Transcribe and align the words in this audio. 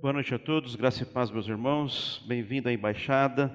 Boa 0.00 0.14
noite 0.14 0.34
a 0.34 0.38
todos, 0.38 0.76
graça 0.76 1.02
e 1.02 1.06
paz, 1.06 1.30
meus 1.30 1.46
irmãos. 1.46 2.24
Bem-vindo 2.26 2.70
à 2.70 2.72
embaixada, 2.72 3.54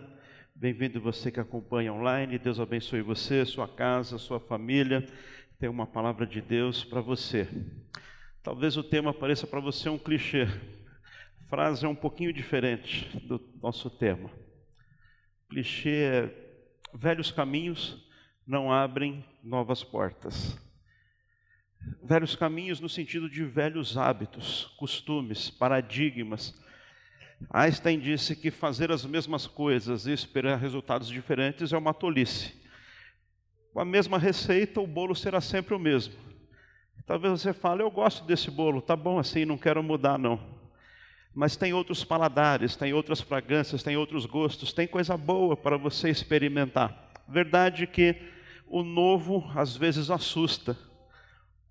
bem-vindo 0.53 1.01
você 1.01 1.31
que 1.31 1.39
acompanha 1.39 1.91
online. 1.91 2.37
Deus 2.37 2.59
abençoe 2.59 3.01
você, 3.01 3.43
sua 3.47 3.67
casa, 3.67 4.19
sua 4.19 4.39
família. 4.39 5.03
Tem 5.57 5.67
uma 5.67 5.87
palavra 5.87 6.23
de 6.23 6.39
Deus 6.41 6.83
para 6.83 7.01
você. 7.01 7.49
Talvez 8.43 8.77
o 8.77 8.83
tema 8.83 9.11
pareça 9.11 9.47
para 9.47 9.59
você 9.59 9.89
um 9.89 9.97
clichê. 9.97 10.43
A 10.43 11.49
frase 11.49 11.83
é 11.83 11.89
um 11.89 11.95
pouquinho 11.95 12.31
diferente 12.31 13.17
do 13.25 13.41
nosso 13.59 13.89
tema. 13.89 14.29
Clichê 15.49 16.03
é: 16.03 16.57
velhos 16.93 17.31
caminhos 17.31 18.07
não 18.45 18.71
abrem 18.71 19.25
novas 19.43 19.83
portas. 19.83 20.63
Velhos 22.03 22.35
caminhos 22.35 22.79
no 22.79 22.89
sentido 22.89 23.29
de 23.29 23.43
velhos 23.43 23.97
hábitos, 23.97 24.65
costumes, 24.77 25.49
paradigmas. 25.49 26.59
Einstein 27.49 27.99
disse 27.99 28.35
que 28.35 28.49
fazer 28.49 28.91
as 28.91 29.05
mesmas 29.05 29.45
coisas 29.47 30.05
e 30.05 30.11
esperar 30.11 30.57
resultados 30.57 31.07
diferentes 31.07 31.73
é 31.73 31.77
uma 31.77 31.93
tolice. 31.93 32.53
Com 33.73 33.79
a 33.79 33.85
mesma 33.85 34.17
receita, 34.17 34.79
o 34.79 34.87
bolo 34.87 35.15
será 35.15 35.41
sempre 35.41 35.75
o 35.75 35.79
mesmo. 35.79 36.13
Talvez 37.05 37.41
você 37.41 37.53
fale, 37.53 37.83
eu 37.83 37.91
gosto 37.91 38.23
desse 38.25 38.49
bolo, 38.49 38.81
tá 38.81 38.95
bom 38.95 39.19
assim, 39.19 39.45
não 39.45 39.57
quero 39.57 39.83
mudar 39.83 40.17
não. 40.17 40.39
Mas 41.35 41.55
tem 41.55 41.73
outros 41.73 42.03
paladares, 42.03 42.75
tem 42.75 42.93
outras 42.93 43.19
fragrâncias, 43.19 43.83
tem 43.83 43.97
outros 43.97 44.25
gostos, 44.25 44.73
tem 44.73 44.87
coisa 44.87 45.17
boa 45.17 45.55
para 45.57 45.77
você 45.77 46.09
experimentar. 46.09 47.11
Verdade 47.27 47.85
que 47.85 48.15
o 48.67 48.81
novo 48.81 49.43
às 49.53 49.75
vezes 49.75 50.09
assusta 50.09 50.77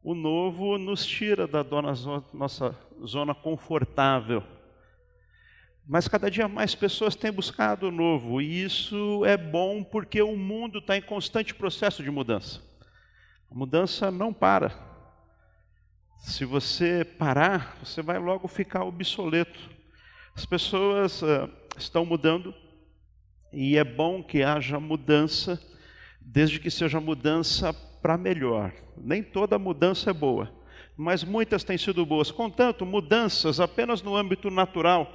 o 0.04 0.14
novo 0.14 0.76
nos 0.76 1.06
tira 1.06 1.46
da 1.46 1.64
nossa 2.30 2.78
zona 3.06 3.34
confortável. 3.34 4.44
Mas 5.88 6.06
cada 6.06 6.30
dia 6.30 6.46
mais 6.46 6.74
pessoas 6.74 7.16
têm 7.16 7.32
buscado 7.32 7.88
o 7.88 7.90
novo, 7.90 8.38
e 8.40 8.62
isso 8.62 9.24
é 9.24 9.34
bom 9.34 9.82
porque 9.82 10.20
o 10.20 10.36
mundo 10.36 10.78
está 10.78 10.98
em 10.98 11.02
constante 11.02 11.54
processo 11.54 12.02
de 12.02 12.10
mudança. 12.10 12.60
A 13.50 13.54
mudança 13.54 14.10
não 14.10 14.30
para. 14.30 14.78
Se 16.18 16.44
você 16.44 17.02
parar, 17.02 17.78
você 17.82 18.02
vai 18.02 18.18
logo 18.18 18.46
ficar 18.46 18.84
obsoleto. 18.84 19.70
As 20.34 20.44
pessoas 20.44 21.22
uh, 21.22 21.50
estão 21.78 22.04
mudando, 22.04 22.54
e 23.50 23.78
é 23.78 23.84
bom 23.84 24.22
que 24.22 24.42
haja 24.42 24.78
mudança, 24.78 25.58
desde 26.24 26.58
que 26.58 26.70
seja 26.70 27.00
mudança 27.00 27.72
para 28.02 28.16
melhor. 28.16 28.72
Nem 28.96 29.22
toda 29.22 29.58
mudança 29.58 30.10
é 30.10 30.12
boa, 30.12 30.50
mas 30.96 31.22
muitas 31.22 31.62
têm 31.62 31.76
sido 31.76 32.04
boas. 32.04 32.30
Contanto, 32.30 32.86
mudanças 32.86 33.60
apenas 33.60 34.02
no 34.02 34.16
âmbito 34.16 34.50
natural, 34.50 35.12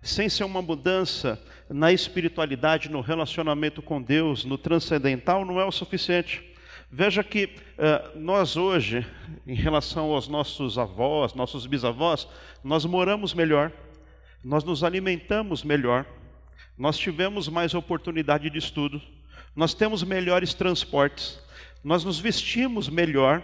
sem 0.00 0.28
ser 0.28 0.44
uma 0.44 0.62
mudança 0.62 1.40
na 1.68 1.92
espiritualidade, 1.92 2.90
no 2.90 3.00
relacionamento 3.00 3.82
com 3.82 4.00
Deus, 4.00 4.44
no 4.44 4.56
transcendental, 4.56 5.44
não 5.44 5.60
é 5.60 5.64
o 5.64 5.72
suficiente. 5.72 6.42
Veja 6.90 7.24
que 7.24 7.46
uh, 7.46 8.18
nós 8.18 8.56
hoje, 8.56 9.04
em 9.46 9.54
relação 9.54 10.12
aos 10.12 10.28
nossos 10.28 10.78
avós, 10.78 11.34
nossos 11.34 11.66
bisavós, 11.66 12.28
nós 12.62 12.84
moramos 12.84 13.34
melhor, 13.34 13.72
nós 14.44 14.62
nos 14.62 14.84
alimentamos 14.84 15.64
melhor, 15.64 16.06
nós 16.78 16.96
tivemos 16.96 17.48
mais 17.48 17.74
oportunidade 17.74 18.48
de 18.48 18.58
estudo, 18.58 19.02
nós 19.56 19.72
temos 19.72 20.04
melhores 20.04 20.52
transportes, 20.52 21.40
nós 21.82 22.04
nos 22.04 22.18
vestimos 22.18 22.90
melhor. 22.90 23.42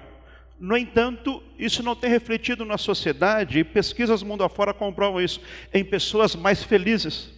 No 0.61 0.77
entanto, 0.77 1.43
isso 1.59 1.83
não 1.83 1.97
tem 1.97 2.11
refletido 2.11 2.67
na 2.67 2.77
sociedade, 2.77 3.59
e 3.59 3.65
pesquisas 3.65 4.23
mundo 4.23 4.45
afora 4.45 4.75
comprovam 4.75 5.23
isso, 5.23 5.41
em 5.73 5.83
pessoas 5.83 6.37
mais 6.37 6.63
felizes. 6.63 7.31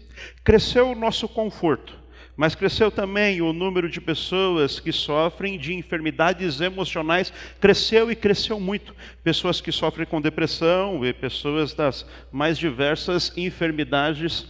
Cresceu 0.43 0.91
o 0.91 0.95
nosso 0.95 1.29
conforto, 1.29 1.97
mas 2.37 2.57
cresceu 2.57 2.91
também 2.91 3.41
o 3.41 3.53
número 3.53 3.89
de 3.89 4.01
pessoas 4.01 4.81
que 4.81 4.93
sofrem 4.93 5.57
de 5.57 5.73
enfermidades 5.73 6.61
emocionais, 6.61 7.33
cresceu 7.61 8.11
e 8.11 8.17
cresceu 8.17 8.59
muito. 8.59 8.95
Pessoas 9.23 9.61
que 9.61 9.71
sofrem 9.71 10.07
com 10.07 10.21
depressão 10.21 11.05
e 11.07 11.13
pessoas 11.13 11.73
das 11.75 12.05
mais 12.33 12.59
diversas 12.59 13.33
enfermidades 13.37 14.41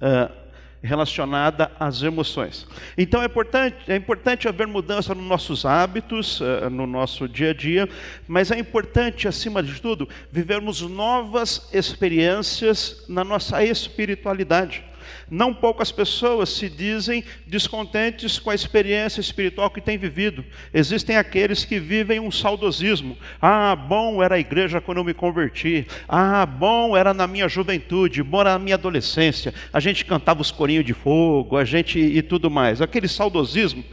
uh, 0.00 0.41
relacionada 0.82 1.70
às 1.78 2.02
emoções. 2.02 2.66
Então 2.98 3.22
é 3.22 3.26
importante, 3.26 3.76
é 3.88 3.96
importante 3.96 4.48
haver 4.48 4.66
mudança 4.66 5.14
nos 5.14 5.24
nossos 5.24 5.64
hábitos, 5.64 6.40
uh, 6.40 6.68
no 6.70 6.86
nosso 6.86 7.28
dia 7.28 7.50
a 7.50 7.54
dia, 7.54 7.88
mas 8.26 8.50
é 8.50 8.58
importante, 8.58 9.28
acima 9.28 9.62
de 9.62 9.80
tudo, 9.80 10.08
vivermos 10.30 10.82
novas 10.82 11.68
experiências 11.72 13.04
na 13.08 13.22
nossa 13.22 13.64
espiritualidade. 13.64 14.91
Não 15.30 15.54
poucas 15.54 15.90
pessoas 15.90 16.50
se 16.50 16.68
dizem 16.68 17.24
descontentes 17.46 18.38
com 18.38 18.50
a 18.50 18.54
experiência 18.54 19.20
espiritual 19.20 19.70
que 19.70 19.80
têm 19.80 19.96
vivido. 19.96 20.44
Existem 20.72 21.16
aqueles 21.16 21.64
que 21.64 21.78
vivem 21.78 22.20
um 22.20 22.30
saudosismo. 22.30 23.16
Ah, 23.40 23.74
bom 23.74 24.22
era 24.22 24.34
a 24.34 24.38
igreja 24.38 24.80
quando 24.80 24.98
eu 24.98 25.04
me 25.04 25.14
converti. 25.14 25.86
Ah, 26.08 26.44
bom 26.44 26.96
era 26.96 27.14
na 27.14 27.26
minha 27.26 27.48
juventude, 27.48 28.22
bom 28.22 28.40
era 28.40 28.52
na 28.52 28.58
minha 28.58 28.76
adolescência. 28.76 29.54
A 29.72 29.80
gente 29.80 30.04
cantava 30.04 30.42
os 30.42 30.50
corinhos 30.50 30.84
de 30.84 30.94
fogo, 30.94 31.56
a 31.56 31.64
gente 31.64 31.98
e 31.98 32.22
tudo 32.22 32.50
mais. 32.50 32.82
Aquele 32.82 33.08
saudosismo, 33.08 33.84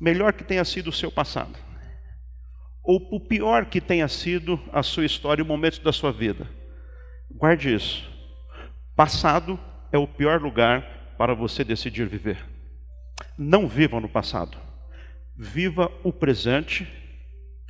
melhor 0.00 0.32
que 0.32 0.44
tenha 0.44 0.64
sido 0.64 0.88
o 0.88 0.92
seu 0.92 1.10
passado. 1.10 1.54
Ou 2.82 3.06
o 3.12 3.20
pior 3.20 3.66
que 3.66 3.80
tenha 3.80 4.08
sido 4.08 4.58
a 4.72 4.82
sua 4.82 5.04
história, 5.04 5.44
o 5.44 5.46
momento 5.46 5.80
da 5.82 5.92
sua 5.92 6.10
vida. 6.10 6.48
Guarde 7.30 7.74
isso 7.74 8.17
Passado 8.98 9.56
é 9.92 9.96
o 9.96 10.08
pior 10.08 10.42
lugar 10.42 11.14
para 11.16 11.32
você 11.32 11.62
decidir 11.62 12.08
viver. 12.08 12.44
Não 13.38 13.68
viva 13.68 14.00
no 14.00 14.08
passado. 14.08 14.58
Viva 15.36 15.88
o 16.02 16.12
presente, 16.12 16.84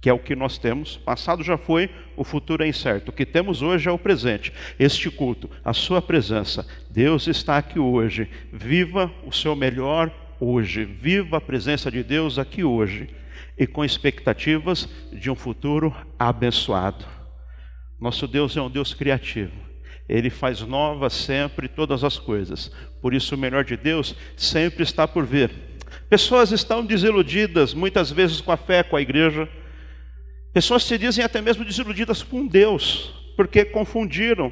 que 0.01 0.09
é 0.09 0.13
o 0.15 0.19
que 0.19 0.35
nós 0.35 0.57
temos. 0.57 0.97
Passado 0.97 1.43
já 1.43 1.59
foi, 1.59 1.91
o 2.17 2.25
futuro 2.25 2.65
é 2.65 2.67
incerto. 2.67 3.11
O 3.11 3.13
que 3.13 3.27
temos 3.27 3.61
hoje 3.61 3.91
é 3.91 3.93
o 3.93 3.99
presente. 3.99 4.55
Este 4.79 5.11
culto, 5.11 5.51
a 5.63 5.75
sua 5.75 6.01
presença. 6.01 6.67
Deus 6.89 7.27
está 7.27 7.59
aqui 7.59 7.79
hoje. 7.79 8.31
Viva 8.51 9.13
o 9.27 9.31
seu 9.31 9.55
melhor 9.55 10.11
hoje. 10.41 10.87
Viva 10.87 11.37
a 11.37 11.43
presença 11.43 11.91
de 11.91 12.03
Deus 12.03 12.39
aqui 12.39 12.65
hoje. 12.65 13.15
E 13.59 13.67
com 13.67 13.85
expectativas 13.85 14.89
de 15.13 15.31
um 15.31 15.35
futuro 15.35 15.95
abençoado. 16.19 17.05
Nosso 18.01 18.27
Deus 18.27 18.57
é 18.57 18.63
um 18.63 18.71
Deus 18.71 18.95
criativo. 18.95 19.68
Ele 20.09 20.31
faz 20.31 20.61
novas 20.63 21.13
sempre 21.13 21.69
todas 21.69 22.03
as 22.03 22.19
coisas. 22.19 22.73
Por 23.03 23.13
isso, 23.13 23.35
o 23.35 23.39
melhor 23.39 23.65
de 23.65 23.77
Deus 23.77 24.15
sempre 24.37 24.83
está 24.83 25.07
por 25.07 25.27
vir. 25.27 25.51
Pessoas 26.09 26.51
estão 26.53 26.85
desiludidas 26.85 27.75
muitas 27.75 28.11
vezes 28.11 28.41
com 28.41 28.51
a 28.51 28.57
fé, 28.57 28.83
com 28.83 28.97
a 28.97 29.03
igreja. 29.03 29.49
Pessoas 30.53 30.85
se 30.85 30.97
dizem 30.97 31.25
até 31.25 31.41
mesmo 31.43 31.65
desiludidas 31.65 32.23
com 32.23 32.47
Deus, 32.47 33.13
porque 33.37 33.65
confundiram 33.65 34.51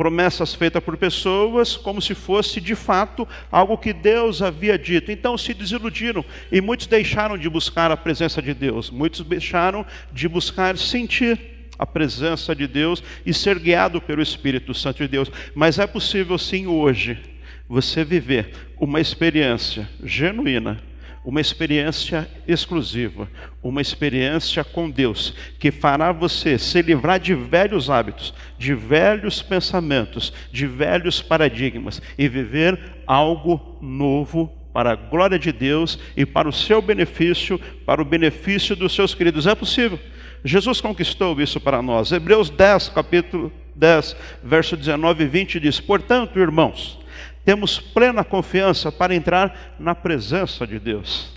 promessas 0.00 0.54
feitas 0.54 0.82
por 0.82 0.96
pessoas 0.96 1.76
como 1.76 2.00
se 2.00 2.14
fosse 2.14 2.58
de 2.58 2.74
fato 2.74 3.28
algo 3.52 3.76
que 3.76 3.92
Deus 3.92 4.40
havia 4.40 4.78
dito. 4.78 5.12
Então 5.12 5.36
se 5.36 5.52
desiludiram 5.52 6.24
e 6.50 6.58
muitos 6.62 6.86
deixaram 6.86 7.36
de 7.36 7.50
buscar 7.50 7.90
a 7.90 7.96
presença 7.98 8.40
de 8.40 8.54
Deus, 8.54 8.88
muitos 8.88 9.20
deixaram 9.20 9.84
de 10.10 10.26
buscar 10.26 10.78
sentir 10.78 11.59
a 11.80 11.86
presença 11.86 12.54
de 12.54 12.66
Deus 12.66 13.02
e 13.24 13.32
ser 13.32 13.58
guiado 13.58 14.02
pelo 14.02 14.20
Espírito 14.20 14.74
Santo 14.74 14.98
de 14.98 15.08
Deus. 15.08 15.32
Mas 15.54 15.78
é 15.78 15.86
possível 15.86 16.36
sim 16.36 16.66
hoje 16.66 17.18
você 17.66 18.04
viver 18.04 18.50
uma 18.78 19.00
experiência 19.00 19.88
genuína, 20.04 20.78
uma 21.24 21.40
experiência 21.40 22.28
exclusiva, 22.46 23.30
uma 23.62 23.80
experiência 23.80 24.62
com 24.62 24.90
Deus, 24.90 25.34
que 25.58 25.70
fará 25.70 26.12
você 26.12 26.58
se 26.58 26.82
livrar 26.82 27.18
de 27.18 27.34
velhos 27.34 27.88
hábitos, 27.88 28.34
de 28.58 28.74
velhos 28.74 29.40
pensamentos, 29.40 30.34
de 30.52 30.66
velhos 30.66 31.22
paradigmas 31.22 32.02
e 32.18 32.28
viver 32.28 32.78
algo 33.06 33.78
novo 33.80 34.52
para 34.74 34.92
a 34.92 34.96
glória 34.96 35.38
de 35.38 35.50
Deus 35.50 35.98
e 36.14 36.26
para 36.26 36.48
o 36.48 36.52
seu 36.52 36.82
benefício, 36.82 37.58
para 37.86 38.02
o 38.02 38.04
benefício 38.04 38.76
dos 38.76 38.94
seus 38.94 39.14
queridos. 39.14 39.46
É 39.46 39.54
possível. 39.54 39.98
Jesus 40.44 40.80
conquistou 40.80 41.40
isso 41.40 41.60
para 41.60 41.82
nós. 41.82 42.12
Hebreus 42.12 42.50
10, 42.50 42.88
capítulo 42.90 43.52
10, 43.74 44.16
verso 44.42 44.76
19 44.76 45.24
e 45.24 45.26
20 45.26 45.60
diz: 45.60 45.80
Portanto, 45.80 46.38
irmãos, 46.38 46.98
temos 47.44 47.78
plena 47.78 48.24
confiança 48.24 48.90
para 48.92 49.14
entrar 49.14 49.76
na 49.78 49.94
presença 49.94 50.66
de 50.66 50.78
Deus. 50.78 51.30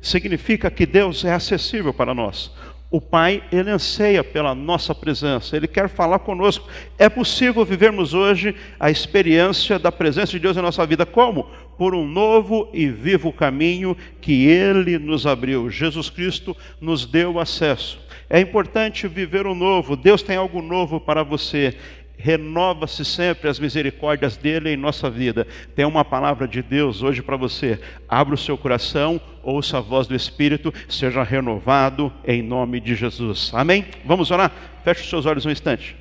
Significa 0.00 0.70
que 0.70 0.84
Deus 0.84 1.24
é 1.24 1.32
acessível 1.32 1.94
para 1.94 2.14
nós. 2.14 2.50
O 2.92 3.00
Pai, 3.00 3.42
Ele 3.50 3.70
anseia 3.70 4.22
pela 4.22 4.54
nossa 4.54 4.94
presença, 4.94 5.56
Ele 5.56 5.66
quer 5.66 5.88
falar 5.88 6.18
conosco. 6.18 6.68
É 6.98 7.08
possível 7.08 7.64
vivermos 7.64 8.12
hoje 8.12 8.54
a 8.78 8.90
experiência 8.90 9.78
da 9.78 9.90
presença 9.90 10.32
de 10.32 10.38
Deus 10.38 10.58
em 10.58 10.60
nossa 10.60 10.84
vida. 10.84 11.06
Como? 11.06 11.50
Por 11.78 11.94
um 11.94 12.06
novo 12.06 12.68
e 12.70 12.88
vivo 12.88 13.32
caminho 13.32 13.96
que 14.20 14.46
Ele 14.46 14.98
nos 14.98 15.26
abriu. 15.26 15.70
Jesus 15.70 16.10
Cristo 16.10 16.54
nos 16.78 17.06
deu 17.06 17.40
acesso. 17.40 17.98
É 18.28 18.38
importante 18.38 19.08
viver 19.08 19.46
o 19.46 19.54
novo. 19.54 19.96
Deus 19.96 20.22
tem 20.22 20.36
algo 20.36 20.60
novo 20.60 21.00
para 21.00 21.22
você. 21.22 21.74
Renova-se 22.22 23.04
sempre 23.04 23.48
as 23.48 23.58
misericórdias 23.58 24.36
dele 24.36 24.70
em 24.70 24.76
nossa 24.76 25.10
vida. 25.10 25.44
Tem 25.74 25.84
uma 25.84 26.04
palavra 26.04 26.46
de 26.46 26.62
Deus 26.62 27.02
hoje 27.02 27.20
para 27.20 27.36
você. 27.36 27.80
Abra 28.08 28.36
o 28.36 28.38
seu 28.38 28.56
coração, 28.56 29.20
ouça 29.42 29.78
a 29.78 29.80
voz 29.80 30.06
do 30.06 30.14
Espírito, 30.14 30.72
seja 30.88 31.24
renovado 31.24 32.12
em 32.24 32.40
nome 32.40 32.78
de 32.78 32.94
Jesus. 32.94 33.50
Amém? 33.52 33.86
Vamos 34.04 34.30
orar? 34.30 34.52
Feche 34.84 35.02
os 35.02 35.10
seus 35.10 35.26
olhos 35.26 35.44
um 35.44 35.50
instante. 35.50 35.96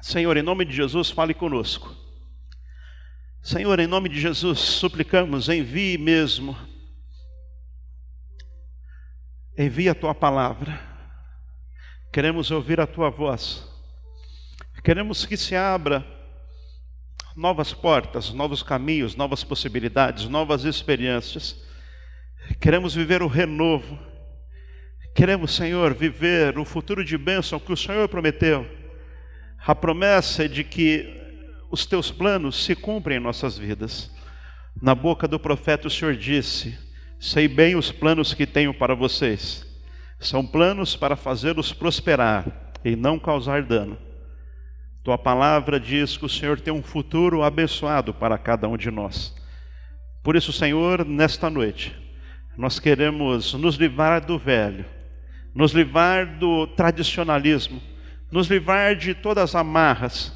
Senhor, 0.00 0.34
em 0.38 0.42
nome 0.42 0.64
de 0.64 0.74
Jesus, 0.74 1.10
fale 1.10 1.34
conosco. 1.34 1.94
Senhor, 3.42 3.78
em 3.78 3.86
nome 3.86 4.08
de 4.08 4.18
Jesus, 4.18 4.60
suplicamos, 4.60 5.50
envie 5.50 5.98
mesmo. 5.98 6.56
Envie 9.58 9.90
a 9.90 9.94
tua 9.94 10.14
palavra. 10.14 10.97
Queremos 12.12 12.50
ouvir 12.50 12.80
a 12.80 12.86
tua 12.86 13.10
voz. 13.10 13.66
Queremos 14.82 15.26
que 15.26 15.36
se 15.36 15.54
abra 15.54 16.06
novas 17.36 17.72
portas, 17.72 18.32
novos 18.32 18.62
caminhos, 18.62 19.14
novas 19.14 19.44
possibilidades, 19.44 20.28
novas 20.28 20.64
experiências. 20.64 21.64
Queremos 22.60 22.94
viver 22.94 23.22
o 23.22 23.26
renovo. 23.26 23.98
Queremos, 25.14 25.54
Senhor, 25.54 25.94
viver 25.94 26.58
o 26.58 26.64
futuro 26.64 27.04
de 27.04 27.18
bênção 27.18 27.58
que 27.58 27.72
o 27.72 27.76
Senhor 27.76 28.08
prometeu 28.08 28.78
a 29.68 29.74
promessa 29.74 30.44
é 30.44 30.48
de 30.48 30.64
que 30.64 31.14
os 31.70 31.84
teus 31.84 32.10
planos 32.10 32.64
se 32.64 32.74
cumprem 32.74 33.18
em 33.18 33.20
nossas 33.20 33.58
vidas. 33.58 34.10
Na 34.80 34.94
boca 34.94 35.28
do 35.28 35.38
profeta 35.38 35.88
o 35.88 35.90
Senhor 35.90 36.16
disse: 36.16 36.78
Sei 37.20 37.46
bem 37.46 37.76
os 37.76 37.92
planos 37.92 38.32
que 38.32 38.46
tenho 38.46 38.72
para 38.72 38.94
vocês. 38.94 39.66
São 40.18 40.44
planos 40.44 40.96
para 40.96 41.14
fazê-los 41.14 41.72
prosperar 41.72 42.72
e 42.84 42.96
não 42.96 43.18
causar 43.18 43.62
dano. 43.62 43.96
Tua 45.04 45.16
palavra 45.16 45.78
diz 45.78 46.16
que 46.16 46.24
o 46.24 46.28
Senhor 46.28 46.60
tem 46.60 46.74
um 46.74 46.82
futuro 46.82 47.42
abençoado 47.42 48.12
para 48.12 48.36
cada 48.36 48.68
um 48.68 48.76
de 48.76 48.90
nós. 48.90 49.34
Por 50.22 50.34
isso, 50.34 50.52
Senhor, 50.52 51.04
nesta 51.06 51.48
noite, 51.48 51.96
nós 52.56 52.80
queremos 52.80 53.54
nos 53.54 53.76
livrar 53.76 54.24
do 54.26 54.36
velho, 54.36 54.84
nos 55.54 55.72
livrar 55.72 56.38
do 56.38 56.66
tradicionalismo, 56.66 57.80
nos 58.30 58.48
livrar 58.48 58.96
de 58.96 59.14
todas 59.14 59.44
as 59.44 59.54
amarras 59.54 60.32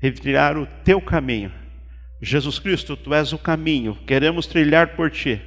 e 0.00 0.10
trilhar 0.12 0.56
o 0.56 0.66
teu 0.84 1.00
caminho. 1.00 1.52
Jesus 2.22 2.58
Cristo, 2.60 2.96
tu 2.96 3.12
és 3.12 3.32
o 3.32 3.38
caminho, 3.38 3.98
queremos 4.06 4.46
trilhar 4.46 4.94
por 4.94 5.10
ti 5.10 5.42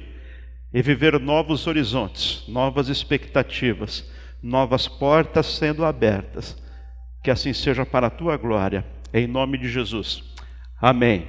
e 0.72 0.82
viver 0.82 1.18
novos 1.18 1.66
horizontes, 1.66 2.44
novas 2.46 2.88
expectativas, 2.88 4.08
novas 4.42 4.86
portas 4.86 5.46
sendo 5.46 5.84
abertas. 5.84 6.56
Que 7.22 7.30
assim 7.30 7.52
seja 7.52 7.84
para 7.84 8.06
a 8.06 8.10
tua 8.10 8.36
glória, 8.36 8.84
em 9.12 9.26
nome 9.26 9.58
de 9.58 9.68
Jesus. 9.68 10.22
Amém. 10.80 11.26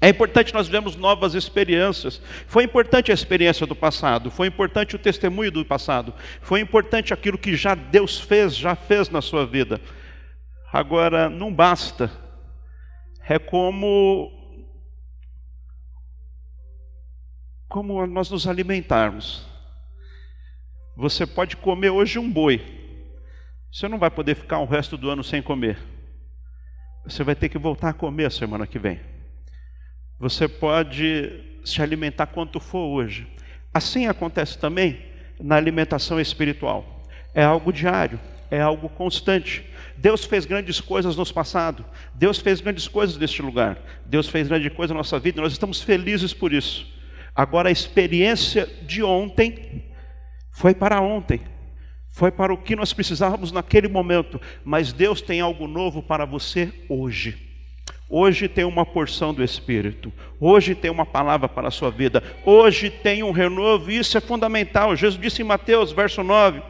É 0.00 0.08
importante 0.08 0.52
nós 0.52 0.66
vivemos 0.66 0.96
novas 0.96 1.34
experiências. 1.34 2.20
Foi 2.46 2.64
importante 2.64 3.10
a 3.10 3.14
experiência 3.14 3.66
do 3.66 3.74
passado, 3.74 4.30
foi 4.30 4.48
importante 4.48 4.96
o 4.96 4.98
testemunho 4.98 5.50
do 5.50 5.64
passado, 5.64 6.12
foi 6.42 6.60
importante 6.60 7.14
aquilo 7.14 7.38
que 7.38 7.56
já 7.56 7.74
Deus 7.74 8.20
fez, 8.20 8.54
já 8.54 8.74
fez 8.74 9.08
na 9.08 9.22
sua 9.22 9.46
vida. 9.46 9.80
Agora, 10.72 11.30
não 11.30 11.54
basta. 11.54 12.10
É 13.26 13.38
como 13.38 14.30
como 17.74 18.06
nós 18.06 18.30
nos 18.30 18.46
alimentarmos. 18.46 19.44
Você 20.96 21.26
pode 21.26 21.56
comer 21.56 21.90
hoje 21.90 22.20
um 22.20 22.30
boi. 22.30 22.62
Você 23.72 23.88
não 23.88 23.98
vai 23.98 24.12
poder 24.12 24.36
ficar 24.36 24.60
o 24.60 24.64
resto 24.64 24.96
do 24.96 25.10
ano 25.10 25.24
sem 25.24 25.42
comer. 25.42 25.76
Você 27.04 27.24
vai 27.24 27.34
ter 27.34 27.48
que 27.48 27.58
voltar 27.58 27.88
a 27.88 27.92
comer 27.92 28.26
a 28.26 28.30
semana 28.30 28.64
que 28.64 28.78
vem. 28.78 29.00
Você 30.20 30.46
pode 30.46 31.60
se 31.64 31.82
alimentar 31.82 32.26
quanto 32.26 32.60
for 32.60 32.78
hoje. 32.78 33.26
Assim 33.74 34.06
acontece 34.06 34.56
também 34.56 35.04
na 35.40 35.56
alimentação 35.56 36.20
espiritual. 36.20 37.02
É 37.34 37.42
algo 37.42 37.72
diário, 37.72 38.20
é 38.52 38.60
algo 38.60 38.88
constante. 38.88 39.68
Deus 39.96 40.24
fez 40.24 40.44
grandes 40.44 40.80
coisas 40.80 41.16
no 41.16 41.26
passado. 41.34 41.84
Deus 42.14 42.38
fez 42.38 42.60
grandes 42.60 42.86
coisas 42.86 43.16
neste 43.16 43.42
lugar. 43.42 43.76
Deus 44.06 44.28
fez 44.28 44.46
grande 44.46 44.70
coisa 44.70 44.94
na 44.94 44.98
nossa 44.98 45.18
vida. 45.18 45.42
Nós 45.42 45.50
estamos 45.50 45.82
felizes 45.82 46.32
por 46.32 46.52
isso. 46.52 46.93
Agora 47.34 47.68
a 47.68 47.72
experiência 47.72 48.68
de 48.82 49.02
ontem 49.02 49.84
foi 50.52 50.74
para 50.74 51.00
ontem. 51.00 51.40
Foi 52.12 52.30
para 52.30 52.54
o 52.54 52.58
que 52.58 52.76
nós 52.76 52.92
precisávamos 52.92 53.50
naquele 53.50 53.88
momento, 53.88 54.40
mas 54.64 54.92
Deus 54.92 55.20
tem 55.20 55.40
algo 55.40 55.66
novo 55.66 56.00
para 56.00 56.24
você 56.24 56.72
hoje. 56.88 57.36
Hoje 58.08 58.46
tem 58.46 58.64
uma 58.64 58.86
porção 58.86 59.34
do 59.34 59.42
Espírito. 59.42 60.12
Hoje 60.38 60.76
tem 60.76 60.92
uma 60.92 61.04
palavra 61.04 61.48
para 61.48 61.66
a 61.66 61.72
sua 61.72 61.90
vida. 61.90 62.22
Hoje 62.44 62.88
tem 62.88 63.24
um 63.24 63.32
renovo, 63.32 63.90
e 63.90 63.98
isso 63.98 64.16
é 64.16 64.20
fundamental. 64.20 64.94
Jesus 64.94 65.20
disse 65.20 65.42
em 65.42 65.44
Mateus, 65.44 65.90
verso 65.90 66.22
9, 66.22 66.62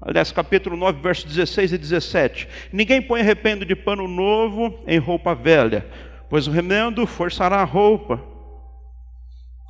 aliás, 0.00 0.32
capítulo 0.32 0.74
9, 0.74 1.02
verso 1.02 1.26
16 1.26 1.74
e 1.74 1.78
17: 1.78 2.48
Ninguém 2.72 3.02
põe 3.02 3.20
arrependo 3.20 3.66
de 3.66 3.76
pano 3.76 4.08
novo 4.08 4.82
em 4.86 4.98
roupa 4.98 5.34
velha, 5.34 5.84
pois 6.30 6.46
o 6.46 6.50
remendo 6.50 7.06
forçará 7.06 7.56
a 7.56 7.64
roupa, 7.64 8.31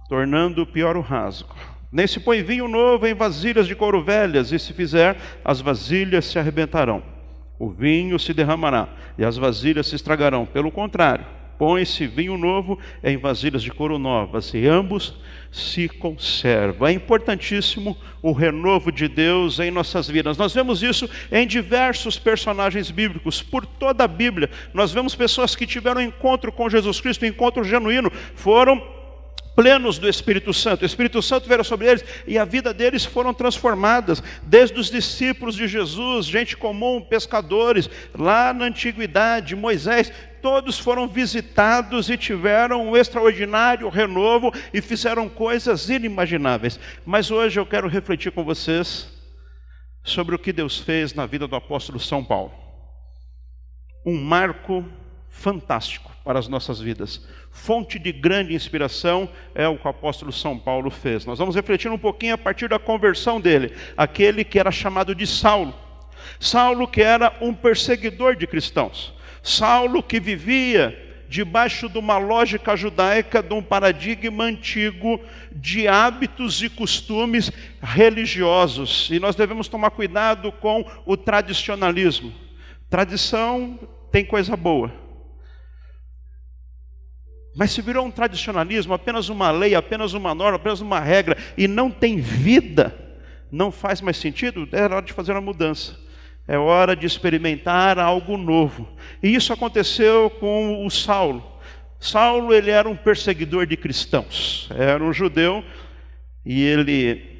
tornando 0.09 0.67
pior 0.67 0.97
o 0.97 1.01
rasgo. 1.01 1.55
Nem 1.91 2.07
se 2.07 2.21
põe 2.21 2.43
vinho 2.43 2.69
novo 2.69 3.07
em 3.07 3.15
vasilhas 3.15 3.67
de 3.67 3.75
couro 3.75 4.03
velhas, 4.03 4.51
e 4.53 4.59
se 4.59 4.73
fizer, 4.73 5.17
as 5.45 5.61
vasilhas 5.61 6.25
se 6.25 6.39
arrebentarão 6.39 7.13
o 7.63 7.71
vinho 7.71 8.19
se 8.19 8.35
derramará 8.35 8.89
e 9.17 9.25
as 9.25 9.37
vasilhas 9.37 9.87
se 9.87 9.95
estragarão. 9.95 10.45
Pelo 10.45 10.69
contrário, 10.69 11.25
põe-se 11.57 12.09
vinho 12.09 12.37
novo 12.37 12.77
em 13.05 13.17
vasilhas 13.17 13.63
de 13.63 13.71
couro 13.71 14.01
novas 14.01 14.53
e 14.53 14.67
ambos 14.67 15.15
se 15.53 15.89
conservam. 15.89 16.89
É 16.89 16.93
importantíssimo 16.93 17.97
o 18.21 18.33
renovo 18.33 18.91
de 18.91 19.07
Deus 19.07 19.61
em 19.61 19.71
nossas 19.71 20.09
vidas. 20.09 20.37
Nós 20.37 20.53
vemos 20.53 20.83
isso 20.83 21.09
em 21.31 21.47
diversos 21.47 22.19
personagens 22.19 22.91
bíblicos, 22.91 23.41
por 23.41 23.65
toda 23.65 24.03
a 24.03 24.09
Bíblia. 24.09 24.51
Nós 24.75 24.91
vemos 24.91 25.15
pessoas 25.15 25.55
que 25.55 25.65
tiveram 25.65 26.03
encontro 26.03 26.51
com 26.51 26.69
Jesus 26.69 27.01
Cristo, 27.01 27.25
encontro 27.25 27.63
genuíno, 27.63 28.11
foram 28.35 28.83
plenos 29.55 29.99
do 29.99 30.09
Espírito 30.09 30.53
Santo. 30.53 30.83
O 30.83 30.87
Espírito 30.87 31.21
Santo 31.23 31.49
veio 31.49 31.65
sobre 31.65 31.89
eles 31.89 32.05
e 32.27 32.39
a 32.39 32.45
vida 32.45 32.73
deles 32.73 33.05
foram 33.05 33.33
transformadas, 33.35 34.23
desde 34.43 34.79
os 34.79 34.91
discípulos 34.91 35.55
de 35.55 35.67
Jesus, 35.67 36.27
gente 36.27 36.57
comum, 36.57 37.01
pescadores, 37.01 37.89
lá 38.17 38.53
na 38.53 38.67
antiguidade, 38.67 39.57
Moisés, 39.57 40.13
todos 40.41 40.79
foram 40.79 41.07
visitados 41.07 42.11
e 42.11 42.17
tiveram 42.17 42.89
um 42.89 42.97
extraordinário 42.97 43.89
renovo 43.89 44.53
e 44.73 44.81
fizeram 44.81 45.29
coisas 45.29 45.89
inimagináveis. 45.89 46.79
Mas 47.05 47.31
hoje 47.31 47.61
eu 47.61 47.67
quero 47.67 47.89
refletir 47.89 48.33
com 48.33 48.45
vocês 48.45 49.11
sobre 50.03 50.35
o 50.35 50.39
que 50.39 50.53
Deus 50.53 50.79
fez 50.79 51.15
na 51.15 51.27
vida 51.27 51.47
do 51.47 51.55
apóstolo 51.55 52.01
São 52.01 52.25
Paulo. 52.25 52.53
Um 54.05 54.21
marco 54.21 54.85
fantástico 55.29 56.12
para 56.25 56.39
as 56.39 56.49
nossas 56.49 56.81
vidas 56.81 57.21
fonte 57.53 57.99
de 57.99 58.11
grande 58.11 58.55
inspiração 58.55 59.29
é 59.55 59.69
o 59.69 59.77
que 59.77 59.87
o 59.87 59.91
apóstolo 59.91 60.33
São 60.33 60.59
Paulo 60.59 60.91
fez. 60.91 61.25
Nós 61.27 61.39
vamos 61.39 61.55
refletir 61.55 61.91
um 61.91 61.99
pouquinho 61.99 62.35
a 62.35 62.39
partir 62.39 62.69
da 62.69 62.79
conversão 62.79 63.41
dele, 63.41 63.73
aquele 63.97 64.43
que 64.43 64.59
era 64.59 64.73
chamado 64.73 65.15
de 65.15 65.27
Saulo. 65.27 65.75
Saulo 66.41 66.89
que 66.89 67.03
era 67.03 67.37
um 67.41 67.53
perseguidor 67.53 68.35
de 68.35 68.47
cristãos. 68.47 69.15
Saulo 69.43 70.03
que 70.03 70.19
vivia 70.19 70.99
debaixo 71.29 71.89
de 71.89 71.99
uma 71.99 72.19
lógica 72.19 72.77
judaica, 72.77 73.43
de 73.43 73.55
um 73.55 73.63
paradigma 73.63 74.45
antigo 74.45 75.21
de 75.51 75.89
hábitos 75.89 76.63
e 76.63 76.69
costumes 76.69 77.51
religiosos. 77.81 79.09
E 79.11 79.19
nós 79.19 79.35
devemos 79.35 79.69
tomar 79.69 79.91
cuidado 79.91 80.53
com 80.53 80.85
o 81.07 81.17
tradicionalismo. 81.17 82.33
Tradição 82.91 83.79
tem 84.11 84.25
coisa 84.25 84.55
boa, 84.57 84.93
mas 87.55 87.71
se 87.71 87.83
virou 87.83 88.07
um 88.07 88.11
tradicionalismo, 88.11 88.95
apenas 88.95 89.29
uma 89.29 89.51
lei, 89.51 89.75
apenas 89.75 90.15
uma 90.15 90.35
norma, 90.35 90.57
apenas 90.57 90.81
uma 90.81 90.99
regra, 90.99 91.37
e 91.57 91.69
não 91.69 91.91
tem 91.91 92.19
vida, 92.19 92.95
não 93.51 93.71
faz 93.71 94.01
mais 94.01 94.17
sentido, 94.17 94.69
é 94.73 94.83
hora 94.83 95.03
de 95.03 95.13
fazer 95.13 95.33
uma 95.33 95.41
mudança. 95.41 96.01
É 96.49 96.59
hora 96.59 96.97
de 96.97 97.07
experimentar 97.07 97.99
algo 97.99 98.37
novo. 98.37 98.89
E 99.23 99.33
isso 99.33 99.53
aconteceu 99.53 100.29
com 100.29 100.85
o 100.85 100.91
Saulo. 100.91 101.43
Saulo, 102.01 102.53
ele 102.53 102.71
era 102.71 102.89
um 102.89 102.97
perseguidor 102.97 103.65
de 103.65 103.77
cristãos. 103.77 104.69
Era 104.77 105.03
um 105.03 105.13
judeu 105.13 105.65
e 106.45 106.61
ele 106.61 107.31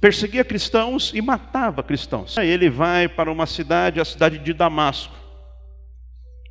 perseguia 0.00 0.44
cristãos 0.44 1.10
e 1.12 1.20
matava 1.20 1.82
cristãos. 1.82 2.36
Ele 2.36 2.70
vai 2.70 3.08
para 3.08 3.32
uma 3.32 3.46
cidade, 3.46 4.00
a 4.00 4.04
cidade 4.04 4.38
de 4.38 4.52
Damasco 4.52 5.25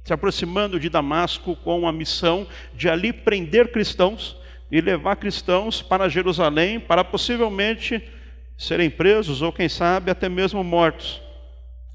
se 0.05 0.13
aproximando 0.13 0.79
de 0.79 0.87
Damasco 0.87 1.55
com 1.57 1.87
a 1.87 1.91
missão 1.91 2.47
de 2.75 2.87
ali 2.87 3.11
prender 3.11 3.71
cristãos 3.71 4.37
e 4.71 4.79
levar 4.79 5.15
cristãos 5.15 5.81
para 5.81 6.07
Jerusalém 6.07 6.79
para 6.79 7.03
possivelmente 7.03 8.01
serem 8.55 8.89
presos 8.89 9.41
ou, 9.41 9.51
quem 9.51 9.67
sabe, 9.67 10.11
até 10.11 10.29
mesmo 10.29 10.63
mortos. 10.63 11.21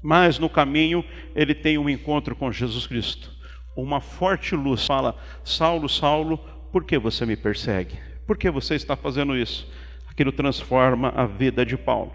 Mas 0.03 0.37
no 0.37 0.49
caminho 0.49 1.05
ele 1.33 1.55
tem 1.55 1.77
um 1.77 1.89
encontro 1.89 2.35
com 2.35 2.51
Jesus 2.51 2.85
Cristo. 2.85 3.31
Uma 3.77 4.01
forte 4.01 4.55
luz 4.55 4.85
fala: 4.85 5.15
Saulo, 5.43 5.87
Saulo, 5.87 6.37
por 6.69 6.83
que 6.83 6.99
você 6.99 7.25
me 7.25 7.37
persegue? 7.37 7.97
Por 8.27 8.37
que 8.37 8.51
você 8.51 8.75
está 8.75 8.97
fazendo 8.97 9.37
isso? 9.37 9.71
Aquilo 10.09 10.33
transforma 10.33 11.13
a 11.15 11.25
vida 11.25 11.65
de 11.65 11.77
Paulo. 11.77 12.13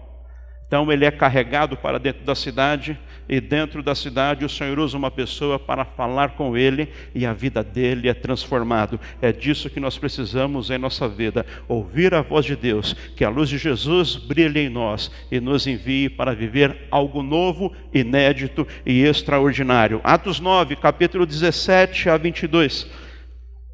Então 0.67 0.91
ele 0.91 1.05
é 1.05 1.11
carregado 1.11 1.75
para 1.77 1.97
dentro 1.97 2.23
da 2.23 2.35
cidade, 2.35 2.99
e 3.29 3.41
dentro 3.41 3.83
da 3.83 3.93
cidade 3.93 4.45
o 4.45 4.49
Senhor 4.49 4.79
usa 4.79 4.97
uma 4.97 5.11
pessoa 5.11 5.59
para 5.59 5.85
falar 5.85 6.29
com 6.35 6.55
ele, 6.57 6.89
e 7.13 7.25
a 7.25 7.33
vida 7.33 7.63
dele 7.63 8.09
é 8.09 8.13
transformada. 8.13 8.99
É 9.21 9.31
disso 9.31 9.69
que 9.69 9.79
nós 9.79 9.97
precisamos 9.97 10.69
em 10.69 10.77
nossa 10.77 11.07
vida: 11.07 11.45
ouvir 11.67 12.13
a 12.13 12.21
voz 12.21 12.45
de 12.45 12.55
Deus, 12.55 12.93
que 13.15 13.23
a 13.23 13.29
luz 13.29 13.49
de 13.49 13.57
Jesus 13.57 14.15
brilhe 14.15 14.59
em 14.59 14.69
nós 14.69 15.11
e 15.31 15.39
nos 15.39 15.67
envie 15.67 16.09
para 16.09 16.33
viver 16.33 16.87
algo 16.89 17.21
novo, 17.21 17.73
inédito 17.93 18.67
e 18.85 19.03
extraordinário. 19.03 20.01
Atos 20.03 20.39
9, 20.39 20.75
capítulo 20.75 21.25
17 21.25 22.09
a 22.09 22.17
22, 22.17 22.89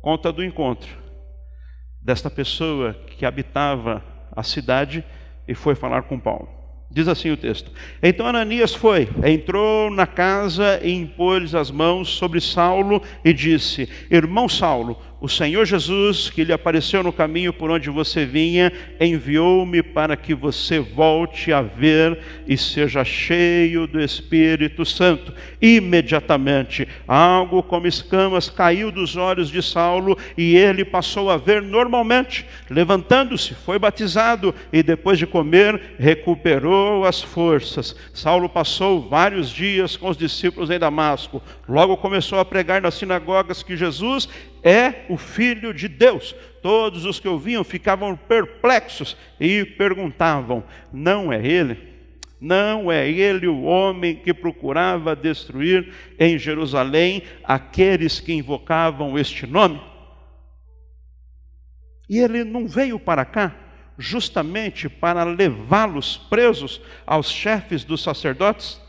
conta 0.01 0.31
do 0.31 0.43
encontro 0.43 1.03
desta 2.03 2.29
pessoa 2.29 2.93
que 3.17 3.25
habitava 3.25 4.03
a 4.35 4.43
cidade 4.43 5.03
e 5.47 5.55
foi 5.55 5.75
falar 5.75 6.03
com 6.03 6.19
Paulo. 6.19 6.49
Diz 6.93 7.07
assim 7.07 7.31
o 7.31 7.37
texto: 7.37 7.71
Então 8.03 8.27
Ananias 8.27 8.75
foi, 8.75 9.09
entrou 9.25 9.89
na 9.89 10.05
casa 10.05 10.79
e 10.83 10.93
impôs 10.93 11.55
as 11.55 11.71
mãos 11.71 12.07
sobre 12.07 12.39
Saulo 12.39 13.01
e 13.25 13.33
disse: 13.33 13.89
Irmão 14.11 14.47
Saulo, 14.47 14.95
o 15.23 15.29
Senhor 15.29 15.65
Jesus, 15.65 16.29
que 16.29 16.43
lhe 16.43 16.51
apareceu 16.51 17.01
no 17.01 17.13
caminho 17.13 17.53
por 17.53 17.71
onde 17.71 17.89
você 17.89 18.25
vinha, 18.25 18.73
enviou-me 18.99 19.81
para 19.81 20.17
que 20.17 20.35
você 20.35 20.81
volte 20.81 21.53
a 21.53 21.61
ver 21.61 22.19
e 22.45 22.57
seja 22.57 23.05
cheio 23.05 23.87
do 23.87 24.01
Espírito 24.01 24.83
Santo. 24.83 25.33
Imediatamente, 25.61 26.85
algo 27.07 27.63
como 27.63 27.87
escamas 27.87 28.49
caiu 28.49 28.91
dos 28.91 29.15
olhos 29.15 29.47
de 29.47 29.63
Saulo 29.63 30.17
e 30.37 30.57
ele 30.57 30.83
passou 30.83 31.29
a 31.29 31.37
ver 31.37 31.61
normalmente. 31.61 32.45
Levantando-se, 32.69 33.53
foi 33.53 33.79
batizado 33.79 34.53
e 34.73 34.83
depois 34.83 35.17
de 35.17 35.25
comer, 35.25 35.93
recuperou 35.97 37.05
as 37.05 37.21
forças. 37.21 37.95
Saulo 38.13 38.49
passou 38.49 39.07
vários 39.07 39.49
dias 39.49 39.95
com 39.95 40.09
os 40.09 40.17
discípulos 40.17 40.69
em 40.69 40.77
Damasco. 40.77 41.41
Logo 41.65 41.95
começou 41.95 42.39
a 42.39 42.43
pregar 42.45 42.81
nas 42.81 42.95
sinagogas 42.95 43.63
que 43.63 43.77
Jesus 43.77 44.27
é 44.63 45.05
o 45.09 45.17
Filho 45.17 45.73
de 45.73 45.87
Deus. 45.87 46.33
Todos 46.61 47.05
os 47.05 47.19
que 47.19 47.27
ouviam 47.27 47.63
ficavam 47.63 48.15
perplexos 48.15 49.17
e 49.39 49.65
perguntavam: 49.65 50.63
Não 50.91 51.31
é 51.31 51.45
ele? 51.45 51.93
Não 52.39 52.91
é 52.91 53.09
ele 53.09 53.47
o 53.47 53.63
homem 53.63 54.15
que 54.15 54.33
procurava 54.33 55.15
destruir 55.15 55.93
em 56.19 56.37
Jerusalém 56.37 57.23
aqueles 57.43 58.19
que 58.19 58.33
invocavam 58.33 59.17
este 59.17 59.47
nome? 59.47 59.81
E 62.09 62.19
ele 62.19 62.43
não 62.43 62.67
veio 62.67 62.99
para 62.99 63.23
cá 63.23 63.55
justamente 63.97 64.89
para 64.89 65.23
levá-los 65.23 66.17
presos 66.17 66.81
aos 67.05 67.31
chefes 67.31 67.83
dos 67.83 68.03
sacerdotes? 68.03 68.81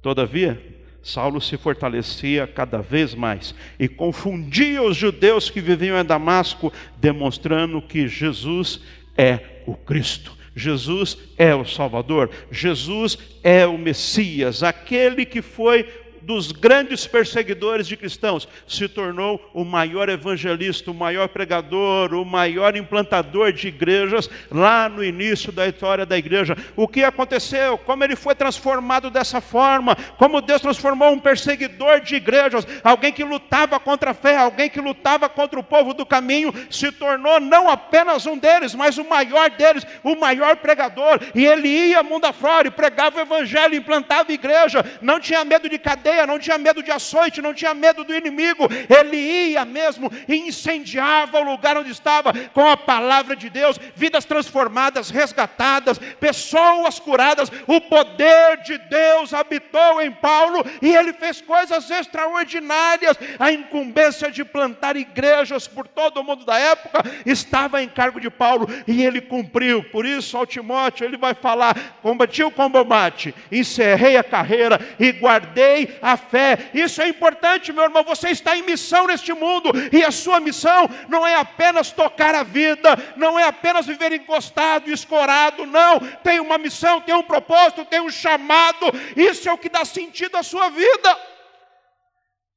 Todavia, 0.00 0.81
Saulo 1.02 1.40
se 1.40 1.56
fortalecia 1.56 2.46
cada 2.46 2.78
vez 2.78 3.14
mais 3.14 3.54
e 3.78 3.88
confundia 3.88 4.82
os 4.82 4.96
judeus 4.96 5.50
que 5.50 5.60
viviam 5.60 5.98
em 5.98 6.04
Damasco, 6.04 6.72
demonstrando 6.98 7.82
que 7.82 8.06
Jesus 8.06 8.80
é 9.16 9.62
o 9.66 9.74
Cristo. 9.74 10.36
Jesus 10.54 11.16
é 11.38 11.54
o 11.54 11.64
Salvador, 11.64 12.30
Jesus 12.50 13.18
é 13.42 13.66
o 13.66 13.78
Messias, 13.78 14.62
aquele 14.62 15.24
que 15.24 15.40
foi 15.40 15.88
dos 16.22 16.52
grandes 16.52 17.06
perseguidores 17.06 17.86
de 17.86 17.96
cristãos, 17.96 18.48
se 18.66 18.88
tornou 18.88 19.50
o 19.52 19.64
maior 19.64 20.08
evangelista, 20.08 20.90
o 20.90 20.94
maior 20.94 21.28
pregador, 21.28 22.14
o 22.14 22.24
maior 22.24 22.76
implantador 22.76 23.52
de 23.52 23.68
igrejas 23.68 24.30
lá 24.50 24.88
no 24.88 25.02
início 25.04 25.50
da 25.50 25.66
história 25.66 26.06
da 26.06 26.16
igreja. 26.16 26.56
O 26.76 26.86
que 26.86 27.02
aconteceu? 27.02 27.76
Como 27.78 28.04
ele 28.04 28.16
foi 28.16 28.34
transformado 28.34 29.10
dessa 29.10 29.40
forma? 29.40 29.96
Como 30.16 30.40
Deus 30.40 30.62
transformou 30.62 31.12
um 31.12 31.18
perseguidor 31.18 32.00
de 32.00 32.14
igrejas, 32.14 32.66
alguém 32.84 33.12
que 33.12 33.24
lutava 33.24 33.78
contra 33.80 34.12
a 34.12 34.14
fé, 34.14 34.36
alguém 34.36 34.70
que 34.70 34.80
lutava 34.80 35.28
contra 35.28 35.58
o 35.58 35.64
povo 35.64 35.92
do 35.92 36.06
caminho, 36.06 36.52
se 36.70 36.92
tornou 36.92 37.40
não 37.40 37.68
apenas 37.68 38.26
um 38.26 38.38
deles, 38.38 38.74
mas 38.74 38.96
o 38.96 39.04
maior 39.04 39.50
deles, 39.50 39.84
o 40.02 40.14
maior 40.14 40.56
pregador. 40.56 41.18
E 41.34 41.44
ele 41.44 41.68
ia 41.68 42.02
mundo 42.02 42.26
afora 42.26 42.68
e 42.68 42.70
pregava 42.70 43.18
o 43.18 43.22
evangelho, 43.22 43.74
implantava 43.74 44.32
igreja, 44.32 44.84
não 45.00 45.18
tinha 45.18 45.44
medo 45.44 45.68
de 45.68 45.78
cadeia 45.78 46.11
não 46.26 46.38
tinha 46.38 46.58
medo 46.58 46.82
de 46.82 46.90
açoite, 46.90 47.42
não 47.42 47.54
tinha 47.54 47.74
medo 47.74 48.04
do 48.04 48.14
inimigo, 48.14 48.68
ele 48.88 49.16
ia 49.16 49.64
mesmo 49.64 50.10
e 50.28 50.36
incendiava 50.36 51.38
o 51.38 51.44
lugar 51.44 51.76
onde 51.76 51.90
estava 51.90 52.32
com 52.52 52.66
a 52.66 52.76
palavra 52.76 53.34
de 53.34 53.48
Deus, 53.48 53.78
vidas 53.94 54.24
transformadas, 54.24 55.10
resgatadas, 55.10 55.98
pessoas 56.20 56.98
curadas, 56.98 57.50
o 57.66 57.80
poder 57.80 58.58
de 58.64 58.78
Deus 58.78 59.34
habitou 59.34 60.00
em 60.00 60.10
Paulo 60.10 60.64
e 60.80 60.94
ele 60.94 61.12
fez 61.12 61.40
coisas 61.40 61.90
extraordinárias. 61.90 63.16
A 63.38 63.52
incumbência 63.52 64.30
de 64.30 64.44
plantar 64.44 64.96
igrejas 64.96 65.66
por 65.66 65.86
todo 65.86 66.20
o 66.20 66.24
mundo 66.24 66.44
da 66.44 66.58
época 66.58 67.02
estava 67.24 67.82
em 67.82 67.88
cargo 67.88 68.20
de 68.20 68.30
Paulo 68.30 68.68
e 68.86 69.04
ele 69.04 69.20
cumpriu. 69.20 69.82
Por 69.84 70.04
isso, 70.04 70.36
ao 70.36 70.46
Timóteo, 70.46 71.04
ele 71.04 71.16
vai 71.16 71.34
falar: 71.34 71.76
combati 72.02 72.42
o 72.42 72.50
combate, 72.50 73.34
encerrei 73.50 74.16
a 74.16 74.24
carreira 74.24 74.80
e 74.98 75.12
guardei 75.12 75.98
a 76.02 76.16
fé. 76.16 76.70
Isso 76.74 77.00
é 77.00 77.08
importante, 77.08 77.72
meu 77.72 77.84
irmão. 77.84 78.02
Você 78.02 78.30
está 78.30 78.56
em 78.56 78.62
missão 78.62 79.06
neste 79.06 79.32
mundo 79.32 79.70
e 79.92 80.04
a 80.04 80.10
sua 80.10 80.40
missão 80.40 80.88
não 81.08 81.24
é 81.24 81.36
apenas 81.36 81.92
tocar 81.92 82.34
a 82.34 82.42
vida, 82.42 82.90
não 83.16 83.38
é 83.38 83.44
apenas 83.44 83.86
viver 83.86 84.12
encostado, 84.12 84.90
escorado, 84.90 85.64
não. 85.64 86.00
Tem 86.24 86.40
uma 86.40 86.58
missão, 86.58 87.00
tem 87.00 87.14
um 87.14 87.22
propósito, 87.22 87.84
tem 87.84 88.00
um 88.00 88.10
chamado. 88.10 88.86
Isso 89.16 89.48
é 89.48 89.52
o 89.52 89.58
que 89.58 89.68
dá 89.68 89.84
sentido 89.84 90.36
à 90.36 90.42
sua 90.42 90.68
vida. 90.68 91.18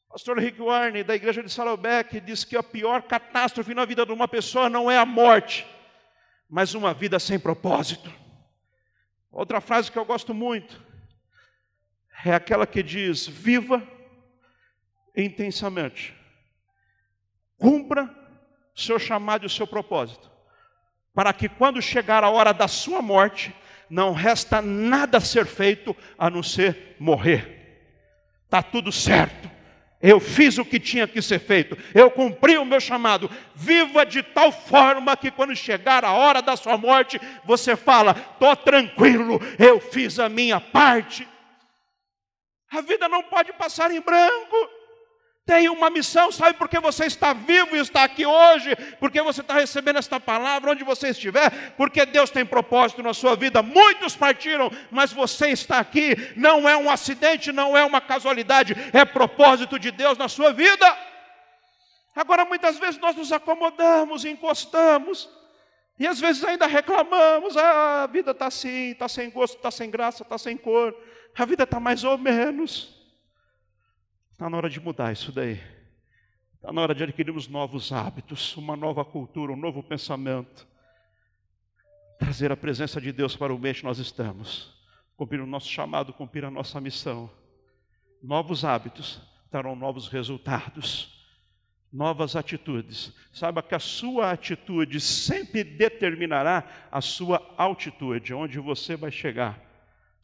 Pastor 0.10 0.40
Rick 0.40 0.60
Warren, 0.60 1.04
da 1.04 1.14
igreja 1.14 1.44
de 1.44 1.52
Saddleback, 1.52 2.20
diz 2.22 2.44
que 2.44 2.58
a 2.58 2.64
pior 2.64 3.04
catástrofe 3.04 3.74
na 3.76 3.86
vida 3.86 4.06
de 4.06 4.14
uma 4.14 4.28
pessoa 4.28 4.70
não 4.70 4.90
é 4.90 4.98
a 4.98 5.06
morte, 5.06 5.68
mas 6.50 6.74
uma 6.74 6.94
vida 6.94 7.20
sem 7.20 7.38
propósito. 7.38 8.12
Outra 9.30 9.60
frase 9.60 9.92
que 9.92 10.00
eu 10.00 10.06
gosto 10.06 10.34
muito 10.34 10.85
é 12.26 12.34
aquela 12.34 12.66
que 12.66 12.82
diz: 12.82 13.28
viva 13.28 13.82
intensamente, 15.16 16.14
cumpra 17.58 18.14
seu 18.76 19.00
chamado 19.00 19.44
e 19.44 19.48
o 19.48 19.50
seu 19.50 19.66
propósito, 19.66 20.30
para 21.14 21.32
que 21.32 21.48
quando 21.48 21.82
chegar 21.82 22.24
a 22.24 22.30
hora 22.30 22.54
da 22.54 22.68
sua 22.68 23.02
morte, 23.02 23.56
não 23.90 24.12
resta 24.12 24.62
nada 24.62 25.20
a 25.20 25.22
ser 25.22 25.46
feito 25.46 25.96
a 26.18 26.30
não 26.30 26.44
ser 26.44 26.96
morrer. 27.00 27.56
Está 28.46 28.62
tudo 28.62 28.92
certo. 28.92 29.56
Eu 30.02 30.20
fiz 30.20 30.58
o 30.58 30.66
que 30.66 30.80
tinha 30.80 31.08
que 31.08 31.22
ser 31.22 31.40
feito, 31.40 31.76
eu 31.94 32.12
cumpri 32.12 32.58
o 32.58 32.66
meu 32.66 32.80
chamado. 32.80 33.30
Viva 33.56 34.06
de 34.06 34.22
tal 34.22 34.52
forma 34.52 35.18
que 35.18 35.32
quando 35.32 35.56
chegar 35.56 36.04
a 36.04 36.12
hora 36.12 36.42
da 36.42 36.56
sua 36.56 36.78
morte, 36.78 37.20
você 37.44 37.76
fala: 37.76 38.12
estou 38.34 38.56
tranquilo, 38.56 39.40
eu 39.58 39.80
fiz 39.80 40.20
a 40.20 40.28
minha 40.28 40.60
parte. 40.60 41.28
A 42.78 42.82
vida 42.82 43.08
não 43.08 43.24
pode 43.24 43.54
passar 43.54 43.92
em 43.92 44.02
branco. 44.02 44.70
Tem 45.46 45.70
uma 45.70 45.92
missão, 45.92 46.32
sabe 46.32 46.58
por 46.58 46.68
que 46.68 46.80
você 46.80 47.06
está 47.06 47.32
vivo 47.32 47.76
e 47.76 47.80
está 47.80 48.04
aqui 48.04 48.26
hoje? 48.26 48.76
Porque 49.00 49.22
você 49.22 49.42
está 49.42 49.54
recebendo 49.54 50.00
esta 50.00 50.20
palavra 50.20 50.72
onde 50.72 50.84
você 50.84 51.10
estiver, 51.10 51.76
porque 51.78 52.04
Deus 52.04 52.32
tem 52.32 52.44
propósito 52.44 53.04
na 53.04 53.14
sua 53.14 53.36
vida. 53.36 53.62
Muitos 53.62 54.16
partiram, 54.16 54.72
mas 54.90 55.14
você 55.14 55.50
está 55.50 55.78
aqui. 55.78 56.16
Não 56.36 56.68
é 56.68 56.76
um 56.76 56.90
acidente, 56.90 57.52
não 57.52 57.78
é 57.78 57.86
uma 57.86 58.02
casualidade, 58.02 58.76
é 58.92 59.06
propósito 59.06 59.78
de 59.78 59.92
Deus 59.92 60.18
na 60.18 60.28
sua 60.28 60.52
vida. 60.52 60.98
Agora, 62.16 62.44
muitas 62.44 62.80
vezes 62.80 63.00
nós 63.00 63.16
nos 63.16 63.32
acomodamos, 63.32 64.26
encostamos, 64.26 65.30
e 66.00 66.08
às 66.08 66.20
vezes 66.20 66.44
ainda 66.44 66.66
reclamamos: 66.66 67.56
ah, 67.56 68.04
a 68.04 68.08
vida 68.08 68.32
está 68.32 68.48
assim, 68.48 68.92
está 68.92 69.08
sem 69.08 69.30
gosto, 69.30 69.58
está 69.58 69.70
sem 69.70 69.92
graça, 69.92 70.24
está 70.24 70.40
sem 70.40 70.58
cor. 70.58 70.96
A 71.38 71.46
vida 71.46 71.64
está 71.64 71.80
mais 71.80 72.04
ou 72.04 72.18
menos. 72.18 72.96
Está 74.32 74.50
na 74.50 74.58
hora 74.58 74.70
de 74.70 74.80
mudar 74.80 75.12
isso 75.12 75.32
daí. 75.32 75.62
Está 76.56 76.72
na 76.72 76.82
hora 76.82 76.96
de 76.96 77.04
adquirirmos 77.04 77.48
novos 77.48 77.92
hábitos, 77.92 78.56
uma 78.58 78.76
nova 78.76 79.04
cultura, 79.04 79.52
um 79.52 79.58
novo 79.58 79.84
pensamento. 79.84 80.68
Trazer 82.18 82.52
a 82.52 82.58
presença 82.58 83.00
de 83.00 83.12
Deus 83.12 83.36
para 83.36 83.54
o 83.54 83.60
meio 83.60 83.76
que 83.76 83.84
nós 83.84 84.00
estamos. 84.00 84.74
Cumprir 85.18 85.42
o 85.42 85.46
nosso 85.46 85.70
chamado, 85.70 86.14
cumprir 86.14 86.46
a 86.46 86.52
nossa 86.52 86.80
missão. 86.80 87.30
Novos 88.24 88.64
hábitos 88.64 89.22
darão 89.52 89.76
novos 89.76 90.08
resultados 90.08 91.16
novas 91.96 92.36
atitudes. 92.36 93.14
Saiba 93.32 93.64
que 93.64 93.74
a 93.74 93.80
sua 93.80 94.32
atitude 94.32 95.00
sempre 95.00 95.64
determinará 95.64 96.90
a 96.92 97.00
sua 97.00 97.42
altitude, 97.58 98.34
onde 98.34 98.60
você 98.60 98.98
vai 98.98 99.10
chegar. 99.10 99.58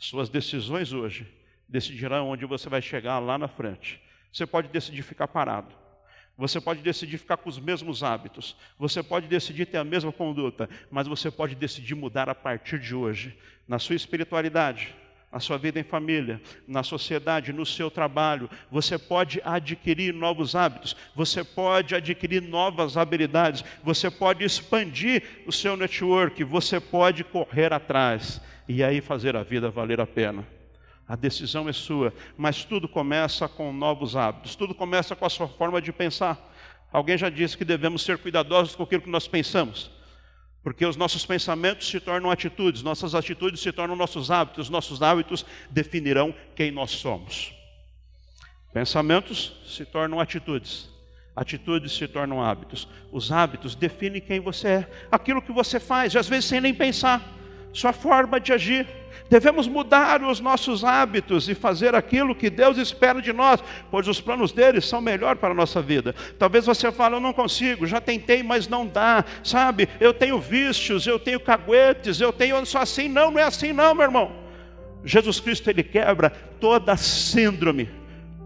Suas 0.02 0.30
decisões 0.30 0.92
hoje 0.94 1.28
decidirá 1.70 2.24
onde 2.24 2.44
você 2.44 2.68
vai 2.68 2.82
chegar 2.82 3.20
lá 3.20 3.38
na 3.38 3.48
frente. 3.48 4.02
Você 4.34 4.48
pode 4.48 4.68
decidir 4.70 5.04
ficar 5.04 5.28
parado. 5.28 5.76
Você 6.36 6.60
pode 6.60 6.82
decidir 6.82 7.20
ficar 7.20 7.38
com 7.38 7.48
os 7.48 7.60
mesmos 7.60 8.02
hábitos. 8.02 8.58
Você 8.80 9.04
pode 9.04 9.28
decidir 9.28 9.68
ter 9.68 9.78
a 9.78 9.84
mesma 9.84 10.12
conduta. 10.12 10.68
Mas 10.90 11.06
você 11.06 11.30
pode 11.30 11.54
decidir 11.54 11.94
mudar 11.94 12.30
a 12.30 12.34
partir 12.34 12.80
de 12.80 12.96
hoje. 12.96 13.38
Na 13.68 13.78
sua 13.78 13.96
espiritualidade, 13.96 14.96
na 15.32 15.40
sua 15.40 15.58
vida 15.58 15.80
em 15.80 15.84
família, 15.84 16.42
na 16.68 16.84
sociedade, 16.84 17.54
no 17.54 17.66
seu 17.66 17.90
trabalho. 17.90 18.50
Você 18.70 18.98
pode 18.98 19.42
adquirir 19.46 20.14
novos 20.14 20.56
hábitos, 20.56 20.96
você 21.16 21.44
pode 21.44 21.96
adquirir 21.96 22.42
novas 22.42 22.98
habilidades, 22.98 23.64
você 23.84 24.12
pode 24.12 24.44
expandir 24.44 25.24
o 25.48 25.52
seu 25.52 25.78
network, 25.78 26.44
você 26.44 26.80
pode 26.80 27.24
correr 27.24 27.72
atrás 27.72 28.42
e 28.68 28.84
aí 28.84 29.00
fazer 29.00 29.36
a 29.36 29.44
vida 29.44 29.70
valer 29.70 30.02
a 30.02 30.08
pena. 30.08 30.46
A 31.08 31.16
decisão 31.16 31.68
é 31.68 31.74
sua, 31.74 32.14
mas 32.38 32.64
tudo 32.64 32.88
começa 32.88 33.48
com 33.48 33.72
novos 33.74 34.16
hábitos, 34.16 34.56
tudo 34.56 34.76
começa 34.76 35.16
com 35.16 35.26
a 35.26 35.30
sua 35.30 35.48
forma 35.48 35.82
de 35.82 35.92
pensar. 35.92 36.50
Alguém 36.92 37.18
já 37.18 37.30
disse 37.30 37.58
que 37.58 37.66
devemos 37.66 38.02
ser 38.02 38.18
cuidadosos 38.18 38.76
com 38.76 38.84
aquilo 38.84 39.04
que 39.04 39.10
nós 39.10 39.28
pensamos. 39.28 39.92
Porque 40.64 40.86
os 40.86 40.96
nossos 40.96 41.26
pensamentos 41.26 41.88
se 41.88 42.00
tornam 42.00 42.30
atitudes, 42.30 42.84
nossas 42.84 43.16
atitudes 43.16 43.60
se 43.62 43.72
tornam 43.72 43.96
nossos 43.96 44.30
hábitos, 44.30 44.70
nossos 44.70 45.02
hábitos 45.02 45.46
definirão 45.70 46.34
quem 46.56 46.72
nós 46.72 46.92
somos. 46.92 47.54
Pensamentos 48.72 49.54
se 49.66 49.86
tornam 49.86 50.20
atitudes, 50.20 50.90
atitudes 51.36 51.94
se 51.94 52.08
tornam 52.08 52.44
hábitos. 52.44 52.88
Os 53.12 53.32
hábitos 53.32 53.76
definem 53.76 54.22
quem 54.22 54.40
você 54.40 54.68
é, 54.68 54.92
aquilo 55.12 55.42
que 55.42 55.52
você 55.52 55.80
faz, 55.80 56.16
às 56.16 56.30
vezes 56.30 56.46
sem 56.46 56.62
nem 56.62 56.74
pensar 56.74 57.22
sua 57.74 57.94
forma 57.94 58.40
de 58.40 58.54
agir. 58.54 58.88
Devemos 59.32 59.66
mudar 59.66 60.22
os 60.22 60.42
nossos 60.42 60.84
hábitos 60.84 61.48
e 61.48 61.56
fazer 61.56 61.96
aquilo 61.96 62.36
que 62.36 62.50
Deus 62.50 62.78
espera 62.78 63.22
de 63.22 63.32
nós, 63.32 63.64
pois 63.90 64.06
os 64.10 64.20
planos 64.20 64.52
dele 64.52 64.82
são 64.82 65.00
melhor 65.00 65.38
para 65.38 65.52
a 65.52 65.54
nossa 65.54 65.82
vida. 65.82 66.14
Talvez 66.38 66.66
você 66.66 66.92
fale, 66.92 67.16
eu 67.16 67.22
não 67.22 67.32
consigo, 67.32 67.88
já 67.88 68.02
tentei, 68.02 68.44
mas 68.44 68.68
não 68.68 68.86
dá, 68.86 69.24
sabe? 69.42 69.88
Eu 70.02 70.14
tenho 70.14 70.38
vícios, 70.38 71.08
eu 71.08 71.18
tenho 71.18 71.40
caguetes, 71.40 72.20
eu 72.20 72.34
tenho, 72.34 72.58
eu 72.58 72.66
sou 72.66 72.82
assim. 72.82 73.08
Não, 73.08 73.32
não 73.32 73.40
é 73.40 73.44
assim 73.44 73.72
não, 73.72 73.96
meu 73.96 74.04
irmão. 74.04 74.34
Jesus 75.06 75.40
Cristo, 75.40 75.70
ele 75.70 75.82
quebra 75.82 76.30
toda 76.60 76.98
síndrome 76.98 78.01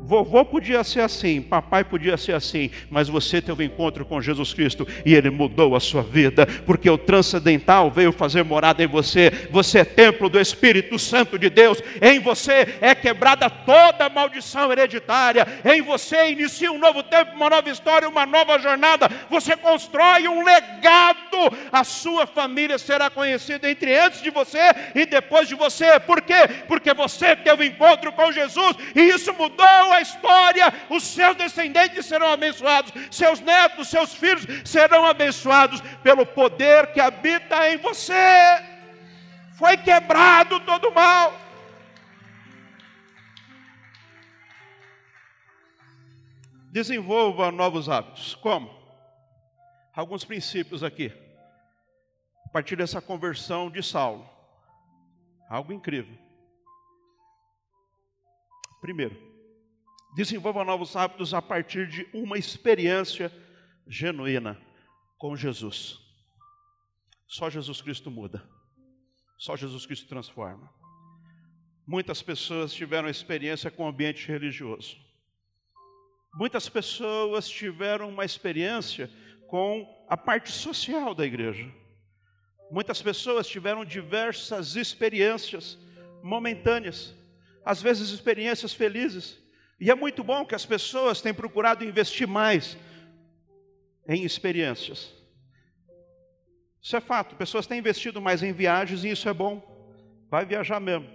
Vovô 0.06 0.46
podia 0.46 0.84
ser 0.84 1.02
assim, 1.02 1.42
papai 1.42 1.84
podia 1.84 2.16
ser 2.16 2.34
assim, 2.34 2.70
mas 2.92 3.10
você 3.10 3.42
teve 3.42 3.64
um 3.64 3.66
encontro 3.66 4.06
com 4.06 4.22
Jesus 4.22 4.54
Cristo 4.54 4.88
e 5.04 5.16
ele 5.16 5.32
mudou 5.32 5.76
a 5.76 5.80
sua 5.80 6.04
vida, 6.04 6.46
porque 6.64 6.88
o 6.88 6.98
transcendental 6.98 7.90
veio 7.90 8.12
fazer 8.12 8.44
morada 8.44 8.84
em 8.84 8.88
você. 8.88 9.32
Você 9.50 9.80
é 9.80 9.84
templo 9.84 10.30
do 10.30 10.40
Espírito 10.40 11.00
Santo 11.00 11.40
de 11.40 11.50
Deus. 11.50 11.82
Em 12.00 12.20
você 12.20 12.78
é 12.82 12.94
quebrada 12.94 13.50
toda 13.50 14.08
maldição 14.08 14.72
hereditária. 14.72 15.48
Em 15.66 15.82
você 15.82 16.30
inicia 16.30 16.72
um 16.72 16.78
novo 16.78 17.02
tempo, 17.02 17.36
uma 17.36 17.50
nova 17.50 17.70
história, 17.72 18.08
uma 18.08 18.28
nova 18.28 18.60
jornada. 18.60 19.10
Você 19.32 19.58
constrói 19.58 20.28
um 20.28 20.44
legado. 20.44 21.26
A 21.72 21.84
sua 21.84 22.28
família 22.28 22.78
será 22.78 23.10
conhecida 23.10 23.70
entre 23.70 23.98
antes 23.98 24.22
de 24.22 24.30
você 24.30 24.60
e 24.94 25.08
depois 25.08 25.48
de 25.48 25.56
você. 25.56 26.00
Por 26.00 26.22
quê? 26.22 26.48
Porque 26.68 26.94
você 26.94 27.36
teve 27.36 27.64
um 27.64 27.66
encontro 27.66 28.12
com 28.12 28.32
Jesus 28.32 28.78
e 28.96 29.02
isso 29.02 29.34
mudou 29.34 29.95
a 29.96 30.02
história, 30.02 30.74
os 30.90 31.04
seus 31.04 31.36
descendentes 31.36 32.06
serão 32.06 32.28
abençoados, 32.28 32.92
seus 33.12 33.40
netos, 33.40 33.90
seus 33.90 34.14
filhos 34.14 34.46
serão 34.64 35.06
abençoados 35.06 35.82
pelo 36.04 36.26
poder 36.26 36.94
que 36.94 37.00
habita 37.00 37.70
em 37.70 37.78
você. 37.78 38.14
Foi 39.58 39.78
quebrado 39.78 40.60
todo 40.62 40.90
o 40.90 40.94
mal. 40.94 41.34
Desenvolva 46.72 47.52
novos 47.52 47.88
hábitos. 47.88 48.36
Como? 48.36 48.70
Alguns 49.94 50.26
princípios 50.26 50.84
aqui. 50.84 51.14
A 52.46 52.50
partir 52.50 52.76
dessa 52.76 53.02
conversão 53.02 53.72
de 53.72 53.82
Saulo. 53.82 54.30
Algo 55.50 55.72
incrível. 55.72 56.18
Primeiro, 58.82 59.35
Desenvolva 60.16 60.64
novos 60.64 60.96
hábitos 60.96 61.34
a 61.34 61.42
partir 61.42 61.88
de 61.88 62.08
uma 62.14 62.38
experiência 62.38 63.32
genuína 63.88 64.58
com 65.18 65.36
Jesus. 65.36 66.00
Só 67.28 67.50
Jesus 67.50 67.82
Cristo 67.82 68.10
muda. 68.10 68.42
Só 69.38 69.58
Jesus 69.58 69.86
Cristo 69.86 70.08
transforma. 70.08 70.70
Muitas 71.86 72.22
pessoas 72.22 72.74
tiveram 72.74 73.10
experiência 73.10 73.70
com 73.70 73.84
o 73.84 73.88
ambiente 73.88 74.28
religioso. 74.28 74.96
Muitas 76.34 76.68
pessoas 76.70 77.48
tiveram 77.48 78.10
uma 78.10 78.26
experiência 78.26 79.10
com 79.48 79.86
a 80.10 80.18
parte 80.18 80.52
social 80.52 81.14
da 81.14 81.26
igreja. 81.26 81.70
Muitas 82.72 83.02
pessoas 83.02 83.48
tiveram 83.48 83.86
diversas 83.86 84.76
experiências 84.76 85.78
momentâneas, 86.24 87.14
às 87.64 87.82
vezes 87.82 88.10
experiências 88.10 88.74
felizes, 88.74 89.45
e 89.80 89.92
é 89.92 89.96
muito 89.96 90.24
bom 90.24 90.46
que 90.46 90.56
as 90.56 90.66
pessoas 90.66 91.22
têm 91.22 91.34
procurado 91.34 91.84
investir 91.84 92.28
mais 92.28 92.78
em 94.08 94.24
experiências. 94.24 95.14
Isso 96.82 96.96
é 96.96 97.02
fato, 97.02 97.36
pessoas 97.36 97.66
têm 97.66 97.80
investido 97.80 98.22
mais 98.22 98.44
em 98.44 98.54
viagens 98.54 99.04
e 99.04 99.10
isso 99.10 99.28
é 99.28 99.34
bom. 99.34 99.62
Vai 100.30 100.46
viajar 100.46 100.80
mesmo. 100.80 101.08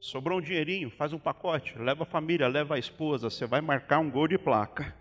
Sobrou 0.00 0.38
um 0.38 0.42
dinheirinho, 0.42 0.90
faz 0.90 1.12
um 1.12 1.18
pacote, 1.18 1.76
leva 1.78 2.04
a 2.04 2.06
família, 2.06 2.48
leva 2.48 2.76
a 2.76 2.78
esposa, 2.78 3.28
você 3.28 3.46
vai 3.46 3.60
marcar 3.60 3.98
um 3.98 4.10
gol 4.10 4.28
de 4.28 4.38
placa. 4.38 4.94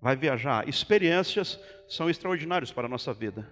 Vai 0.00 0.14
viajar. 0.14 0.68
Experiências 0.68 1.58
são 1.88 2.08
extraordinárias 2.08 2.70
para 2.70 2.86
a 2.86 2.88
nossa 2.88 3.12
vida. 3.12 3.48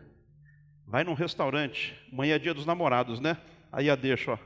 Vai 0.87 1.03
num 1.03 1.15
restaurante, 1.15 1.99
amanhã 2.13 2.37
é 2.37 2.39
dia 2.39 2.55
dos 2.55 2.65
namorados, 2.65 3.19
né? 3.19 3.37
Aí 3.73 3.91
a 3.91 3.97
deixa, 3.97 4.33
ó. 4.33 4.39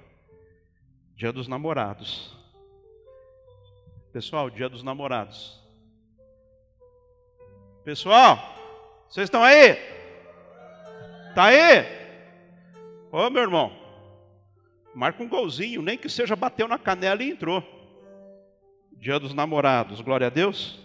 Dia 1.15 1.33
dos 1.33 1.47
namorados. 1.47 2.40
Pessoal, 4.13 4.51
dia 4.51 4.69
dos 4.69 4.83
namorados. 4.83 5.61
Pessoal, 7.85 8.39
vocês 9.09 9.25
estão 9.25 9.41
aí? 9.41 9.77
Tá 11.33 11.45
aí? 11.45 11.85
Ô 13.13 13.31
meu 13.31 13.43
irmão, 13.43 13.73
marca 14.93 15.23
um 15.23 15.29
golzinho, 15.29 15.81
nem 15.81 15.97
que 15.97 16.09
seja 16.09 16.35
bateu 16.35 16.67
na 16.67 16.77
canela 16.77 17.23
e 17.23 17.31
entrou. 17.31 17.63
Dia 18.93 19.21
dos 19.21 19.33
namorados, 19.33 20.01
glória 20.01 20.27
a 20.27 20.31
Deus. 20.31 20.81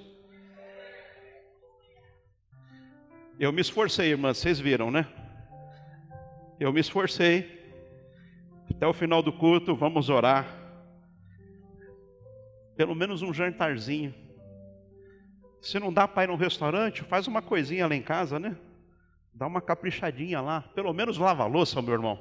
Eu 3.40 3.52
me 3.52 3.60
esforcei, 3.60 4.12
irmã, 4.12 4.36
vocês 4.36 4.60
viram, 4.60 4.92
né? 4.92 5.08
Eu 6.60 6.72
me 6.72 6.80
esforcei. 6.80 7.56
Até 8.70 8.86
o 8.86 8.94
final 8.94 9.24
do 9.24 9.34
culto, 9.34 9.76
vamos 9.76 10.10
orar 10.10 10.64
pelo 12.76 12.96
menos 12.96 13.22
um 13.22 13.34
jantarzinho. 13.34 14.14
Se 15.62 15.80
não 15.80 15.92
dá 15.92 16.08
para 16.08 16.26
ir 16.26 16.28
no 16.28 16.36
restaurante, 16.36 17.04
faz 17.04 17.28
uma 17.28 17.42
coisinha 17.42 17.88
lá 17.88 17.96
em 17.96 18.02
casa, 18.02 18.40
né? 18.40 18.56
Dá 19.34 19.48
uma 19.48 19.62
caprichadinha 19.62 20.40
lá. 20.40 20.62
Pelo 20.76 20.94
menos 20.94 21.18
lava 21.18 21.44
a 21.44 21.48
louça, 21.48 21.82
meu 21.82 21.94
irmão. 21.94 22.20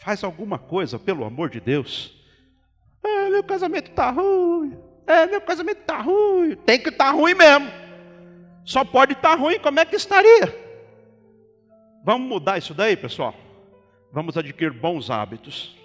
Faz 0.00 0.22
alguma 0.22 0.58
coisa, 0.58 0.98
pelo 0.98 1.24
amor 1.24 1.50
de 1.50 1.60
Deus. 1.60 2.16
Ah, 3.02 3.28
meu 3.30 3.42
casamento 3.42 3.90
está 3.90 4.10
ruim. 4.10 4.78
É, 5.06 5.26
meu 5.26 5.40
casamento 5.40 5.80
está 5.80 6.00
ruim. 6.00 6.54
Tem 6.64 6.80
que 6.80 6.90
estar 6.90 7.06
tá 7.06 7.10
ruim 7.10 7.34
mesmo. 7.34 7.68
Só 8.64 8.84
pode 8.84 9.14
estar 9.14 9.30
tá 9.30 9.42
ruim, 9.42 9.58
como 9.58 9.80
é 9.80 9.84
que 9.84 9.96
estaria? 9.96 10.54
Vamos 12.04 12.28
mudar 12.28 12.58
isso 12.58 12.72
daí, 12.74 12.96
pessoal? 12.96 13.34
Vamos 14.12 14.36
adquirir 14.36 14.72
bons 14.72 15.10
hábitos. 15.10 15.76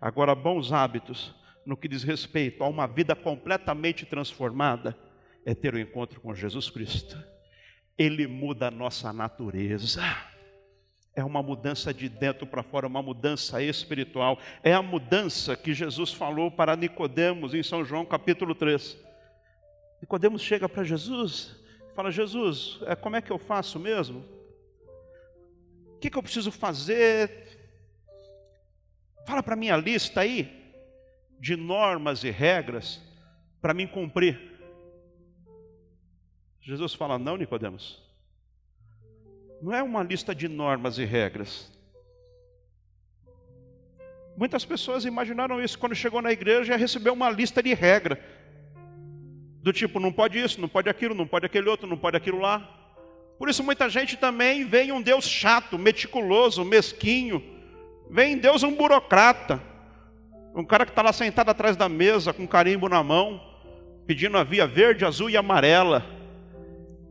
Agora, 0.00 0.34
bons 0.34 0.72
hábitos 0.72 1.34
no 1.68 1.76
que 1.76 1.86
diz 1.86 2.02
respeito 2.02 2.64
a 2.64 2.66
uma 2.66 2.86
vida 2.86 3.14
completamente 3.14 4.06
transformada, 4.06 4.96
é 5.44 5.54
ter 5.54 5.74
o 5.74 5.76
um 5.76 5.80
encontro 5.80 6.18
com 6.18 6.34
Jesus 6.34 6.70
Cristo. 6.70 7.22
Ele 7.98 8.26
muda 8.26 8.68
a 8.68 8.70
nossa 8.70 9.12
natureza. 9.12 10.00
É 11.14 11.22
uma 11.22 11.42
mudança 11.42 11.92
de 11.92 12.08
dentro 12.08 12.46
para 12.46 12.62
fora, 12.62 12.86
uma 12.86 13.02
mudança 13.02 13.62
espiritual. 13.62 14.38
É 14.62 14.72
a 14.72 14.80
mudança 14.80 15.54
que 15.58 15.74
Jesus 15.74 16.10
falou 16.10 16.50
para 16.50 16.74
Nicodemos 16.74 17.52
em 17.52 17.62
São 17.62 17.84
João 17.84 18.06
capítulo 18.06 18.54
3. 18.54 18.96
Nicodemos 20.00 20.40
chega 20.40 20.66
para 20.70 20.84
Jesus 20.84 21.54
e 21.92 21.94
fala: 21.94 22.10
Jesus, 22.10 22.78
é, 22.86 22.96
como 22.96 23.16
é 23.16 23.20
que 23.20 23.30
eu 23.30 23.38
faço 23.38 23.78
mesmo? 23.78 24.24
O 25.96 25.98
que, 25.98 26.08
que 26.08 26.16
eu 26.16 26.22
preciso 26.22 26.50
fazer? 26.50 27.46
Fala 29.26 29.42
para 29.42 29.54
mim 29.54 29.68
a 29.68 29.76
lista 29.76 30.22
aí 30.22 30.57
de 31.38 31.56
normas 31.56 32.24
e 32.24 32.30
regras 32.30 33.00
para 33.60 33.74
mim 33.74 33.86
cumprir. 33.86 34.40
Jesus 36.60 36.94
fala: 36.94 37.18
Não, 37.18 37.36
Nicodemos. 37.36 38.02
Não 39.60 39.74
é 39.74 39.82
uma 39.82 40.02
lista 40.02 40.34
de 40.34 40.48
normas 40.48 40.98
e 40.98 41.04
regras. 41.04 41.72
Muitas 44.36 44.64
pessoas 44.64 45.04
imaginaram 45.04 45.60
isso 45.60 45.78
quando 45.78 45.96
chegou 45.96 46.22
na 46.22 46.30
igreja 46.30 46.74
e 46.74 46.78
recebeu 46.78 47.12
uma 47.12 47.28
lista 47.28 47.60
de 47.60 47.74
regra. 47.74 48.24
Do 49.62 49.72
tipo, 49.72 49.98
não 49.98 50.12
pode 50.12 50.38
isso, 50.38 50.60
não 50.60 50.68
pode 50.68 50.88
aquilo, 50.88 51.14
não 51.14 51.26
pode 51.26 51.44
aquele 51.44 51.68
outro, 51.68 51.88
não 51.88 51.98
pode 51.98 52.16
aquilo 52.16 52.38
lá. 52.38 52.78
Por 53.36 53.48
isso 53.48 53.64
muita 53.64 53.88
gente 53.88 54.16
também 54.16 54.64
vê 54.64 54.84
em 54.84 54.92
um 54.92 55.02
Deus 55.02 55.28
chato, 55.28 55.76
meticuloso, 55.76 56.64
mesquinho. 56.64 57.42
Vê 58.08 58.26
em 58.26 58.38
Deus 58.38 58.62
um 58.62 58.74
burocrata. 58.74 59.60
Um 60.54 60.64
cara 60.64 60.84
que 60.84 60.92
está 60.92 61.02
lá 61.02 61.12
sentado 61.12 61.50
atrás 61.50 61.76
da 61.76 61.88
mesa 61.88 62.32
com 62.32 62.46
carimbo 62.46 62.88
na 62.88 63.02
mão, 63.02 63.40
pedindo 64.06 64.36
a 64.36 64.44
via 64.44 64.66
verde, 64.66 65.04
azul 65.04 65.30
e 65.30 65.36
amarela. 65.36 66.04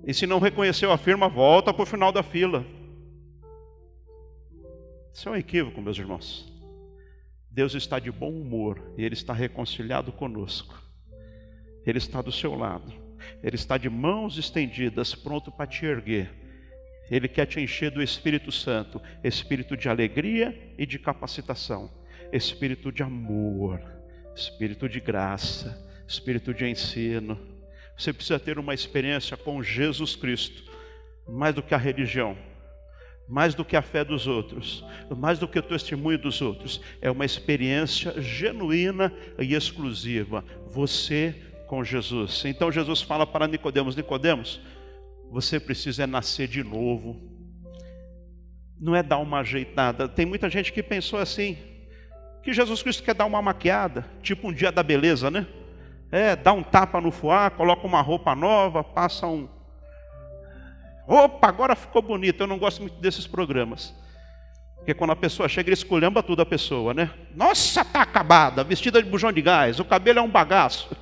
E 0.06 0.14
se 0.14 0.26
não 0.26 0.40
reconheceu 0.40 0.92
a 0.92 0.98
firma, 0.98 1.30
volta 1.30 1.74
para 1.74 1.84
o 1.84 1.86
final 1.86 2.12
da 2.12 2.24
fila. 2.24 2.66
Isso 5.14 5.30
é 5.30 5.32
um 5.32 5.36
equívoco, 5.36 5.82
meus 5.82 5.98
irmãos. 5.98 6.52
Deus 7.50 7.74
está 7.74 7.98
de 7.98 8.12
bom 8.12 8.30
humor 8.30 8.94
e 8.98 9.04
Ele 9.04 9.16
está 9.16 9.34
reconciliado 9.34 10.12
conosco. 10.12 10.80
Ele 11.86 11.98
está 11.98 12.22
do 12.22 12.32
seu 12.32 12.54
lado. 12.54 12.94
Ele 13.42 13.56
está 13.56 13.78
de 13.78 13.90
mãos 13.90 14.38
estendidas, 14.38 15.16
pronto 15.16 15.52
para 15.52 15.66
te 15.66 15.86
erguer. 15.86 16.30
Ele 17.10 17.28
quer 17.28 17.46
te 17.46 17.60
encher 17.60 17.90
do 17.90 18.02
Espírito 18.02 18.52
Santo, 18.52 19.02
espírito 19.24 19.78
de 19.78 19.88
alegria 19.88 20.74
e 20.78 20.86
de 20.86 21.00
capacitação, 21.00 21.90
espírito 22.32 22.92
de 22.92 23.04
amor, 23.04 23.82
espírito 24.36 24.88
de 24.88 25.00
graça, 25.00 25.86
espírito 26.08 26.54
de 26.54 26.66
ensino. 26.66 27.40
Você 27.98 28.14
precisa 28.14 28.40
ter 28.40 28.60
uma 28.60 28.74
experiência 28.74 29.36
com 29.36 29.62
Jesus 29.64 30.16
Cristo, 30.16 30.72
mais 31.28 31.54
do 31.54 31.64
que 31.64 31.74
a 31.74 31.78
religião 31.78 32.38
mais 33.28 33.54
do 33.54 33.66
que 33.66 33.76
a 33.76 33.82
fé 33.82 34.06
dos 34.06 34.26
outros, 34.26 34.84
mais 35.18 35.38
do 35.38 35.48
que 35.48 35.60
o 35.60 35.64
testemunho 35.64 36.18
dos 36.18 36.42
outros, 36.42 36.82
é 37.02 37.12
uma 37.12 37.26
experiência 37.26 38.22
genuína 38.22 39.14
e 39.38 39.54
exclusiva. 39.54 40.44
Você 40.68 41.36
com 41.68 41.84
Jesus. 41.84 42.46
Então 42.46 42.72
Jesus 42.72 43.02
fala 43.02 43.28
para 43.28 43.48
Nicodemos, 43.48 43.96
Nicodemos, 43.96 44.62
você 45.30 45.60
precisa 45.60 46.08
nascer 46.08 46.48
de 46.48 46.64
novo. 46.64 47.22
Não 48.80 48.96
é 48.96 49.04
dar 49.04 49.18
uma 49.18 49.40
ajeitada. 49.40 50.08
Tem 50.08 50.26
muita 50.26 50.50
gente 50.50 50.72
que 50.72 50.82
pensou 50.82 51.20
assim, 51.20 51.58
que 52.48 52.54
Jesus 52.54 52.82
Cristo 52.82 53.04
quer 53.04 53.14
dar 53.14 53.26
uma 53.26 53.42
maquiada, 53.42 54.06
tipo 54.24 54.48
um 54.48 54.54
dia 54.54 54.72
da 54.72 54.82
beleza, 54.82 55.30
né? 55.30 55.46
É, 56.10 56.34
dá 56.34 56.54
um 56.54 56.64
tapa 56.64 57.02
no 57.02 57.12
foar, 57.12 57.52
coloca 57.52 57.86
uma 57.86 58.00
roupa 58.00 58.34
nova, 58.34 58.86
passa 58.86 59.28
um, 59.28 59.50
Opa, 61.06 61.50
agora 61.50 61.76
ficou 61.76 62.02
bonito. 62.02 62.42
Eu 62.42 62.48
não 62.48 62.58
gosto 62.58 62.80
muito 62.82 63.02
desses 63.02 63.28
programas. 63.28 63.94
Porque 64.78 64.94
quando 64.94 65.10
a 65.12 65.16
pessoa 65.18 65.50
chega, 65.50 65.68
ele 65.68 65.74
esculhamba 65.74 66.24
tudo 66.24 66.42
a 66.42 66.46
pessoa, 66.46 66.94
né? 66.94 67.14
Nossa, 67.36 67.84
tá 67.84 68.04
acabada, 68.04 68.64
vestida 68.64 69.04
de 69.04 69.10
bujão 69.10 69.34
de 69.34 69.42
gás, 69.42 69.78
o 69.82 69.84
cabelo 69.84 70.20
é 70.20 70.22
um 70.22 70.30
bagaço. 70.30 70.96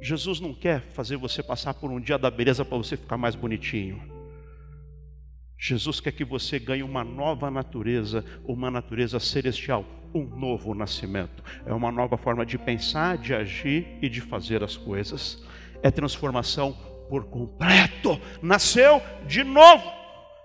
Jesus 0.00 0.40
não 0.40 0.52
quer 0.52 0.80
fazer 0.80 1.16
você 1.16 1.40
passar 1.40 1.74
por 1.74 1.88
um 1.88 2.00
dia 2.00 2.18
da 2.18 2.32
beleza 2.32 2.64
para 2.64 2.78
você 2.78 2.96
ficar 2.96 3.16
mais 3.16 3.36
bonitinho. 3.36 4.11
Jesus 5.64 6.00
quer 6.00 6.10
que 6.10 6.24
você 6.24 6.58
ganhe 6.58 6.82
uma 6.82 7.04
nova 7.04 7.48
natureza, 7.48 8.24
uma 8.44 8.68
natureza 8.68 9.20
celestial, 9.20 9.84
um 10.12 10.24
novo 10.24 10.74
nascimento. 10.74 11.40
É 11.64 11.72
uma 11.72 11.92
nova 11.92 12.16
forma 12.16 12.44
de 12.44 12.58
pensar, 12.58 13.16
de 13.16 13.32
agir 13.32 13.86
e 14.02 14.08
de 14.08 14.20
fazer 14.20 14.64
as 14.64 14.76
coisas. 14.76 15.46
É 15.80 15.88
transformação 15.88 16.76
por 17.08 17.26
completo. 17.26 18.20
Nasceu 18.42 19.00
de 19.28 19.44
novo 19.44 20.01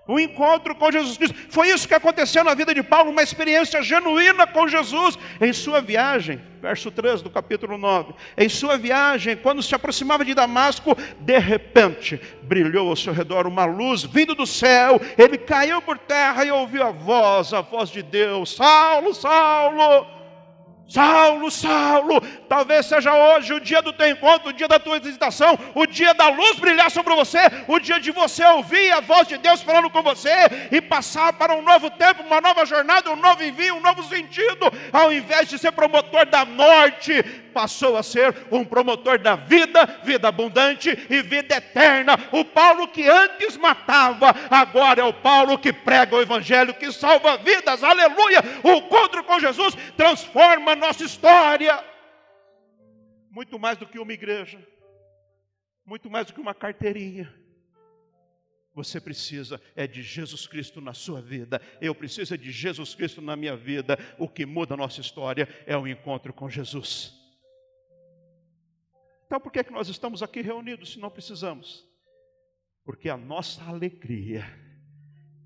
o 0.08 0.18
encontro 0.18 0.74
com 0.74 0.90
Jesus 0.90 1.18
Cristo. 1.18 1.36
Foi 1.50 1.68
isso 1.68 1.86
que 1.86 1.94
aconteceu 1.94 2.42
na 2.42 2.54
vida 2.54 2.74
de 2.74 2.82
Paulo, 2.82 3.10
uma 3.10 3.22
experiência 3.22 3.82
genuína 3.82 4.46
com 4.46 4.66
Jesus 4.66 5.18
em 5.38 5.52
sua 5.52 5.82
viagem, 5.82 6.40
verso 6.62 6.90
3 6.90 7.20
do 7.20 7.28
capítulo 7.28 7.76
9. 7.76 8.14
Em 8.36 8.48
sua 8.48 8.78
viagem, 8.78 9.36
quando 9.36 9.62
se 9.62 9.74
aproximava 9.74 10.24
de 10.24 10.34
Damasco, 10.34 10.96
de 11.20 11.38
repente 11.38 12.18
brilhou 12.42 12.88
ao 12.88 12.96
seu 12.96 13.12
redor 13.12 13.46
uma 13.46 13.66
luz 13.66 14.02
vindo 14.02 14.34
do 14.34 14.46
céu. 14.46 14.98
Ele 15.18 15.36
caiu 15.36 15.82
por 15.82 15.98
terra 15.98 16.42
e 16.42 16.50
ouviu 16.50 16.82
a 16.82 16.90
voz, 16.90 17.52
a 17.52 17.60
voz 17.60 17.90
de 17.90 18.02
Deus: 18.02 18.56
Saulo, 18.56 19.14
Saulo 19.14 20.17
Saulo, 20.88 21.50
Saulo, 21.50 22.18
talvez 22.48 22.86
seja 22.86 23.14
hoje 23.14 23.52
o 23.52 23.60
dia 23.60 23.82
do 23.82 23.92
teu 23.92 24.08
encontro, 24.08 24.48
o 24.48 24.52
dia 24.54 24.66
da 24.66 24.78
tua 24.78 24.98
visitação, 24.98 25.58
o 25.74 25.86
dia 25.86 26.14
da 26.14 26.30
luz 26.30 26.58
brilhar 26.58 26.90
sobre 26.90 27.14
você, 27.14 27.40
o 27.68 27.78
dia 27.78 28.00
de 28.00 28.10
você 28.10 28.42
ouvir 28.46 28.90
a 28.92 29.00
voz 29.00 29.28
de 29.28 29.36
Deus 29.36 29.60
falando 29.60 29.90
com 29.90 30.02
você 30.02 30.30
e 30.72 30.80
passar 30.80 31.34
para 31.34 31.54
um 31.54 31.60
novo 31.60 31.90
tempo, 31.90 32.22
uma 32.22 32.40
nova 32.40 32.64
jornada, 32.64 33.10
um 33.10 33.16
novo 33.16 33.44
envio, 33.44 33.76
um 33.76 33.82
novo 33.82 34.02
sentido, 34.04 34.72
ao 34.90 35.12
invés 35.12 35.50
de 35.50 35.58
ser 35.58 35.72
promotor 35.72 36.24
da 36.24 36.46
morte, 36.46 37.22
passou 37.52 37.96
a 37.96 38.02
ser 38.02 38.34
um 38.50 38.64
promotor 38.64 39.18
da 39.18 39.36
vida, 39.36 39.84
vida 40.04 40.28
abundante 40.28 40.96
e 41.10 41.20
vida 41.20 41.56
eterna. 41.56 42.18
O 42.32 42.44
Paulo 42.44 42.88
que 42.88 43.06
antes 43.06 43.58
matava, 43.58 44.34
agora 44.48 45.02
é 45.02 45.04
o 45.04 45.12
Paulo 45.12 45.58
que 45.58 45.72
prega 45.72 46.16
o 46.16 46.22
Evangelho, 46.22 46.72
que 46.72 46.90
salva 46.92 47.36
vidas, 47.36 47.82
aleluia. 47.82 48.42
O 48.62 48.70
encontro 48.70 49.22
com 49.24 49.38
Jesus 49.38 49.76
transforma 49.96 50.77
nossa 50.78 51.04
história. 51.04 51.84
Muito 53.30 53.58
mais 53.58 53.76
do 53.76 53.86
que 53.86 53.98
uma 53.98 54.12
igreja, 54.12 54.58
muito 55.84 56.10
mais 56.10 56.26
do 56.26 56.32
que 56.32 56.40
uma 56.40 56.54
carteirinha. 56.54 57.32
Você 58.74 59.00
precisa 59.00 59.60
é 59.74 59.86
de 59.86 60.02
Jesus 60.02 60.46
Cristo 60.46 60.80
na 60.80 60.94
sua 60.94 61.20
vida. 61.20 61.60
Eu 61.80 61.94
preciso 61.94 62.32
é 62.32 62.36
de 62.36 62.50
Jesus 62.50 62.94
Cristo 62.94 63.20
na 63.20 63.36
minha 63.36 63.56
vida. 63.56 63.98
O 64.18 64.28
que 64.28 64.46
muda 64.46 64.74
a 64.74 64.76
nossa 64.76 65.00
história 65.00 65.48
é 65.66 65.76
o 65.76 65.86
encontro 65.86 66.32
com 66.32 66.48
Jesus. 66.48 67.12
Então, 69.26 69.40
por 69.40 69.52
que, 69.52 69.58
é 69.58 69.64
que 69.64 69.72
nós 69.72 69.88
estamos 69.88 70.22
aqui 70.22 70.40
reunidos 70.40 70.92
se 70.92 70.98
não 70.98 71.10
precisamos? 71.10 71.86
Porque 72.82 73.10
a 73.10 73.16
nossa 73.16 73.62
alegria 73.64 74.42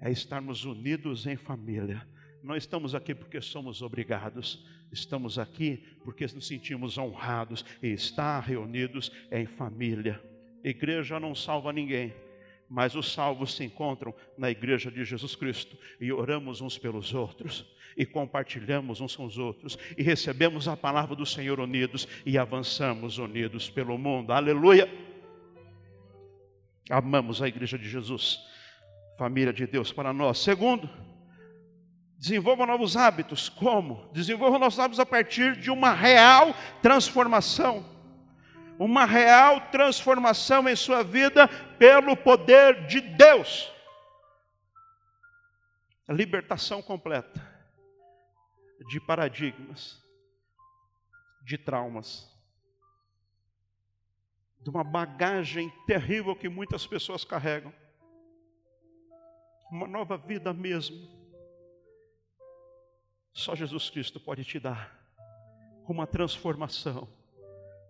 é 0.01 0.11
estarmos 0.11 0.65
unidos 0.65 1.27
em 1.27 1.37
família. 1.37 2.07
Não 2.45 2.55
estamos 2.55 2.95
aqui 2.95 3.15
porque 3.15 3.41
somos 3.41 3.83
obrigados, 3.83 4.65
estamos 4.93 5.39
aqui 5.39 5.83
porque 6.05 6.27
nos 6.35 6.47
sentimos 6.47 6.99
honrados 6.99 7.65
e 7.83 7.89
estar 7.89 8.41
reunidos 8.41 9.11
em 9.31 9.47
família. 9.47 10.23
Igreja 10.63 11.19
não 11.19 11.35
salva 11.35 11.73
ninguém, 11.73 12.15
mas 12.69 12.95
os 12.95 13.13
salvos 13.13 13.55
se 13.55 13.65
encontram 13.65 14.15
na 14.37 14.51
igreja 14.51 14.91
de 14.91 15.05
Jesus 15.05 15.35
Cristo 15.35 15.77
e 16.01 16.13
oramos 16.13 16.61
uns 16.61 16.79
pelos 16.79 17.13
outros 17.13 17.67
e 17.97 18.07
compartilhamos 18.07 19.01
uns 19.01 19.15
com 19.17 19.25
os 19.25 19.39
outros 19.39 19.79
e 19.97 20.03
recebemos 20.03 20.69
a 20.69 20.77
palavra 20.77 21.15
do 21.15 21.27
Senhor 21.27 21.61
unidos 21.61 22.07
e 22.25 22.39
avançamos 22.39 23.19
unidos 23.19 23.69
pelo 23.69 23.99
mundo. 23.99 24.33
Aleluia! 24.33 24.89
Amamos 26.91 27.41
a 27.41 27.49
igreja 27.49 27.79
de 27.79 27.89
Jesus, 27.89 28.41
família 29.19 29.53
de 29.53 29.67
Deus 29.67 29.93
para 29.93 30.13
nós. 30.13 30.39
Segundo, 30.39 30.89
desenvolva 32.23 32.65
novos 32.65 32.97
hábitos. 32.97 33.49
Como? 33.49 34.09
Desenvolva 34.13 34.57
novos 34.57 34.79
hábitos 34.79 35.01
a 35.01 35.05
partir 35.05 35.57
de 35.57 35.73
uma 35.73 35.91
real 35.91 36.55
transformação. 36.81 37.85
Uma 38.79 39.05
real 39.05 39.61
transformação 39.73 40.69
em 40.69 40.77
sua 40.77 41.03
vida 41.03 41.49
pelo 41.81 42.17
poder 42.17 42.87
de 42.87 43.01
Deus. 43.01 43.73
A 46.07 46.13
libertação 46.13 46.81
completa 46.81 47.43
de 48.89 49.01
paradigmas, 49.01 50.01
de 51.45 51.59
traumas, 51.59 52.31
de 54.61 54.71
uma 54.71 54.85
bagagem 54.85 55.73
terrível 55.89 56.37
que 56.37 56.49
muitas 56.49 56.87
pessoas 56.87 57.25
carregam. 57.25 57.75
Uma 59.73 59.89
nova 59.89 60.17
vida 60.17 60.53
mesmo. 60.53 61.22
Só 63.33 63.55
Jesus 63.55 63.89
Cristo 63.89 64.21
pode 64.21 64.45
te 64.45 64.59
dar 64.59 64.95
uma 65.89 66.07
transformação. 66.07 67.09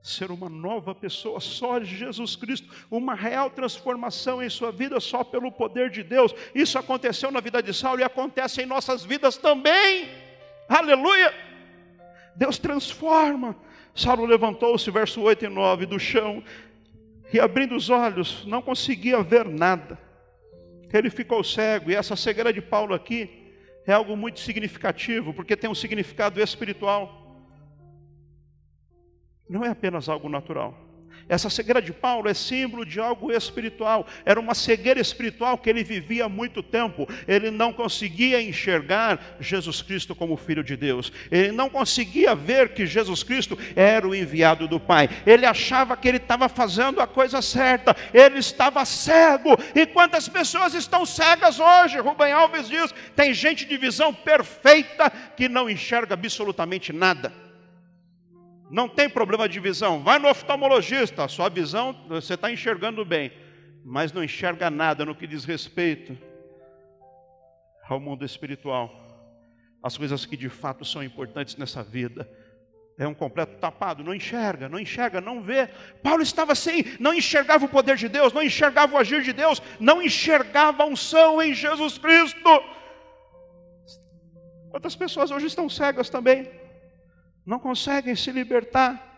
Ser 0.03 0.33
uma 0.33 0.49
nova 0.49 0.95
pessoa, 0.95 1.39
só 1.39 1.81
Jesus 1.81 2.35
Cristo, 2.35 2.69
uma 2.91 3.15
real 3.15 3.51
transformação 3.51 4.43
em 4.43 4.51
sua 4.51 4.73
vida, 4.73 4.99
só 4.99 5.23
pelo 5.23 5.53
poder 5.53 5.91
de 5.91 6.03
Deus. 6.03 6.35
Isso 6.53 6.77
aconteceu 6.77 7.31
na 7.31 7.41
vida 7.41 7.63
de 7.63 7.73
Saulo 7.73 8.01
e 8.01 8.05
acontece 8.05 8.63
em 8.63 8.67
nossas 8.67 9.05
vidas 9.05 9.37
também. 9.37 10.09
Aleluia! 10.69 11.33
Deus 12.35 12.59
transforma. 12.59 13.57
Saulo 13.95 14.25
levantou-se, 14.25 14.91
verso 14.91 15.21
8 15.21 15.45
e 15.45 15.49
9, 15.49 15.87
do 15.87 16.01
chão, 16.01 16.43
e 17.33 17.39
abrindo 17.39 17.77
os 17.77 17.89
olhos, 17.89 18.45
não 18.47 18.61
conseguia 18.61 19.23
ver 19.23 19.47
nada. 19.47 19.99
Ele 20.93 21.11
ficou 21.11 21.45
cego, 21.45 21.91
e 21.91 21.95
essa 21.95 22.17
cegueira 22.17 22.53
de 22.53 22.61
Paulo 22.61 22.93
aqui 22.93 23.42
é 23.87 23.93
algo 23.93 24.17
muito 24.17 24.41
significativo, 24.41 25.35
porque 25.35 25.57
tem 25.57 25.69
um 25.69 25.75
significado 25.75 26.41
espiritual. 26.41 27.21
Não 29.49 29.65
é 29.65 29.69
apenas 29.69 30.09
algo 30.09 30.29
natural, 30.29 30.75
Essa 31.33 31.49
cegueira 31.49 31.81
de 31.81 31.95
Paulo 31.95 32.29
é 32.29 32.35
símbolo 32.35 32.85
de 32.85 33.01
algo 33.01 33.33
espiritual. 33.33 34.07
Era 34.23 34.39
uma 34.39 34.55
cegueira 34.55 35.01
espiritual 35.01 35.57
que 35.57 35.71
ele 35.71 35.83
vivia 35.83 36.27
há 36.27 36.29
muito 36.29 36.63
tempo. 36.63 37.09
Ele 37.27 37.51
não 37.51 37.73
conseguia 37.73 38.43
enxergar 38.43 39.19
Jesus 39.41 39.81
Cristo 39.81 40.15
como 40.15 40.37
Filho 40.37 40.63
de 40.63 40.77
Deus. 40.77 41.11
Ele 41.31 41.51
não 41.51 41.71
conseguia 41.71 42.35
ver 42.35 42.75
que 42.75 42.85
Jesus 42.85 43.23
Cristo 43.23 43.59
era 43.75 44.07
o 44.07 44.15
enviado 44.15 44.69
do 44.69 44.79
Pai. 44.79 45.09
Ele 45.25 45.47
achava 45.47 45.97
que 45.97 46.07
ele 46.07 46.19
estava 46.19 46.51
fazendo 46.51 47.01
a 47.01 47.07
coisa 47.07 47.41
certa. 47.41 47.97
Ele 48.13 48.39
estava 48.39 48.85
cego. 48.85 49.57
E 49.75 49.87
quantas 49.87 50.29
pessoas 50.29 50.75
estão 50.75 51.07
cegas 51.07 51.59
hoje? 51.59 51.99
Rubem 51.99 52.31
Alves 52.31 52.69
diz: 52.69 52.95
tem 53.17 53.33
gente 53.33 53.65
de 53.65 53.79
visão 53.79 54.13
perfeita 54.13 55.11
que 55.35 55.49
não 55.49 55.71
enxerga 55.71 56.13
absolutamente 56.13 56.93
nada 56.93 57.42
não 58.73 58.89
tem 58.89 59.09
problema 59.09 59.47
de 59.47 59.61
visão. 59.61 60.03
Vai 60.03 60.19
no 60.19 60.29
oftalmologista, 60.31 61.29
sua 61.29 61.51
visão 61.51 61.95
você 62.09 62.35
está 62.35 62.51
enxergando 62.51 63.05
bem, 63.05 63.31
mas 63.85 64.13
não 64.13 64.25
enxerga 64.25 64.71
nada 64.71 65.05
no 65.05 65.15
que 65.15 65.27
diz 65.27 65.45
respeito 65.45 66.17
ao 67.87 68.01
mundo 68.01 68.25
espiritual, 68.25 68.91
as 69.83 69.99
coisas 69.99 70.25
que 70.25 70.39
de 70.39 70.49
fato 70.49 70.87
são 70.87 71.05
importantes 71.05 71.57
nessa 71.57 71.83
vida. 71.83 72.27
É 72.99 73.07
um 73.07 73.15
completo 73.15 73.59
tapado, 73.59 74.03
não 74.03 74.15
enxerga, 74.15 74.69
não 74.69 74.79
enxerga, 74.79 75.21
não 75.21 75.43
vê. 75.43 75.67
Paulo 76.03 76.23
estava 76.23 76.53
assim, 76.53 76.85
não 76.99 77.13
enxergava 77.13 77.67
o 77.67 77.69
poder 77.69 77.97
de 77.97 78.09
Deus, 78.09 78.33
não 78.33 78.43
enxergava 78.43 78.95
o 78.95 78.99
agir 78.99 79.23
de 79.23 79.33
Deus, 79.33 79.61
não 79.81 80.01
enxergava 80.01 80.83
a 80.83 80.87
unção 80.87 81.43
em 81.43 81.53
Jesus 81.53 81.99
Cristo. 81.99 82.65
Quantas 84.71 84.97
pessoas 84.97 85.31
hoje 85.31 85.47
estão 85.47 85.69
cegas 85.69 86.09
também? 86.09 86.62
Não 87.45 87.59
conseguem 87.59 88.15
se 88.15 88.31
libertar, 88.31 89.09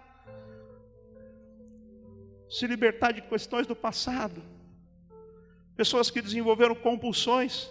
se 2.49 2.67
libertar 2.67 3.13
de 3.13 3.23
questões 3.23 3.67
do 3.67 3.77
passado. 3.77 4.43
Pessoas 5.77 6.11
que 6.11 6.23
desenvolveram 6.23 6.75
compulsões, 6.75 7.69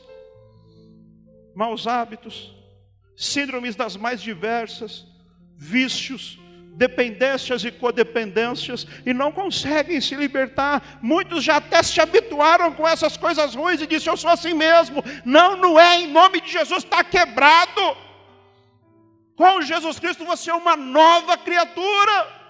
maus 1.56 1.88
hábitos, 1.88 2.54
síndromes 3.16 3.76
das 3.76 3.96
mais 3.96 4.22
diversas, 4.22 5.08
vícios, 5.56 6.38
dependências 6.76 7.63
e 7.63 7.72
codependências 7.72 8.86
e 9.06 9.13
não 9.13 9.32
conseguem 9.32 10.02
se 10.02 10.16
libertar. 10.16 11.00
Muitos 11.02 11.44
já 11.44 11.58
até 11.58 11.82
se 11.84 12.02
habituaram 12.02 12.74
com 12.74 12.88
essas 12.88 13.16
coisas 13.16 13.56
ruins 13.56 13.82
e 13.82 13.88
dizem: 13.88 14.12
Eu 14.12 14.18
sou 14.18 14.30
assim 14.30 14.54
mesmo. 14.54 15.04
Não, 15.24 15.56
não 15.56 15.80
é, 15.80 16.02
em 16.02 16.08
nome 16.08 16.42
de 16.42 16.52
Jesus, 16.52 16.84
está 16.84 17.04
quebrado. 17.04 17.98
Com 19.36 19.62
Jesus 19.62 20.00
Cristo 20.00 20.26
você 20.26 20.52
é 20.52 20.54
uma 20.54 20.76
nova 20.76 21.38
criatura. 21.38 22.43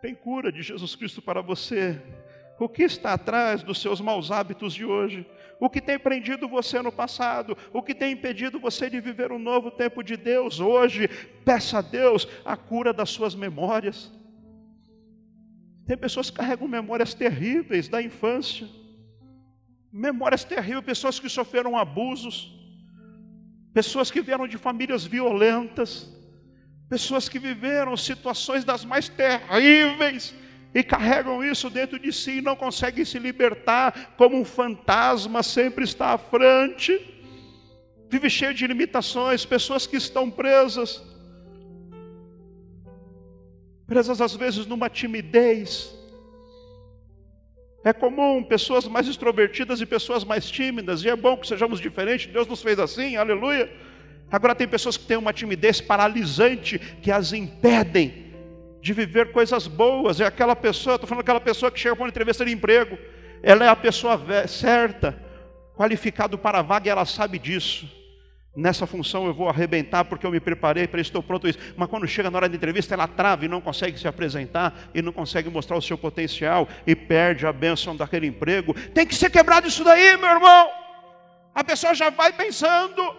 Tem 0.00 0.14
cura 0.14 0.50
de 0.50 0.62
Jesus 0.62 0.94
Cristo 0.94 1.20
para 1.20 1.42
você. 1.42 2.00
O 2.58 2.68
que 2.68 2.82
está 2.82 3.14
atrás 3.14 3.62
dos 3.62 3.80
seus 3.80 4.00
maus 4.00 4.30
hábitos 4.30 4.74
de 4.74 4.84
hoje? 4.84 5.26
O 5.58 5.68
que 5.68 5.80
tem 5.80 5.98
prendido 5.98 6.48
você 6.48 6.80
no 6.80 6.92
passado? 6.92 7.56
O 7.72 7.82
que 7.82 7.94
tem 7.94 8.12
impedido 8.12 8.58
você 8.58 8.88
de 8.88 9.00
viver 9.00 9.32
um 9.32 9.38
novo 9.38 9.70
tempo 9.70 10.02
de 10.02 10.16
Deus 10.16 10.60
hoje? 10.60 11.08
Peça 11.44 11.78
a 11.78 11.82
Deus 11.82 12.28
a 12.44 12.56
cura 12.56 12.92
das 12.92 13.10
suas 13.10 13.34
memórias. 13.34 14.10
Tem 15.86 15.96
pessoas 15.96 16.30
que 16.30 16.36
carregam 16.36 16.68
memórias 16.68 17.14
terríveis 17.14 17.88
da 17.88 18.00
infância, 18.00 18.68
memórias 19.92 20.44
terríveis, 20.44 20.84
pessoas 20.84 21.18
que 21.18 21.28
sofreram 21.28 21.76
abusos, 21.76 22.59
pessoas 23.72 24.10
que 24.10 24.20
vieram 24.20 24.48
de 24.48 24.58
famílias 24.58 25.04
violentas, 25.04 26.08
pessoas 26.88 27.28
que 27.28 27.38
viveram 27.38 27.96
situações 27.96 28.64
das 28.64 28.84
mais 28.84 29.08
terríveis 29.08 30.34
e 30.74 30.82
carregam 30.82 31.42
isso 31.44 31.70
dentro 31.70 31.98
de 31.98 32.12
si 32.12 32.38
e 32.38 32.42
não 32.42 32.56
conseguem 32.56 33.04
se 33.04 33.18
libertar, 33.18 34.14
como 34.16 34.36
um 34.36 34.44
fantasma 34.44 35.42
sempre 35.42 35.84
está 35.84 36.14
à 36.14 36.18
frente, 36.18 36.98
vive 38.08 38.28
cheio 38.28 38.54
de 38.54 38.66
limitações, 38.66 39.44
pessoas 39.44 39.86
que 39.86 39.96
estão 39.96 40.30
presas, 40.30 41.02
presas 43.86 44.20
às 44.20 44.34
vezes 44.34 44.66
numa 44.66 44.88
timidez, 44.88 45.92
é 47.82 47.92
comum 47.92 48.42
pessoas 48.42 48.86
mais 48.86 49.08
extrovertidas 49.08 49.80
e 49.80 49.86
pessoas 49.86 50.22
mais 50.24 50.50
tímidas, 50.50 51.02
e 51.02 51.08
é 51.08 51.16
bom 51.16 51.36
que 51.36 51.46
sejamos 51.46 51.80
diferentes, 51.80 52.30
Deus 52.30 52.46
nos 52.46 52.62
fez 52.62 52.78
assim, 52.78 53.16
aleluia. 53.16 53.70
Agora 54.30 54.54
tem 54.54 54.68
pessoas 54.68 54.96
que 54.96 55.04
têm 55.04 55.16
uma 55.16 55.32
timidez 55.32 55.80
paralisante 55.80 56.78
que 56.78 57.10
as 57.10 57.32
impedem 57.32 58.32
de 58.80 58.92
viver 58.92 59.32
coisas 59.32 59.66
boas. 59.66 60.20
É 60.20 60.26
aquela 60.26 60.54
pessoa, 60.54 60.94
estou 60.94 61.08
falando 61.08 61.22
aquela 61.22 61.40
pessoa 61.40 61.70
que 61.70 61.80
chega 61.80 61.96
para 61.96 62.04
uma 62.04 62.08
entrevista 62.08 62.44
de 62.44 62.52
emprego, 62.52 62.96
ela 63.42 63.64
é 63.64 63.68
a 63.68 63.74
pessoa 63.74 64.20
certa, 64.46 65.20
qualificado 65.74 66.38
para 66.38 66.58
a 66.60 66.62
vaga 66.62 66.88
e 66.88 66.90
ela 66.90 67.04
sabe 67.04 67.38
disso. 67.38 67.99
Nessa 68.54 68.84
função 68.84 69.26
eu 69.26 69.32
vou 69.32 69.48
arrebentar 69.48 70.04
porque 70.04 70.26
eu 70.26 70.30
me 70.30 70.40
preparei 70.40 70.88
para 70.88 71.00
estou 71.00 71.22
pronto 71.22 71.46
isso. 71.46 71.58
Mas 71.76 71.88
quando 71.88 72.06
chega 72.08 72.30
na 72.30 72.36
hora 72.36 72.48
da 72.48 72.56
entrevista, 72.56 72.94
ela 72.94 73.06
trava 73.06 73.44
e 73.44 73.48
não 73.48 73.60
consegue 73.60 73.98
se 73.98 74.08
apresentar 74.08 74.74
e 74.92 75.00
não 75.00 75.12
consegue 75.12 75.48
mostrar 75.48 75.76
o 75.76 75.82
seu 75.82 75.96
potencial 75.96 76.68
e 76.84 76.96
perde 76.96 77.46
a 77.46 77.52
bênção 77.52 77.94
daquele 77.94 78.26
emprego. 78.26 78.74
Tem 78.90 79.06
que 79.06 79.14
ser 79.14 79.30
quebrado 79.30 79.68
isso 79.68 79.84
daí, 79.84 80.16
meu 80.16 80.28
irmão. 80.28 80.68
A 81.54 81.62
pessoa 81.62 81.94
já 81.94 82.10
vai 82.10 82.32
pensando: 82.32 83.14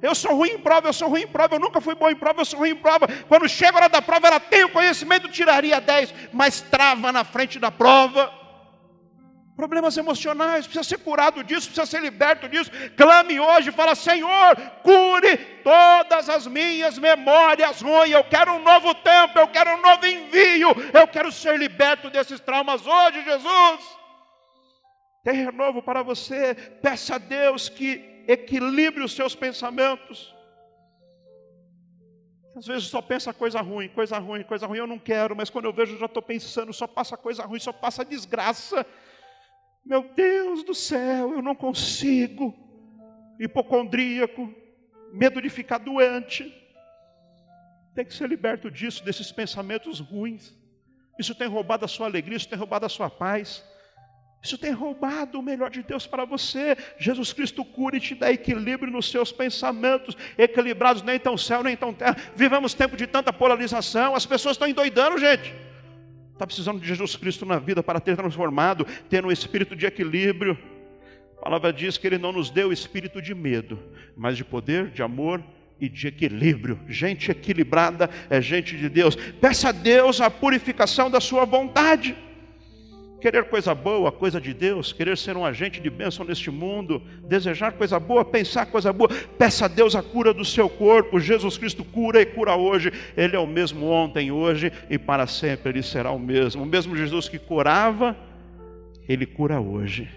eu 0.00 0.14
sou 0.14 0.36
ruim 0.36 0.50
em 0.50 0.58
prova, 0.58 0.88
eu 0.88 0.92
sou 0.92 1.08
ruim 1.08 1.22
em 1.22 1.26
prova, 1.26 1.56
eu 1.56 1.60
nunca 1.60 1.80
fui 1.80 1.96
bom 1.96 2.08
em 2.08 2.16
prova, 2.16 2.42
eu 2.42 2.44
sou 2.44 2.60
ruim 2.60 2.70
em 2.70 2.76
prova. 2.76 3.08
Quando 3.28 3.48
chega 3.48 3.72
a 3.72 3.80
hora 3.80 3.88
da 3.88 4.00
prova, 4.00 4.28
ela 4.28 4.38
tem 4.38 4.64
o 4.64 4.68
conhecimento, 4.68 5.28
tiraria 5.28 5.80
10, 5.80 6.14
mas 6.32 6.60
trava 6.60 7.10
na 7.10 7.24
frente 7.24 7.58
da 7.58 7.72
prova 7.72 8.45
problemas 9.56 9.96
emocionais, 9.96 10.66
precisa 10.66 10.84
ser 10.84 10.98
curado 10.98 11.42
disso, 11.42 11.68
precisa 11.68 11.86
ser 11.86 12.02
liberto 12.02 12.48
disso. 12.48 12.70
Clame 12.96 13.40
hoje, 13.40 13.72
fala: 13.72 13.94
Senhor, 13.94 14.54
cure 14.82 15.36
todas 15.64 16.28
as 16.28 16.46
minhas 16.46 16.98
memórias 16.98 17.80
ruins. 17.80 18.12
Eu 18.12 18.24
quero 18.24 18.52
um 18.52 18.62
novo 18.62 18.94
tempo, 18.96 19.38
eu 19.38 19.48
quero 19.48 19.70
um 19.74 19.80
novo 19.80 20.06
envio, 20.06 20.68
eu 20.92 21.08
quero 21.08 21.32
ser 21.32 21.58
liberto 21.58 22.10
desses 22.10 22.38
traumas 22.38 22.86
hoje, 22.86 23.24
Jesus. 23.24 23.96
Tem 25.24 25.34
renovo 25.44 25.82
para 25.82 26.02
você. 26.02 26.54
Peça 26.54 27.14
a 27.14 27.18
Deus 27.18 27.68
que 27.68 28.24
equilibre 28.28 29.02
os 29.02 29.12
seus 29.12 29.34
pensamentos. 29.34 30.34
Às 32.54 32.66
vezes 32.66 32.84
só 32.88 33.02
pensa 33.02 33.34
coisa 33.34 33.60
ruim, 33.60 33.88
coisa 33.88 34.18
ruim, 34.18 34.42
coisa 34.42 34.66
ruim, 34.66 34.78
eu 34.78 34.86
não 34.86 34.98
quero, 34.98 35.36
mas 35.36 35.50
quando 35.50 35.66
eu 35.66 35.72
vejo, 35.74 35.98
já 35.98 36.06
estou 36.06 36.22
pensando, 36.22 36.72
só 36.72 36.86
passa 36.86 37.14
coisa 37.14 37.42
ruim, 37.44 37.58
só 37.58 37.72
passa 37.72 38.02
desgraça. 38.02 38.86
Meu 39.86 40.02
Deus 40.14 40.64
do 40.64 40.74
céu, 40.74 41.32
eu 41.32 41.40
não 41.40 41.54
consigo. 41.54 42.54
Hipocondríaco, 43.38 44.52
medo 45.12 45.40
de 45.40 45.48
ficar 45.48 45.78
doente. 45.78 46.52
Tem 47.94 48.04
que 48.04 48.12
ser 48.12 48.28
liberto 48.28 48.70
disso, 48.70 49.04
desses 49.04 49.30
pensamentos 49.30 50.00
ruins. 50.00 50.52
Isso 51.18 51.34
tem 51.34 51.46
roubado 51.46 51.84
a 51.84 51.88
sua 51.88 52.06
alegria, 52.06 52.36
isso 52.36 52.48
tem 52.48 52.58
roubado 52.58 52.84
a 52.84 52.88
sua 52.88 53.08
paz. 53.08 53.64
Isso 54.42 54.58
tem 54.58 54.72
roubado 54.72 55.38
o 55.38 55.42
melhor 55.42 55.70
de 55.70 55.82
Deus 55.82 56.06
para 56.06 56.24
você. 56.24 56.76
Jesus 56.98 57.32
Cristo 57.32 57.64
cura 57.64 57.96
e 57.96 58.00
te 58.00 58.14
dá 58.14 58.30
equilíbrio 58.30 58.92
nos 58.92 59.10
seus 59.10 59.30
pensamentos, 59.32 60.16
equilibrados 60.36 61.02
nem 61.02 61.18
tão 61.18 61.36
céu, 61.36 61.62
nem 61.62 61.76
tão 61.76 61.94
terra. 61.94 62.16
Vivemos 62.34 62.74
tempo 62.74 62.96
de 62.96 63.06
tanta 63.06 63.32
polarização, 63.32 64.14
as 64.14 64.26
pessoas 64.26 64.54
estão 64.54 64.68
endoidando, 64.68 65.18
gente. 65.18 65.54
Está 66.36 66.46
precisando 66.46 66.78
de 66.78 66.86
Jesus 66.86 67.16
Cristo 67.16 67.46
na 67.46 67.58
vida 67.58 67.82
para 67.82 67.98
ter 67.98 68.14
transformado, 68.14 68.86
ter 69.08 69.24
um 69.24 69.32
espírito 69.32 69.74
de 69.74 69.86
equilíbrio. 69.86 70.58
A 71.38 71.44
palavra 71.44 71.72
diz 71.72 71.96
que 71.96 72.06
Ele 72.06 72.18
não 72.18 72.30
nos 72.30 72.50
deu 72.50 72.70
espírito 72.70 73.22
de 73.22 73.34
medo, 73.34 73.78
mas 74.14 74.36
de 74.36 74.44
poder, 74.44 74.90
de 74.90 75.02
amor 75.02 75.42
e 75.80 75.88
de 75.88 76.08
equilíbrio. 76.08 76.78
Gente 76.86 77.30
equilibrada 77.30 78.10
é 78.28 78.38
gente 78.42 78.76
de 78.76 78.86
Deus. 78.90 79.16
Peça 79.16 79.70
a 79.70 79.72
Deus 79.72 80.20
a 80.20 80.28
purificação 80.28 81.10
da 81.10 81.22
sua 81.22 81.46
vontade 81.46 82.14
querer 83.26 83.46
coisa 83.46 83.74
boa, 83.74 84.12
coisa 84.12 84.40
de 84.40 84.54
Deus, 84.54 84.92
querer 84.92 85.18
ser 85.18 85.36
um 85.36 85.44
agente 85.44 85.80
de 85.80 85.90
bênção 85.90 86.24
neste 86.24 86.48
mundo, 86.48 87.02
desejar 87.26 87.72
coisa 87.72 87.98
boa, 87.98 88.24
pensar 88.24 88.66
coisa 88.66 88.92
boa, 88.92 89.08
peça 89.36 89.64
a 89.64 89.68
Deus 89.68 89.96
a 89.96 90.02
cura 90.02 90.32
do 90.32 90.44
seu 90.44 90.68
corpo. 90.68 91.18
Jesus 91.18 91.58
Cristo 91.58 91.84
cura 91.84 92.22
e 92.22 92.26
cura 92.26 92.54
hoje. 92.54 92.92
Ele 93.16 93.34
é 93.34 93.38
o 93.38 93.46
mesmo 93.46 93.90
ontem, 93.90 94.30
hoje 94.30 94.72
e 94.88 94.96
para 94.96 95.26
sempre 95.26 95.70
ele 95.70 95.82
será 95.82 96.12
o 96.12 96.20
mesmo. 96.20 96.62
O 96.62 96.66
mesmo 96.66 96.96
Jesus 96.96 97.28
que 97.28 97.36
curava, 97.36 98.16
ele 99.08 99.26
cura 99.26 99.60
hoje. 99.60 100.08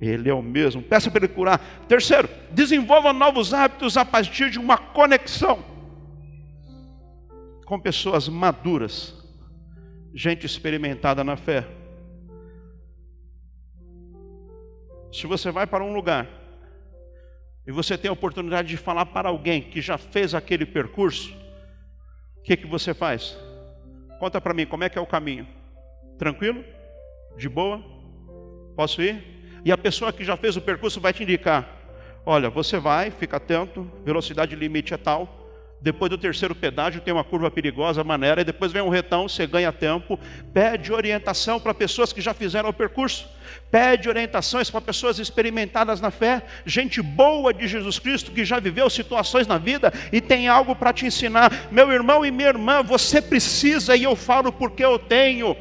Ele 0.00 0.30
é 0.30 0.34
o 0.34 0.40
mesmo. 0.40 0.80
Peça 0.80 1.10
para 1.10 1.24
ele 1.24 1.34
curar. 1.34 1.58
Terceiro, 1.88 2.28
desenvolva 2.52 3.12
novos 3.12 3.52
hábitos 3.52 3.96
a 3.96 4.04
partir 4.04 4.50
de 4.50 4.60
uma 4.60 4.78
conexão 4.78 5.64
com 7.66 7.80
pessoas 7.80 8.28
maduras, 8.28 9.12
gente 10.14 10.46
experimentada 10.46 11.24
na 11.24 11.36
fé. 11.36 11.81
Se 15.12 15.26
você 15.26 15.50
vai 15.50 15.66
para 15.66 15.84
um 15.84 15.92
lugar 15.92 16.26
e 17.66 17.70
você 17.70 17.98
tem 17.98 18.08
a 18.08 18.12
oportunidade 18.12 18.68
de 18.68 18.76
falar 18.78 19.06
para 19.06 19.28
alguém 19.28 19.60
que 19.60 19.80
já 19.80 19.98
fez 19.98 20.34
aquele 20.34 20.64
percurso, 20.64 21.32
o 22.38 22.42
que, 22.42 22.56
que 22.56 22.66
você 22.66 22.94
faz? 22.94 23.36
Conta 24.18 24.40
para 24.40 24.54
mim, 24.54 24.64
como 24.64 24.84
é 24.84 24.88
que 24.88 24.98
é 24.98 25.00
o 25.00 25.06
caminho? 25.06 25.46
Tranquilo? 26.18 26.64
De 27.36 27.48
boa? 27.48 27.84
Posso 28.74 29.02
ir? 29.02 29.22
E 29.64 29.70
a 29.70 29.76
pessoa 29.76 30.12
que 30.12 30.24
já 30.24 30.36
fez 30.36 30.56
o 30.56 30.62
percurso 30.62 31.00
vai 31.00 31.12
te 31.12 31.22
indicar: 31.22 31.68
olha, 32.24 32.48
você 32.48 32.78
vai, 32.78 33.10
fica 33.10 33.36
atento, 33.36 33.90
velocidade 34.04 34.56
limite 34.56 34.94
é 34.94 34.96
tal, 34.96 35.41
depois 35.82 36.08
do 36.08 36.16
terceiro 36.16 36.54
pedágio 36.54 37.00
tem 37.00 37.12
uma 37.12 37.24
curva 37.24 37.50
perigosa, 37.50 38.04
maneira, 38.04 38.40
e 38.40 38.44
depois 38.44 38.70
vem 38.70 38.80
um 38.80 38.88
retão, 38.88 39.28
você 39.28 39.48
ganha 39.48 39.72
tempo. 39.72 40.18
Pede 40.54 40.92
orientação 40.92 41.58
para 41.58 41.74
pessoas 41.74 42.12
que 42.12 42.20
já 42.20 42.32
fizeram 42.32 42.68
o 42.68 42.72
percurso. 42.72 43.28
Pede 43.68 44.08
orientações 44.08 44.70
para 44.70 44.80
pessoas 44.80 45.18
experimentadas 45.18 46.00
na 46.00 46.12
fé, 46.12 46.42
gente 46.64 47.02
boa 47.02 47.52
de 47.52 47.66
Jesus 47.66 47.98
Cristo 47.98 48.30
que 48.30 48.44
já 48.44 48.60
viveu 48.60 48.88
situações 48.88 49.48
na 49.48 49.58
vida 49.58 49.92
e 50.12 50.20
tem 50.20 50.46
algo 50.46 50.76
para 50.76 50.92
te 50.92 51.04
ensinar. 51.04 51.50
Meu 51.72 51.90
irmão 51.90 52.24
e 52.24 52.30
minha 52.30 52.50
irmã, 52.50 52.80
você 52.82 53.20
precisa, 53.20 53.96
e 53.96 54.04
eu 54.04 54.14
falo 54.14 54.52
porque 54.52 54.84
eu 54.84 55.00
tenho 55.00 55.56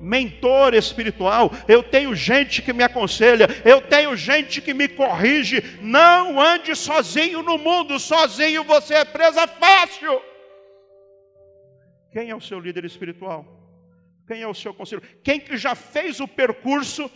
mentor 0.00 0.74
espiritual, 0.74 1.50
eu 1.66 1.82
tenho 1.82 2.14
gente 2.14 2.62
que 2.62 2.72
me 2.72 2.82
aconselha, 2.82 3.46
eu 3.64 3.80
tenho 3.80 4.16
gente 4.16 4.60
que 4.60 4.74
me 4.74 4.88
corrige. 4.88 5.62
Não 5.80 6.40
ande 6.40 6.74
sozinho 6.74 7.42
no 7.42 7.58
mundo, 7.58 7.98
sozinho 7.98 8.64
você 8.64 8.94
é 8.94 9.04
presa 9.04 9.46
fácil. 9.46 10.20
Quem 12.12 12.30
é 12.30 12.34
o 12.34 12.40
seu 12.40 12.58
líder 12.58 12.84
espiritual? 12.84 13.44
Quem 14.26 14.42
é 14.42 14.48
o 14.48 14.54
seu 14.54 14.74
conselho? 14.74 15.02
Quem 15.22 15.38
que 15.38 15.56
já 15.56 15.74
fez 15.74 16.18
o 16.18 16.26
percurso 16.26 17.10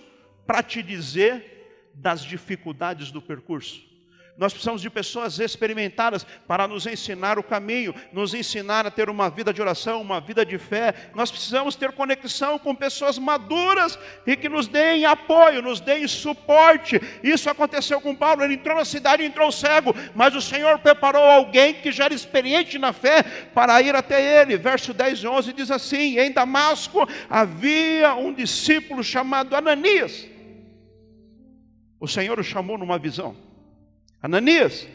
para 0.47 0.63
te 0.63 0.83
dizer 0.83 1.91
das 1.95 2.23
dificuldades 2.23 3.11
do 3.11 3.21
percurso? 3.21 3.90
Nós 4.41 4.55
precisamos 4.55 4.81
de 4.81 4.89
pessoas 4.89 5.39
experimentadas 5.39 6.25
para 6.49 6.67
nos 6.67 6.87
ensinar 6.87 7.39
o 7.39 7.43
caminho, 7.43 7.95
nos 8.11 8.33
ensinar 8.33 8.87
a 8.87 8.91
ter 8.91 9.11
uma 9.11 9.29
vida 9.29 9.53
de 9.53 9.61
oração, 9.61 10.01
uma 10.01 10.19
vida 10.19 10.47
de 10.47 10.57
fé. 10.57 10.95
Nós 11.15 11.31
precisamos 11.31 11.77
ter 11.77 11.93
conexão 11.93 12.59
com 12.59 12.75
pessoas 12.75 13.19
maduras 13.19 13.99
e 14.27 14.35
que 14.35 14.49
nos 14.49 14.67
deem 14.67 15.05
apoio, 15.05 15.61
nos 15.61 15.79
deem 15.79 16.09
suporte. 16.09 16.99
Isso 17.23 17.51
aconteceu 17.51 18.01
com 18.01 18.17
Paulo, 18.17 18.43
ele 18.43 18.55
entrou 18.55 18.79
na 18.79 18.87
cidade 18.87 19.23
e 19.23 19.27
entrou 19.27 19.53
cego, 19.53 19.95
mas 20.15 20.35
o 20.35 20.41
Senhor 20.41 20.79
preparou 20.79 21.23
alguém 21.23 21.75
que 21.75 21.93
já 21.93 22.07
era 22.07 22.15
experiente 22.15 22.79
na 22.79 22.95
fé 22.95 23.23
para 23.53 23.83
ir 23.83 23.95
até 23.95 24.41
ele. 24.41 24.57
Verso 24.57 24.95
10 24.95 25.19
e 25.19 25.27
11 25.27 25.53
diz 25.53 25.71
assim: 25.71 26.19
Em 26.19 26.33
Damasco 26.33 27.07
havia 27.29 28.15
um 28.15 28.33
discípulo 28.33 29.05
chamado 29.05 29.55
Ananias. 29.55 30.27
O 32.01 32.09
Senhor 32.09 32.41
o 32.41 32.43
chamou 32.43 32.79
numa 32.79 32.99
visão. 32.99 33.50
Ananias, 34.23 34.87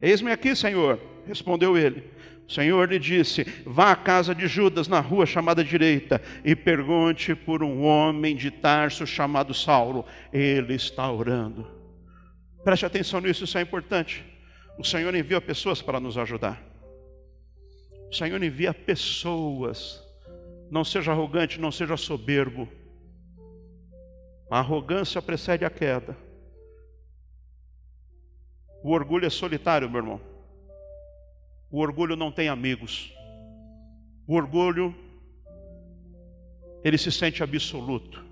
eis-me 0.00 0.30
aqui, 0.30 0.54
Senhor. 0.54 1.00
Respondeu 1.26 1.76
ele. 1.76 2.04
O 2.48 2.52
Senhor 2.52 2.88
lhe 2.88 2.98
disse: 2.98 3.44
Vá 3.64 3.92
à 3.92 3.96
casa 3.96 4.34
de 4.34 4.48
Judas, 4.48 4.88
na 4.88 5.00
rua 5.00 5.26
chamada 5.26 5.62
direita, 5.62 6.20
e 6.44 6.56
pergunte 6.56 7.34
por 7.34 7.62
um 7.62 7.82
homem 7.82 8.34
de 8.34 8.50
Tarso 8.50 9.06
chamado 9.06 9.54
Saulo. 9.54 10.04
Ele 10.32 10.74
está 10.74 11.10
orando. 11.10 11.66
Preste 12.64 12.84
atenção 12.84 13.20
nisso, 13.20 13.44
isso 13.44 13.56
é 13.56 13.60
importante. 13.60 14.24
O 14.78 14.84
Senhor 14.84 15.14
envia 15.14 15.40
pessoas 15.40 15.80
para 15.80 16.00
nos 16.00 16.18
ajudar. 16.18 16.60
O 18.10 18.14
Senhor 18.14 18.42
envia 18.42 18.74
pessoas. 18.74 20.02
Não 20.70 20.84
seja 20.84 21.12
arrogante, 21.12 21.60
não 21.60 21.70
seja 21.70 21.96
soberbo. 21.96 22.68
A 24.50 24.58
arrogância 24.58 25.22
precede 25.22 25.64
a 25.64 25.70
queda. 25.70 26.16
O 28.82 28.92
orgulho 28.92 29.26
é 29.26 29.30
solitário, 29.30 29.90
meu 29.90 30.00
irmão. 30.00 30.20
O 31.70 31.80
orgulho 31.80 32.16
não 32.16 32.32
tem 32.32 32.48
amigos. 32.48 33.14
O 34.26 34.34
orgulho, 34.34 34.94
ele 36.82 36.96
se 36.96 37.12
sente 37.12 37.42
absoluto. 37.42 38.24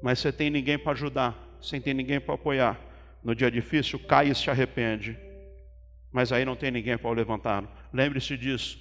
Mas 0.00 0.20
você 0.20 0.30
tem 0.30 0.50
ninguém 0.50 0.78
para 0.78 0.92
ajudar, 0.92 1.36
sem 1.60 1.80
ter 1.80 1.92
ninguém 1.94 2.20
para 2.20 2.34
apoiar. 2.34 2.80
No 3.24 3.34
dia 3.34 3.50
difícil, 3.50 3.98
cai 3.98 4.28
e 4.28 4.34
se 4.34 4.48
arrepende. 4.48 5.18
Mas 6.12 6.30
aí 6.32 6.44
não 6.44 6.54
tem 6.54 6.70
ninguém 6.70 6.96
para 6.96 7.10
o 7.10 7.12
levantar. 7.12 7.90
Lembre-se 7.92 8.36
disso. 8.36 8.78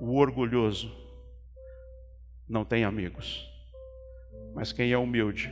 O 0.00 0.16
orgulhoso 0.16 0.94
não 2.46 2.64
tem 2.64 2.84
amigos. 2.84 3.48
Mas 4.54 4.72
quem 4.72 4.92
é 4.92 4.98
humilde, 4.98 5.50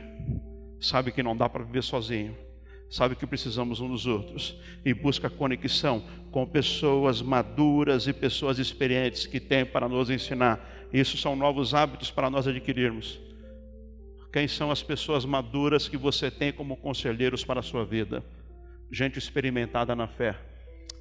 sabe 0.79 1.11
que 1.11 1.23
não 1.23 1.35
dá 1.35 1.49
para 1.49 1.63
viver 1.63 1.83
sozinho 1.83 2.48
sabe 2.89 3.15
que 3.15 3.27
precisamos 3.27 3.79
uns 3.79 3.89
dos 3.89 4.05
outros 4.07 4.55
e 4.83 4.93
busca 4.93 5.29
conexão 5.29 6.03
com 6.31 6.45
pessoas 6.45 7.21
maduras 7.21 8.07
e 8.07 8.13
pessoas 8.13 8.57
experientes 8.57 9.27
que 9.27 9.39
têm 9.39 9.65
para 9.65 9.87
nos 9.87 10.09
ensinar. 10.09 10.59
Isso 10.91 11.17
são 11.17 11.35
novos 11.35 11.73
hábitos 11.73 12.09
para 12.09 12.29
nós 12.29 12.47
adquirirmos. 12.47 13.19
Quem 14.33 14.47
são 14.47 14.71
as 14.71 14.81
pessoas 14.81 15.23
maduras 15.25 15.87
que 15.87 15.97
você 15.97 16.31
tem 16.31 16.51
como 16.51 16.77
conselheiros 16.77 17.43
para 17.43 17.59
a 17.59 17.63
sua 17.63 17.85
vida? 17.85 18.23
Gente 18.91 19.19
experimentada 19.19 19.95
na 19.95 20.07
fé. 20.07 20.35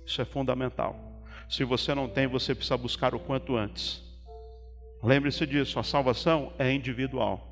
Isso 0.05 0.21
é 0.21 0.25
fundamental. 0.25 1.23
Se 1.49 1.65
você 1.65 1.95
não 1.95 2.09
tem, 2.09 2.27
você 2.27 2.55
precisa 2.55 2.77
buscar 2.77 3.15
o 3.15 3.19
quanto 3.19 3.57
antes. 3.57 4.03
Lembre-se 5.03 5.47
disso, 5.47 5.79
a 5.79 5.83
salvação 5.83 6.53
é 6.59 6.71
individual. 6.73 7.47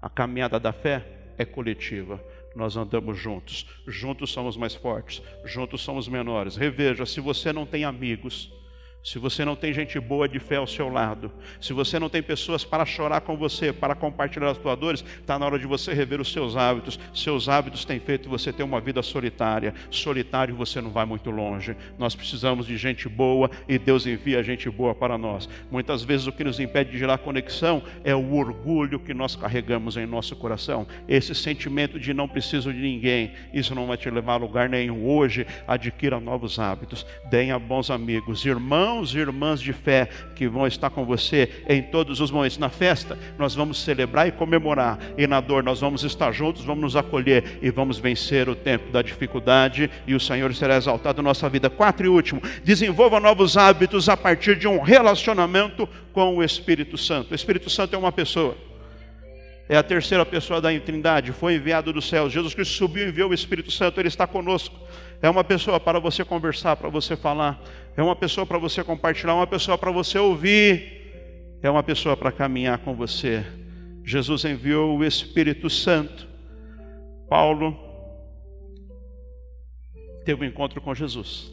A 0.00 0.10
caminhada 0.10 0.60
da 0.60 0.72
fé 0.72 1.06
é 1.38 1.44
coletiva 1.44 2.22
nós 2.58 2.76
andamos 2.76 3.16
juntos. 3.16 3.66
Juntos 3.86 4.32
somos 4.32 4.56
mais 4.56 4.74
fortes, 4.74 5.22
juntos 5.44 5.80
somos 5.80 6.08
menores. 6.08 6.56
Reveja, 6.56 7.06
se 7.06 7.20
você 7.20 7.52
não 7.52 7.64
tem 7.64 7.84
amigos, 7.84 8.52
se 9.08 9.18
você 9.18 9.42
não 9.42 9.56
tem 9.56 9.72
gente 9.72 9.98
boa 9.98 10.28
de 10.28 10.38
fé 10.38 10.56
ao 10.56 10.66
seu 10.66 10.90
lado, 10.90 11.32
se 11.58 11.72
você 11.72 11.98
não 11.98 12.10
tem 12.10 12.22
pessoas 12.22 12.62
para 12.62 12.84
chorar 12.84 13.22
com 13.22 13.38
você, 13.38 13.72
para 13.72 13.94
compartilhar 13.94 14.50
as 14.50 14.58
suas 14.58 14.78
dores, 14.78 15.02
está 15.02 15.38
na 15.38 15.46
hora 15.46 15.58
de 15.58 15.66
você 15.66 15.94
rever 15.94 16.20
os 16.20 16.30
seus 16.30 16.58
hábitos. 16.58 17.00
Seus 17.14 17.48
hábitos 17.48 17.86
têm 17.86 17.98
feito 17.98 18.28
você 18.28 18.52
ter 18.52 18.62
uma 18.62 18.82
vida 18.82 19.00
solitária. 19.00 19.72
Solitário 19.90 20.54
você 20.54 20.82
não 20.82 20.90
vai 20.90 21.06
muito 21.06 21.30
longe. 21.30 21.74
Nós 21.98 22.14
precisamos 22.14 22.66
de 22.66 22.76
gente 22.76 23.08
boa 23.08 23.50
e 23.66 23.78
Deus 23.78 24.06
envia 24.06 24.42
gente 24.42 24.68
boa 24.68 24.94
para 24.94 25.16
nós. 25.16 25.48
Muitas 25.70 26.02
vezes 26.02 26.26
o 26.26 26.32
que 26.32 26.44
nos 26.44 26.60
impede 26.60 26.90
de 26.90 26.98
gerar 26.98 27.16
conexão 27.16 27.82
é 28.04 28.14
o 28.14 28.34
orgulho 28.34 29.00
que 29.00 29.14
nós 29.14 29.34
carregamos 29.34 29.96
em 29.96 30.04
nosso 30.04 30.36
coração. 30.36 30.86
Esse 31.08 31.34
sentimento 31.34 31.98
de 31.98 32.12
não 32.12 32.28
preciso 32.28 32.70
de 32.70 32.78
ninguém, 32.78 33.32
isso 33.54 33.74
não 33.74 33.86
vai 33.86 33.96
te 33.96 34.10
levar 34.10 34.34
a 34.34 34.36
lugar 34.36 34.68
nenhum. 34.68 35.08
Hoje, 35.08 35.46
adquira 35.66 36.20
novos 36.20 36.58
hábitos, 36.58 37.06
tenha 37.30 37.58
bons 37.58 37.90
amigos, 37.90 38.44
irmãos 38.44 38.97
irmãos 38.98 39.14
e 39.14 39.18
irmãs 39.18 39.60
de 39.60 39.72
fé 39.72 40.08
que 40.34 40.48
vão 40.48 40.66
estar 40.66 40.90
com 40.90 41.04
você 41.04 41.62
em 41.68 41.82
todos 41.82 42.20
os 42.20 42.30
momentos. 42.30 42.58
Na 42.58 42.68
festa, 42.68 43.18
nós 43.38 43.54
vamos 43.54 43.78
celebrar 43.82 44.26
e 44.26 44.32
comemorar, 44.32 44.98
e 45.16 45.26
na 45.26 45.40
dor, 45.40 45.62
nós 45.62 45.80
vamos 45.80 46.02
estar 46.02 46.32
juntos, 46.32 46.64
vamos 46.64 46.82
nos 46.82 46.96
acolher 46.96 47.58
e 47.62 47.70
vamos 47.70 47.98
vencer 47.98 48.48
o 48.48 48.54
tempo 48.54 48.90
da 48.90 49.02
dificuldade, 49.02 49.90
e 50.06 50.14
o 50.14 50.20
Senhor 50.20 50.52
será 50.54 50.76
exaltado 50.76 51.22
na 51.22 51.28
nossa 51.28 51.48
vida. 51.48 51.70
Quatro 51.70 52.06
e 52.06 52.08
último, 52.08 52.42
desenvolva 52.64 53.20
novos 53.20 53.56
hábitos 53.56 54.08
a 54.08 54.16
partir 54.16 54.56
de 54.56 54.66
um 54.66 54.80
relacionamento 54.80 55.88
com 56.12 56.36
o 56.36 56.42
Espírito 56.42 56.96
Santo. 56.96 57.32
O 57.32 57.34
Espírito 57.34 57.70
Santo 57.70 57.94
é 57.94 57.98
uma 57.98 58.12
pessoa 58.12 58.56
é 59.68 59.76
a 59.76 59.82
terceira 59.82 60.24
pessoa 60.24 60.62
da 60.62 60.70
Trindade, 60.80 61.30
foi 61.30 61.56
enviado 61.56 61.92
do 61.92 62.00
céu. 62.00 62.30
Jesus 62.30 62.54
Cristo 62.54 62.72
subiu 62.72 63.04
e 63.04 63.08
enviou 63.10 63.30
o 63.30 63.34
Espírito 63.34 63.70
Santo, 63.70 64.00
ele 64.00 64.08
está 64.08 64.26
conosco. 64.26 64.74
É 65.20 65.28
uma 65.28 65.44
pessoa 65.44 65.78
para 65.78 65.98
você 65.98 66.24
conversar, 66.24 66.76
para 66.76 66.88
você 66.88 67.16
falar, 67.16 67.60
é 67.98 68.02
uma 68.02 68.16
pessoa 68.16 68.46
para 68.46 68.58
você 68.58 68.82
compartilhar, 68.82 69.34
uma 69.34 69.46
pessoa 69.46 69.76
para 69.76 69.90
você 69.90 70.18
ouvir, 70.18 71.58
é 71.62 71.68
uma 71.68 71.82
pessoa 71.82 72.16
para 72.16 72.32
caminhar 72.32 72.78
com 72.78 72.94
você. 72.94 73.44
Jesus 74.04 74.44
enviou 74.44 74.96
o 74.96 75.04
Espírito 75.04 75.68
Santo. 75.68 76.26
Paulo 77.28 77.76
teve 80.24 80.44
um 80.44 80.48
encontro 80.48 80.80
com 80.80 80.94
Jesus. 80.94 81.52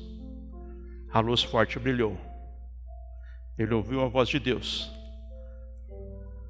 A 1.12 1.19
luz 1.19 1.43
forte 1.43 1.77
brilhou. 1.79 2.17
Ele 3.58 3.73
ouviu 3.73 4.01
a 4.01 4.08
voz 4.08 4.29
de 4.29 4.39
Deus. 4.39 4.89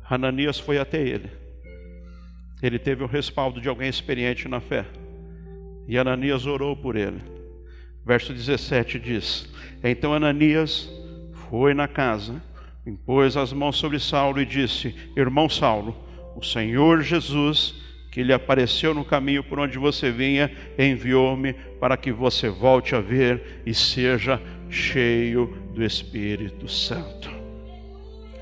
Ananias 0.08 0.60
foi 0.60 0.78
até 0.78 1.02
ele 1.02 1.46
ele 2.62 2.80
teve 2.80 3.04
o 3.04 3.08
respaldo 3.08 3.60
de 3.62 3.70
alguém 3.70 3.90
experiente 3.90 4.48
na 4.48 4.60
fé. 4.60 4.86
E 5.88 5.98
Ananias 5.98 6.46
orou 6.46 6.76
por 6.76 6.96
ele. 6.96 7.22
Verso 8.06 8.34
17 8.34 9.00
diz: 9.00 9.52
Então 9.84 10.14
Ananias 10.14 10.90
foi 11.50 11.74
na 11.74 11.88
casa, 11.88 12.42
impôs 12.86 13.36
as 13.36 13.52
mãos 13.52 13.78
sobre 13.78 14.00
Saulo 14.00 14.42
e 14.42 14.46
disse: 14.46 14.96
Irmão 15.18 15.50
Saulo, 15.50 15.96
o 16.36 16.44
Senhor 16.44 17.02
Jesus, 17.02 17.74
que 18.12 18.24
lhe 18.24 18.34
apareceu 18.34 18.94
no 18.94 19.04
caminho 19.04 19.44
por 19.44 19.60
onde 19.60 19.78
você 19.78 20.12
vinha, 20.12 20.52
enviou-me 20.78 21.54
para 21.80 21.98
que 21.98 22.12
você 22.12 22.50
volte 22.50 22.96
a 22.96 23.02
ver 23.02 23.62
e 23.66 23.74
seja 23.74 24.42
cheio 24.70 25.48
do 25.74 25.84
Espírito 25.84 26.68
Santo. 26.68 27.30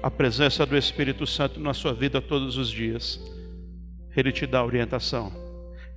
A 0.02 0.12
presença 0.12 0.66
do 0.66 0.78
Espírito 0.78 1.26
Santo 1.26 1.60
na 1.60 1.74
sua 1.74 1.94
vida 1.94 2.22
todos 2.22 2.58
os 2.58 2.70
dias 2.70 3.20
ele 4.16 4.32
te 4.32 4.46
dá 4.46 4.64
orientação. 4.64 5.32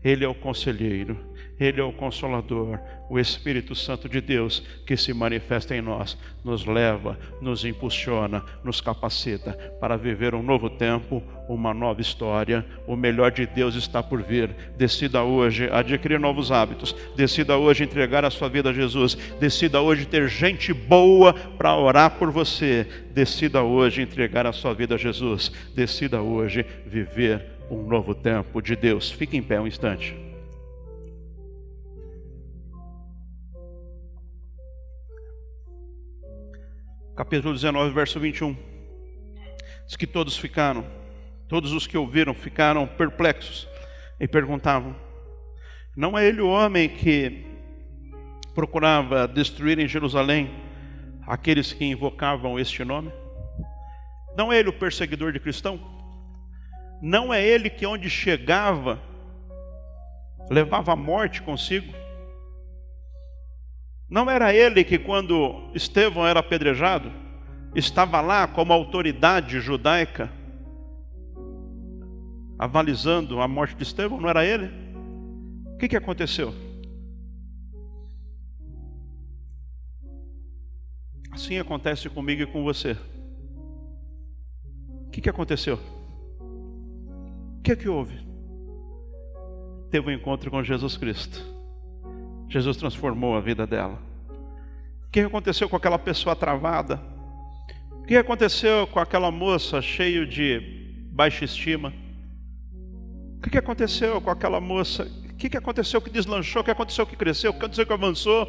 Ele 0.03 0.25
é 0.25 0.29
o 0.29 0.35
conselheiro, 0.35 1.19
Ele 1.59 1.81
é 1.81 1.85
o 1.85 1.93
Consolador, 1.93 2.79
o 3.09 3.19
Espírito 3.19 3.75
Santo 3.75 4.09
de 4.09 4.21
Deus 4.21 4.63
que 4.87 4.97
se 4.97 5.15
manifesta 5.15 5.75
em 5.75 5.81
nós, 5.81 6.19
nos 6.45 6.67
leva, 6.67 7.19
nos 7.41 7.65
impulsiona, 7.65 8.43
nos 8.63 8.81
capacita 8.81 9.53
para 9.81 9.97
viver 9.97 10.35
um 10.35 10.43
novo 10.43 10.69
tempo, 10.69 11.23
uma 11.49 11.73
nova 11.73 12.01
história. 12.01 12.65
O 12.87 12.95
melhor 12.95 13.31
de 13.31 13.47
Deus 13.47 13.75
está 13.75 14.03
por 14.03 14.23
vir. 14.23 14.51
Decida 14.77 15.23
hoje 15.23 15.69
adquirir 15.71 16.21
novos 16.21 16.53
hábitos, 16.53 16.95
decida 17.17 17.57
hoje 17.57 17.85
entregar 17.85 18.25
a 18.25 18.31
sua 18.31 18.49
vida 18.49 18.71
a 18.71 18.73
Jesus, 18.73 19.17
decida 19.41 19.81
hoje 19.81 20.07
ter 20.07 20.29
gente 20.29 20.75
boa 20.75 21.33
para 21.33 21.75
orar 21.77 22.19
por 22.19 22.31
você, 22.31 22.87
decida 23.13 23.63
hoje 23.63 24.03
entregar 24.03 24.47
a 24.47 24.53
sua 24.53 24.75
vida 24.75 24.97
a 24.97 24.99
Jesus, 24.99 25.51
decida 25.75 26.21
hoje 26.21 26.67
viver 26.85 27.57
um 27.71 27.83
novo 27.83 28.15
tempo 28.15 28.61
de 28.61 28.77
Deus. 28.77 29.11
Fique 29.11 29.37
em 29.37 29.43
pé 29.43 29.61
um 29.61 29.67
instante. 29.67 30.26
Capítulo 37.17 37.55
19, 37.55 37.95
verso 37.95 38.21
21. 38.21 38.55
Diz 39.87 39.97
que 39.97 40.07
todos 40.07 40.37
ficaram, 40.37 40.85
todos 41.49 41.73
os 41.73 41.87
que 41.87 41.97
ouviram 41.97 42.35
ficaram 42.35 42.87
perplexos 42.87 43.67
e 44.21 44.29
perguntavam: 44.29 44.95
Não 45.97 46.19
é 46.19 46.27
ele 46.27 46.43
o 46.43 46.51
homem 46.51 46.91
que 46.91 47.47
procurava 48.55 49.27
destruir 49.27 49.79
em 49.79 49.89
Jerusalém 49.89 50.51
aqueles 51.27 51.73
que 51.73 51.87
invocavam 51.87 52.61
este 52.61 52.85
nome? 52.85 53.11
Não 54.37 54.53
é 54.53 54.59
ele 54.59 54.69
o 54.69 54.79
perseguidor 54.79 55.33
de 55.33 55.41
cristão? 55.41 55.81
Não 57.01 57.33
é 57.33 57.43
ele 57.43 57.71
que 57.71 57.87
onde 57.87 58.11
chegava 58.11 59.01
levava 60.51 60.93
a 60.93 60.97
morte 60.97 61.41
consigo? 61.41 61.95
Não 64.09 64.31
era 64.31 64.55
ele 64.55 64.85
que, 64.85 64.99
quando 64.99 65.71
Estevão 65.75 66.27
era 66.27 66.39
apedrejado, 66.41 67.13
estava 67.75 68.21
lá 68.21 68.47
como 68.47 68.73
autoridade 68.73 69.61
judaica, 69.61 70.33
avalizando 72.59 73.41
a 73.41 73.49
morte 73.49 73.75
de 73.75 73.83
Estevão? 73.83 74.21
Não 74.21 74.29
era 74.29 74.45
ele? 74.45 74.71
O 75.75 75.77
que, 75.77 75.89
que 75.89 75.97
aconteceu? 75.97 76.55
Assim 81.33 81.59
acontece 81.59 82.09
comigo 82.09 82.43
e 82.43 82.47
com 82.47 82.63
você. 82.63 82.97
O 85.07 85.11
que, 85.11 85.21
que 85.21 85.29
aconteceu? 85.29 85.79
O 87.59 87.63
que 87.63 87.73
é 87.73 87.77
que 87.77 87.89
houve? 87.89 88.25
Teve 89.91 90.09
um 90.09 90.15
encontro 90.15 90.51
com 90.51 90.63
Jesus 90.63 90.97
Cristo. 90.97 91.56
Jesus 92.49 92.77
transformou 92.77 93.37
a 93.37 93.41
vida 93.41 93.67
dela. 93.67 93.99
O 95.07 95.11
que 95.11 95.21
aconteceu 95.21 95.69
com 95.69 95.77
aquela 95.77 95.99
pessoa 95.99 96.37
travada? 96.37 97.01
O 97.93 98.03
que 98.03 98.17
aconteceu 98.17 98.87
com 98.87 99.01
aquela 99.01 99.31
moça 99.31 99.83
cheia 99.83 100.25
de 100.25 100.61
baixa 101.11 101.45
estima? 101.45 101.93
O 103.39 103.41
que 103.41 103.59
aconteceu 103.59 104.21
com 104.21 104.31
aquela 104.31 104.61
moça? 104.61 105.05
O 105.31 105.35
que 105.37 105.57
aconteceu 105.57 106.01
que 106.01 106.11
deslanchou? 106.11 106.63
O 106.63 106.65
que 106.65 106.71
aconteceu 106.71 107.07
que 107.07 107.17
cresceu? 107.17 107.51
O 107.51 107.55
que 107.55 107.59
aconteceu 107.59 107.87
que 107.87 107.93
avançou? 107.93 108.49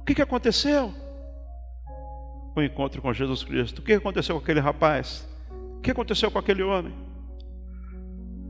O 0.00 0.04
que 0.04 0.22
aconteceu? 0.22 0.94
O 2.54 2.62
encontro 2.62 3.02
com 3.02 3.12
Jesus 3.12 3.44
Cristo. 3.44 3.80
O 3.80 3.82
que 3.82 3.92
aconteceu 3.92 4.36
com 4.36 4.42
aquele 4.42 4.60
rapaz? 4.60 5.28
O 5.76 5.80
que 5.80 5.90
aconteceu 5.90 6.30
com 6.30 6.38
aquele 6.38 6.62
homem? 6.62 6.94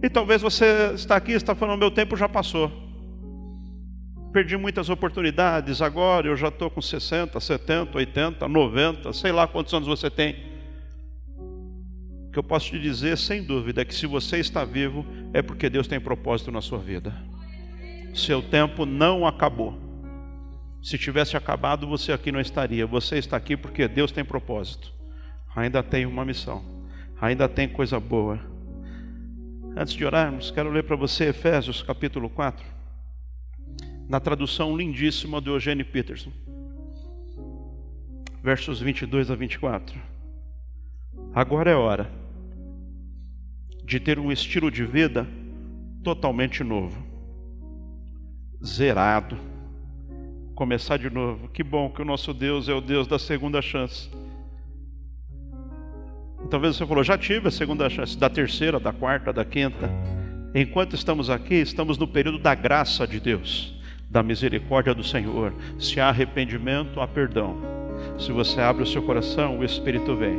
E 0.02 0.08
talvez 0.08 0.42
você 0.42 0.92
está 0.94 1.16
aqui 1.16 1.32
e 1.32 1.34
está 1.34 1.54
falando: 1.54 1.80
meu 1.80 1.90
tempo 1.90 2.16
já 2.16 2.28
passou 2.28 2.85
perdi 4.36 4.54
muitas 4.54 4.90
oportunidades, 4.90 5.80
agora 5.80 6.26
eu 6.26 6.36
já 6.36 6.48
estou 6.48 6.68
com 6.68 6.82
60, 6.82 7.40
70, 7.40 7.96
80, 7.96 8.46
90, 8.46 9.10
sei 9.14 9.32
lá 9.32 9.46
quantos 9.46 9.72
anos 9.72 9.88
você 9.88 10.10
tem. 10.10 10.36
O 11.38 12.30
que 12.30 12.38
eu 12.38 12.42
posso 12.42 12.68
te 12.68 12.78
dizer, 12.78 13.16
sem 13.16 13.42
dúvida, 13.42 13.80
é 13.80 13.84
que 13.86 13.94
se 13.94 14.06
você 14.06 14.36
está 14.36 14.62
vivo, 14.62 15.06
é 15.32 15.40
porque 15.40 15.70
Deus 15.70 15.88
tem 15.88 15.98
propósito 15.98 16.52
na 16.52 16.60
sua 16.60 16.78
vida. 16.78 17.14
Seu 18.12 18.42
tempo 18.42 18.84
não 18.84 19.26
acabou. 19.26 19.72
Se 20.82 20.98
tivesse 20.98 21.34
acabado, 21.34 21.86
você 21.86 22.12
aqui 22.12 22.30
não 22.30 22.38
estaria. 22.38 22.86
Você 22.86 23.16
está 23.16 23.38
aqui 23.38 23.56
porque 23.56 23.88
Deus 23.88 24.12
tem 24.12 24.22
propósito. 24.22 24.92
Ainda 25.56 25.82
tem 25.82 26.04
uma 26.04 26.26
missão. 26.26 26.62
Ainda 27.22 27.48
tem 27.48 27.66
coisa 27.66 27.98
boa. 27.98 28.38
Antes 29.74 29.94
de 29.94 30.04
orarmos, 30.04 30.50
quero 30.50 30.70
ler 30.70 30.82
para 30.82 30.94
você 30.94 31.30
Efésios 31.30 31.82
capítulo 31.82 32.28
4 32.28 32.75
na 34.08 34.20
tradução 34.20 34.76
lindíssima 34.76 35.40
do 35.40 35.52
Eugênio 35.52 35.84
Peterson, 35.84 36.30
versos 38.42 38.80
22 38.80 39.30
a 39.30 39.34
24. 39.34 40.00
Agora 41.34 41.70
é 41.70 41.74
hora 41.74 42.10
de 43.84 43.98
ter 43.98 44.18
um 44.18 44.30
estilo 44.30 44.70
de 44.70 44.84
vida 44.84 45.26
totalmente 46.04 46.62
novo, 46.62 47.04
zerado, 48.64 49.36
começar 50.54 50.96
de 50.96 51.10
novo. 51.10 51.48
Que 51.48 51.62
bom 51.62 51.90
que 51.90 52.00
o 52.00 52.04
nosso 52.04 52.32
Deus 52.32 52.68
é 52.68 52.74
o 52.74 52.80
Deus 52.80 53.06
da 53.08 53.18
segunda 53.18 53.60
chance. 53.60 54.08
Talvez 56.48 56.76
você 56.76 56.86
falou, 56.86 57.02
já 57.02 57.18
tive 57.18 57.48
a 57.48 57.50
segunda 57.50 57.90
chance, 57.90 58.16
da 58.16 58.30
terceira, 58.30 58.78
da 58.78 58.92
quarta, 58.92 59.32
da 59.32 59.44
quinta. 59.44 59.90
Enquanto 60.54 60.94
estamos 60.94 61.28
aqui, 61.28 61.56
estamos 61.56 61.98
no 61.98 62.06
período 62.06 62.38
da 62.38 62.54
graça 62.54 63.04
de 63.04 63.18
Deus 63.18 63.75
da 64.08 64.22
misericórdia 64.22 64.94
do 64.94 65.04
Senhor. 65.04 65.52
Se 65.78 66.00
há 66.00 66.08
arrependimento, 66.08 67.00
há 67.00 67.06
perdão. 67.06 67.56
Se 68.18 68.32
você 68.32 68.60
abre 68.60 68.82
o 68.82 68.86
seu 68.86 69.02
coração, 69.02 69.58
o 69.58 69.64
Espírito 69.64 70.14
vem. 70.14 70.36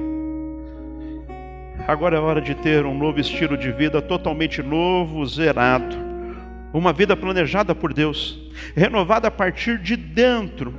Agora 1.88 2.18
é 2.18 2.20
hora 2.20 2.41
de 2.41 2.53
ter 2.53 2.86
um 2.86 2.97
novo 2.97 3.20
estilo 3.20 3.57
de 3.57 3.72
vida 3.72 4.01
totalmente 4.01 4.61
novo, 4.61 5.26
zerado. 5.26 5.95
Uma 6.74 6.91
vida 6.91 7.15
planejada 7.15 7.74
por 7.74 7.93
Deus, 7.93 8.38
renovada 8.76 9.30
a 9.30 9.32
partir 9.32 9.78
de 9.78 9.95
dentro. 9.95 10.74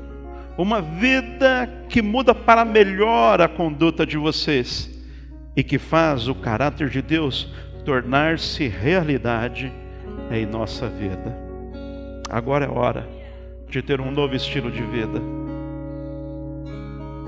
Uma 0.57 0.83
vida 0.83 1.69
que 1.89 2.03
muda 2.03 2.35
para 2.35 2.65
melhor 2.65 3.41
a 3.41 3.49
conduta 3.49 4.05
de 4.05 4.19
vocês 4.19 4.91
e 5.57 5.63
que 5.63 5.79
faz 5.79 6.29
o 6.29 6.35
caráter 6.35 6.91
de 6.91 7.01
Deus 7.01 7.53
tornar-se 7.85 8.69
realidade 8.69 9.73
em 10.31 10.45
nossa 10.45 10.89
vida. 10.89 11.48
Agora 12.29 12.67
é 12.67 12.69
hora 12.69 13.09
de 13.69 13.81
ter 13.83 14.01
um 14.01 14.11
novo 14.11 14.35
estilo 14.35 14.71
de 14.71 14.83
vida. 14.83 15.21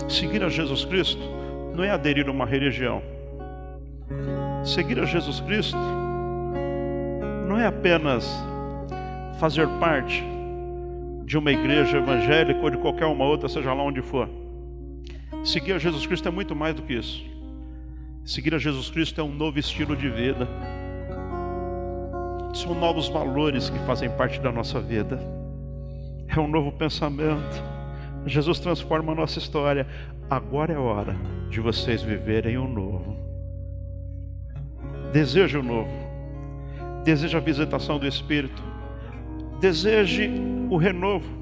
Seguir 0.09 0.43
a 0.43 0.49
Jesus 0.49 0.85
Cristo 0.85 1.23
não 1.75 1.83
é 1.85 1.91
aderir 1.91 2.29
a 2.29 2.31
uma 2.31 2.45
religião. 2.45 3.03
Seguir 4.65 5.01
a 5.01 5.07
Jesus 5.07 5.41
Cristo 5.41 5.79
não 7.49 7.59
é 7.59 7.67
apenas 7.67 8.29
fazer 9.39 9.67
parte 9.79 10.23
de 11.25 11.39
uma 11.39 11.51
igreja 11.51 11.99
evangélica 11.99 12.61
ou 12.61 12.71
de 12.71 12.77
qualquer 12.77 13.07
uma 13.07 13.25
outra, 13.25 13.49
seja 13.49 13.73
lá 13.73 13.83
onde 13.83 14.03
for. 14.03 14.29
Seguir 15.45 15.73
a 15.73 15.79
Jesus 15.79 16.07
Cristo 16.07 16.29
é 16.29 16.31
muito 16.31 16.55
mais 16.55 16.75
do 16.75 16.83
que 16.83 16.93
isso. 16.93 17.25
Seguir 18.25 18.55
a 18.55 18.59
Jesus 18.59 18.91
Cristo 18.91 19.21
é 19.21 19.25
um 19.25 19.33
novo 19.33 19.59
estilo 19.59 19.97
de 19.97 20.11
vida 20.11 20.47
são 22.53 22.75
novos 22.75 23.09
valores 23.09 23.71
que 23.71 23.79
fazem 23.81 24.11
parte 24.11 24.41
da 24.41 24.51
nossa 24.51 24.81
vida. 24.81 25.19
É 26.29 26.39
um 26.39 26.49
novo 26.49 26.73
pensamento. 26.73 27.63
Jesus 28.27 28.59
transforma 28.59 29.13
a 29.13 29.15
nossa 29.15 29.39
história. 29.39 29.87
Agora 30.29 30.73
é 30.73 30.79
hora 30.79 31.17
de 31.49 31.61
vocês 31.61 32.03
viverem 32.03 32.57
o 32.57 32.69
novo. 32.69 33.17
Deseje 35.13 35.59
o 35.59 35.63
novo. 35.63 35.91
Deseje 37.05 37.37
a 37.37 37.41
visitação 37.41 37.99
do 37.99 38.07
Espírito. 38.07 38.63
Deseje 39.61 40.31
o 40.71 40.77
renovo. 40.77 41.41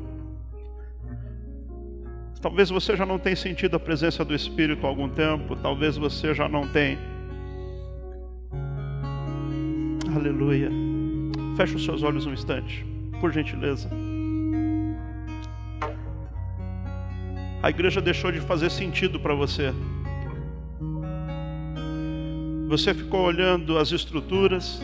Talvez 2.40 2.70
você 2.70 2.96
já 2.96 3.04
não 3.04 3.18
tenha 3.18 3.36
sentido 3.36 3.76
a 3.76 3.80
presença 3.80 4.24
do 4.24 4.34
Espírito 4.34 4.86
há 4.86 4.88
algum 4.88 5.09
tempo. 5.09 5.56
Talvez 5.56 5.96
você 5.96 6.32
já 6.32 6.48
não 6.48 6.68
tenha. 6.68 6.98
Aleluia. 10.14 10.88
Feche 11.59 11.74
os 11.74 11.84
seus 11.84 12.04
olhos 12.04 12.24
um 12.24 12.32
instante, 12.32 12.86
por 13.20 13.32
gentileza. 13.32 13.90
A 17.61 17.68
igreja 17.68 18.00
deixou 18.00 18.30
de 18.30 18.38
fazer 18.38 18.70
sentido 18.70 19.18
para 19.18 19.34
você. 19.34 19.74
Você 22.68 22.94
ficou 22.94 23.22
olhando 23.22 23.76
as 23.76 23.90
estruturas, 23.90 24.80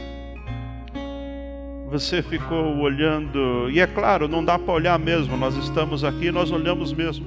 você 1.93 2.21
ficou 2.21 2.79
olhando, 2.79 3.71
e 3.71 3.79
é 3.79 3.87
claro, 3.87 4.27
não 4.27 4.45
dá 4.45 4.59
para 4.59 4.75
olhar 4.75 4.99
mesmo, 4.99 5.37
nós 5.37 5.55
estamos 5.55 6.03
aqui, 6.03 6.33
nós 6.33 6.51
olhamos 6.51 6.93
mesmo. 6.93 7.25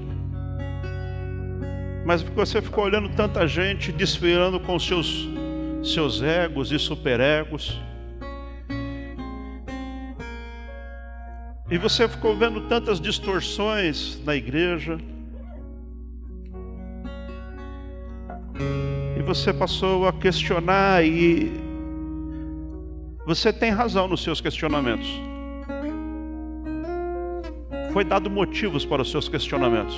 Mas 2.06 2.22
você 2.22 2.62
ficou 2.62 2.84
olhando 2.84 3.08
tanta 3.16 3.48
gente 3.48 3.94
desfilando 3.94 4.60
com 4.60 4.78
seus 4.78 5.30
seus 5.82 6.22
egos 6.22 6.74
e 6.74 6.78
superegos 6.78 7.80
E 11.70 11.78
você 11.78 12.08
ficou 12.08 12.36
vendo 12.36 12.62
tantas 12.62 13.00
distorções 13.00 14.18
na 14.24 14.36
igreja. 14.36 14.98
E 19.18 19.22
você 19.22 19.54
passou 19.54 20.08
a 20.08 20.14
questionar 20.14 21.04
e 21.04 21.52
você 23.26 23.52
tem 23.52 23.70
razão 23.70 24.08
nos 24.08 24.24
seus 24.24 24.40
questionamentos. 24.40 25.10
Foi 27.92 28.06
dado 28.06 28.30
motivos 28.30 28.86
para 28.86 29.02
os 29.02 29.12
seus 29.12 29.28
questionamentos. 29.28 29.96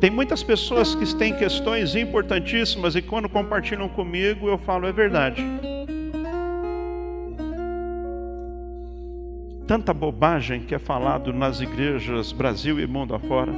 Tem 0.00 0.10
muitas 0.10 0.42
pessoas 0.42 0.96
que 0.96 1.14
têm 1.14 1.32
questões 1.36 1.94
importantíssimas 1.94 2.96
e 2.96 3.02
quando 3.02 3.28
compartilham 3.28 3.88
comigo 3.88 4.48
eu 4.48 4.58
falo, 4.58 4.88
é 4.88 4.92
verdade. 4.92 5.40
Tanta 9.66 9.94
bobagem 9.94 10.60
que 10.60 10.74
é 10.74 10.78
falado 10.78 11.32
nas 11.32 11.60
igrejas 11.60 12.32
Brasil 12.32 12.80
e 12.80 12.86
mundo 12.86 13.14
afora. 13.14 13.52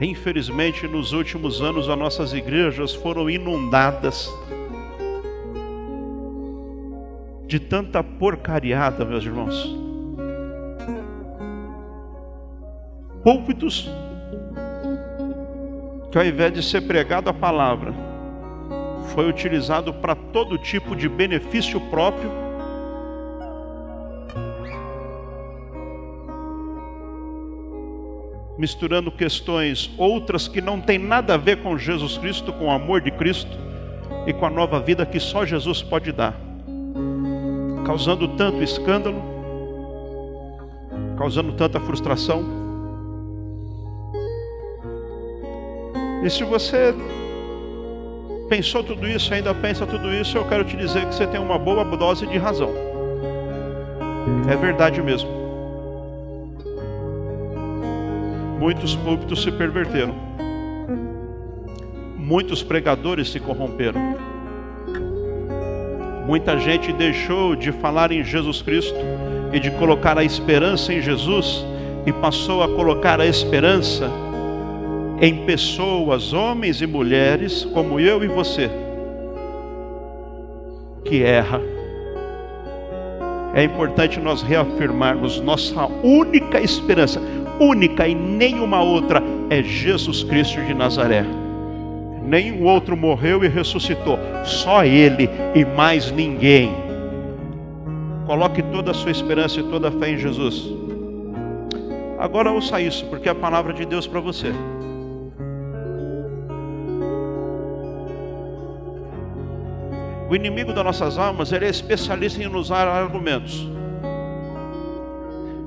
Infelizmente, 0.00 0.86
nos 0.86 1.12
últimos 1.12 1.62
anos, 1.62 1.88
as 1.88 1.98
nossas 1.98 2.34
igrejas 2.34 2.94
foram 2.94 3.30
inundadas 3.30 4.30
de 7.46 7.60
tanta 7.60 8.02
porcariada, 8.02 9.04
meus 9.04 9.24
irmãos. 9.24 9.74
Púlpitos 13.22 13.88
que, 16.10 16.18
ao 16.18 16.24
invés 16.24 16.52
de 16.52 16.62
ser 16.62 16.82
pregado 16.82 17.30
a 17.30 17.32
palavra, 17.32 17.94
foi 19.06 19.28
utilizado 19.28 19.92
para 19.94 20.14
todo 20.14 20.58
tipo 20.58 20.94
de 20.94 21.08
benefício 21.08 21.80
próprio. 21.80 22.30
Misturando 28.58 29.10
questões 29.10 29.90
outras 29.98 30.48
que 30.48 30.60
não 30.60 30.80
tem 30.80 30.98
nada 30.98 31.34
a 31.34 31.36
ver 31.36 31.62
com 31.62 31.76
Jesus 31.76 32.16
Cristo, 32.18 32.52
com 32.52 32.66
o 32.66 32.70
amor 32.70 33.00
de 33.00 33.10
Cristo 33.10 33.56
e 34.26 34.32
com 34.32 34.46
a 34.46 34.50
nova 34.50 34.80
vida 34.80 35.04
que 35.04 35.20
só 35.20 35.44
Jesus 35.44 35.82
pode 35.82 36.10
dar, 36.10 36.34
causando 37.84 38.28
tanto 38.28 38.62
escândalo, 38.62 39.22
causando 41.16 41.52
tanta 41.52 41.78
frustração. 41.80 42.44
E 46.24 46.30
se 46.30 46.42
você 46.42 46.94
pensou 48.48 48.82
tudo 48.82 49.08
isso, 49.08 49.32
ainda 49.32 49.54
pensa 49.54 49.86
tudo 49.86 50.12
isso, 50.12 50.36
eu 50.36 50.44
quero 50.48 50.64
te 50.64 50.76
dizer 50.76 51.06
que 51.06 51.14
você 51.14 51.26
tem 51.26 51.40
uma 51.40 51.58
boa 51.58 51.84
dose 51.84 52.26
de 52.26 52.38
razão. 52.38 52.70
É 54.50 54.56
verdade 54.56 55.02
mesmo. 55.02 55.28
Muitos 58.58 58.94
púlpitos 58.96 59.42
se 59.42 59.50
perverteram. 59.50 60.14
Muitos 62.16 62.62
pregadores 62.62 63.30
se 63.30 63.38
corromperam. 63.38 64.00
Muita 66.26 66.58
gente 66.58 66.92
deixou 66.92 67.54
de 67.54 67.70
falar 67.70 68.10
em 68.10 68.24
Jesus 68.24 68.62
Cristo 68.62 68.98
e 69.52 69.60
de 69.60 69.70
colocar 69.72 70.18
a 70.18 70.24
esperança 70.24 70.92
em 70.92 71.00
Jesus 71.00 71.64
e 72.04 72.12
passou 72.12 72.62
a 72.62 72.68
colocar 72.68 73.20
a 73.20 73.26
esperança 73.26 74.10
em 75.20 75.44
pessoas, 75.46 76.32
homens 76.32 76.82
e 76.82 76.86
mulheres 76.86 77.64
como 77.64 77.98
eu 77.98 78.22
e 78.22 78.28
você, 78.28 78.70
que 81.04 81.22
erra. 81.22 81.60
É 83.54 83.64
importante 83.64 84.20
nós 84.20 84.42
reafirmarmos 84.42 85.40
nossa 85.40 85.86
única 86.02 86.60
esperança, 86.60 87.20
única 87.58 88.06
e 88.06 88.14
nenhuma 88.14 88.82
outra, 88.82 89.22
é 89.48 89.62
Jesus 89.62 90.22
Cristo 90.22 90.60
de 90.62 90.74
Nazaré. 90.74 91.24
Nenhum 92.22 92.64
outro 92.64 92.96
morreu 92.96 93.44
e 93.44 93.48
ressuscitou, 93.48 94.18
só 94.44 94.84
Ele 94.84 95.30
e 95.54 95.64
mais 95.64 96.10
ninguém. 96.10 96.74
Coloque 98.26 98.60
toda 98.64 98.90
a 98.90 98.94
sua 98.94 99.12
esperança 99.12 99.60
e 99.60 99.62
toda 99.62 99.88
a 99.88 99.92
fé 99.92 100.10
em 100.10 100.18
Jesus. 100.18 100.68
Agora 102.18 102.50
ouça 102.50 102.80
isso, 102.80 103.06
porque 103.06 103.28
é 103.28 103.32
a 103.32 103.34
palavra 103.34 103.72
de 103.72 103.86
Deus 103.86 104.06
para 104.06 104.20
você. 104.20 104.52
O 110.28 110.34
inimigo 110.34 110.72
das 110.72 110.84
nossas 110.84 111.18
almas, 111.18 111.52
ele 111.52 111.66
é 111.66 111.68
especialista 111.68 112.42
em 112.42 112.52
usar 112.52 112.88
argumentos. 112.88 113.68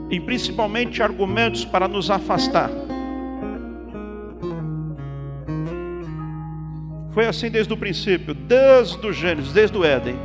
E 0.10 0.20
principalmente 0.20 1.02
argumentos 1.02 1.64
para 1.64 1.88
nos 1.88 2.12
afastar. 2.12 2.70
Foi 7.12 7.26
assim 7.26 7.50
desde 7.50 7.74
o 7.74 7.78
princípio, 7.78 8.34
desde 8.34 9.06
o 9.06 9.14
Gênesis, 9.14 9.54
desde 9.54 9.78
o 9.78 9.86
Éden. 9.86 10.16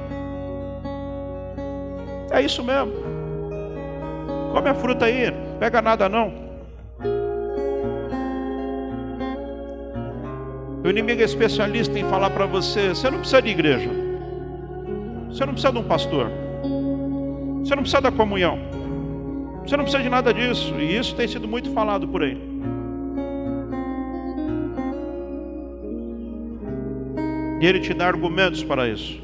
É 2.31 2.43
isso 2.43 2.63
mesmo. 2.63 2.93
Come 4.53 4.69
a 4.69 4.75
fruta 4.75 5.05
aí, 5.05 5.33
pega 5.61 5.81
nada 5.81 6.09
não. 6.09 6.33
O 10.85 10.89
inimigo 10.91 11.23
é 11.23 11.25
especialista 11.25 11.99
em 11.99 12.05
falar 12.11 12.31
para 12.31 12.47
você: 12.47 12.89
você 12.89 13.09
não 13.09 13.19
precisa 13.19 13.41
de 13.41 13.51
igreja. 13.51 14.04
Você 15.35 15.45
não 15.45 15.53
precisa 15.53 15.73
de 15.73 15.79
um 15.81 15.83
pastor. 15.83 16.31
Você 17.59 17.75
não 17.75 17.83
precisa 17.83 18.01
da 18.01 18.13
comunhão. 18.13 18.57
Você 19.67 19.77
não 19.77 19.83
precisa 19.83 20.01
de 20.01 20.09
nada 20.09 20.33
disso. 20.33 20.73
E 20.79 20.97
isso 20.97 21.13
tem 21.17 21.27
sido 21.27 21.49
muito 21.49 21.73
falado 21.73 22.07
por 22.07 22.23
aí. 22.23 22.41
E 27.61 27.67
ele 27.67 27.81
te 27.81 27.93
dá 27.93 28.07
argumentos 28.07 28.63
para 28.63 28.89
isso. 28.89 29.21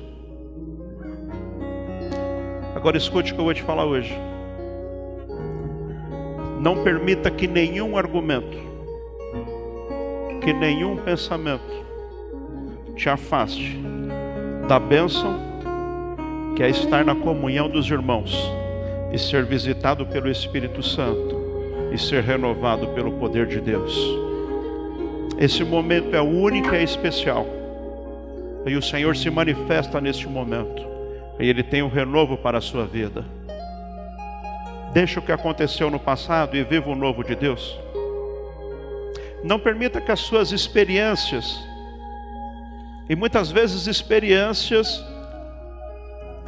Agora 2.74 2.96
escute 2.96 3.30
o 3.30 3.34
que 3.36 3.40
eu 3.40 3.44
vou 3.44 3.54
te 3.54 3.62
falar 3.62 3.84
hoje. 3.84 4.12
Não 6.60 6.82
permita 6.82 7.30
que 7.30 7.46
nenhum 7.46 7.96
argumento, 7.96 8.58
que 10.40 10.52
nenhum 10.52 10.96
pensamento 10.96 11.84
te 12.96 13.08
afaste 13.08 13.78
da 14.66 14.80
bênção 14.80 15.49
que 16.60 16.64
é 16.64 16.68
estar 16.68 17.02
na 17.06 17.14
comunhão 17.14 17.70
dos 17.70 17.88
irmãos 17.88 18.36
e 19.10 19.18
ser 19.18 19.46
visitado 19.46 20.04
pelo 20.04 20.30
Espírito 20.30 20.82
Santo 20.82 21.34
e 21.90 21.96
ser 21.96 22.22
renovado 22.22 22.88
pelo 22.88 23.12
poder 23.12 23.46
de 23.46 23.62
Deus. 23.62 23.98
Esse 25.38 25.64
momento 25.64 26.14
é 26.14 26.20
único 26.20 26.74
e 26.74 26.76
é 26.76 26.82
especial. 26.82 27.46
E 28.66 28.76
o 28.76 28.82
Senhor 28.82 29.16
se 29.16 29.30
manifesta 29.30 30.02
neste 30.02 30.28
momento. 30.28 30.86
E 31.38 31.48
Ele 31.48 31.62
tem 31.62 31.82
um 31.82 31.88
renovo 31.88 32.36
para 32.36 32.58
a 32.58 32.60
sua 32.60 32.84
vida. 32.84 33.24
Deixa 34.92 35.18
o 35.18 35.22
que 35.22 35.32
aconteceu 35.32 35.88
no 35.88 35.98
passado 35.98 36.58
e 36.58 36.62
viva 36.62 36.90
o 36.90 36.94
novo 36.94 37.24
de 37.24 37.34
Deus. 37.34 37.80
Não 39.42 39.58
permita 39.58 39.98
que 39.98 40.12
as 40.12 40.20
suas 40.20 40.52
experiências, 40.52 41.58
e 43.08 43.16
muitas 43.16 43.50
vezes 43.50 43.86
experiências 43.86 45.02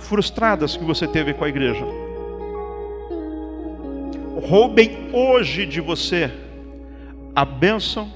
frustradas 0.03 0.76
que 0.76 0.84
você 0.84 1.07
teve 1.07 1.32
com 1.32 1.44
a 1.44 1.48
igreja. 1.48 1.84
Roubem 4.42 5.11
hoje 5.12 5.64
de 5.64 5.80
você 5.80 6.30
a 7.34 7.44
bênção 7.44 8.11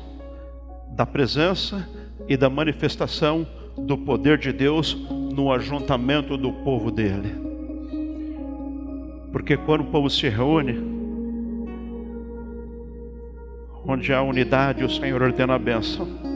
da 0.89 1.07
presença 1.07 1.89
e 2.29 2.37
da 2.37 2.51
manifestação 2.51 3.47
do 3.77 3.97
poder 3.97 4.39
de 4.39 4.53
Deus 4.53 4.95
no 5.11 5.53
ajuntamento 5.53 6.37
do 6.37 6.53
povo 6.53 6.91
dele. 6.91 7.35
Porque 9.33 9.57
quando 9.57 9.83
o 9.83 9.91
povo 9.91 10.11
se 10.11 10.29
reúne, 10.29 10.79
onde 13.87 14.13
há 14.13 14.23
unidade, 14.23 14.83
o 14.83 14.91
Senhor 14.91 15.23
ordena 15.23 15.55
a 15.55 15.59
bênção 15.59 16.36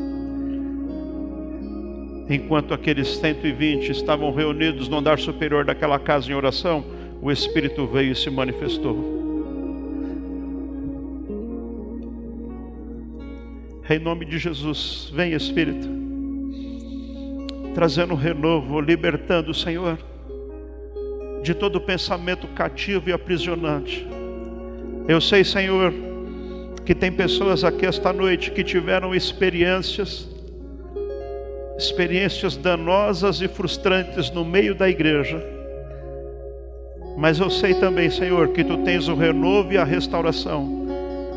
enquanto 2.30 2.72
aqueles 2.72 3.08
120 3.16 3.90
estavam 3.90 4.32
reunidos 4.32 4.88
no 4.88 4.98
andar 4.98 5.18
superior 5.18 5.64
daquela 5.64 5.98
casa 5.98 6.30
em 6.30 6.34
oração, 6.34 6.84
o 7.20 7.30
Espírito 7.30 7.86
veio 7.88 8.12
e 8.12 8.14
se 8.14 8.30
manifestou. 8.30 9.18
Em 13.90 13.98
nome 13.98 14.24
de 14.24 14.38
Jesus, 14.38 15.10
vem 15.12 15.32
Espírito, 15.32 15.88
trazendo 17.74 18.14
renovo, 18.14 18.80
libertando 18.80 19.50
o 19.50 19.54
Senhor 19.54 19.98
de 21.42 21.54
todo 21.54 21.80
pensamento 21.80 22.46
cativo 22.48 23.10
e 23.10 23.12
aprisionante. 23.12 24.06
Eu 25.08 25.20
sei, 25.20 25.42
Senhor, 25.42 25.92
que 26.86 26.94
tem 26.94 27.10
pessoas 27.10 27.64
aqui 27.64 27.86
esta 27.86 28.12
noite 28.12 28.52
que 28.52 28.62
tiveram 28.62 29.12
experiências 29.12 30.28
experiências 31.80 32.56
danosas 32.56 33.40
e 33.40 33.48
frustrantes 33.48 34.30
no 34.30 34.44
meio 34.44 34.74
da 34.74 34.88
igreja. 34.88 35.42
Mas 37.16 37.38
eu 37.38 37.48
sei 37.50 37.74
também, 37.74 38.10
Senhor, 38.10 38.48
que 38.48 38.62
tu 38.62 38.78
tens 38.78 39.08
o 39.08 39.14
renovo 39.14 39.72
e 39.72 39.78
a 39.78 39.84
restauração. 39.84 40.86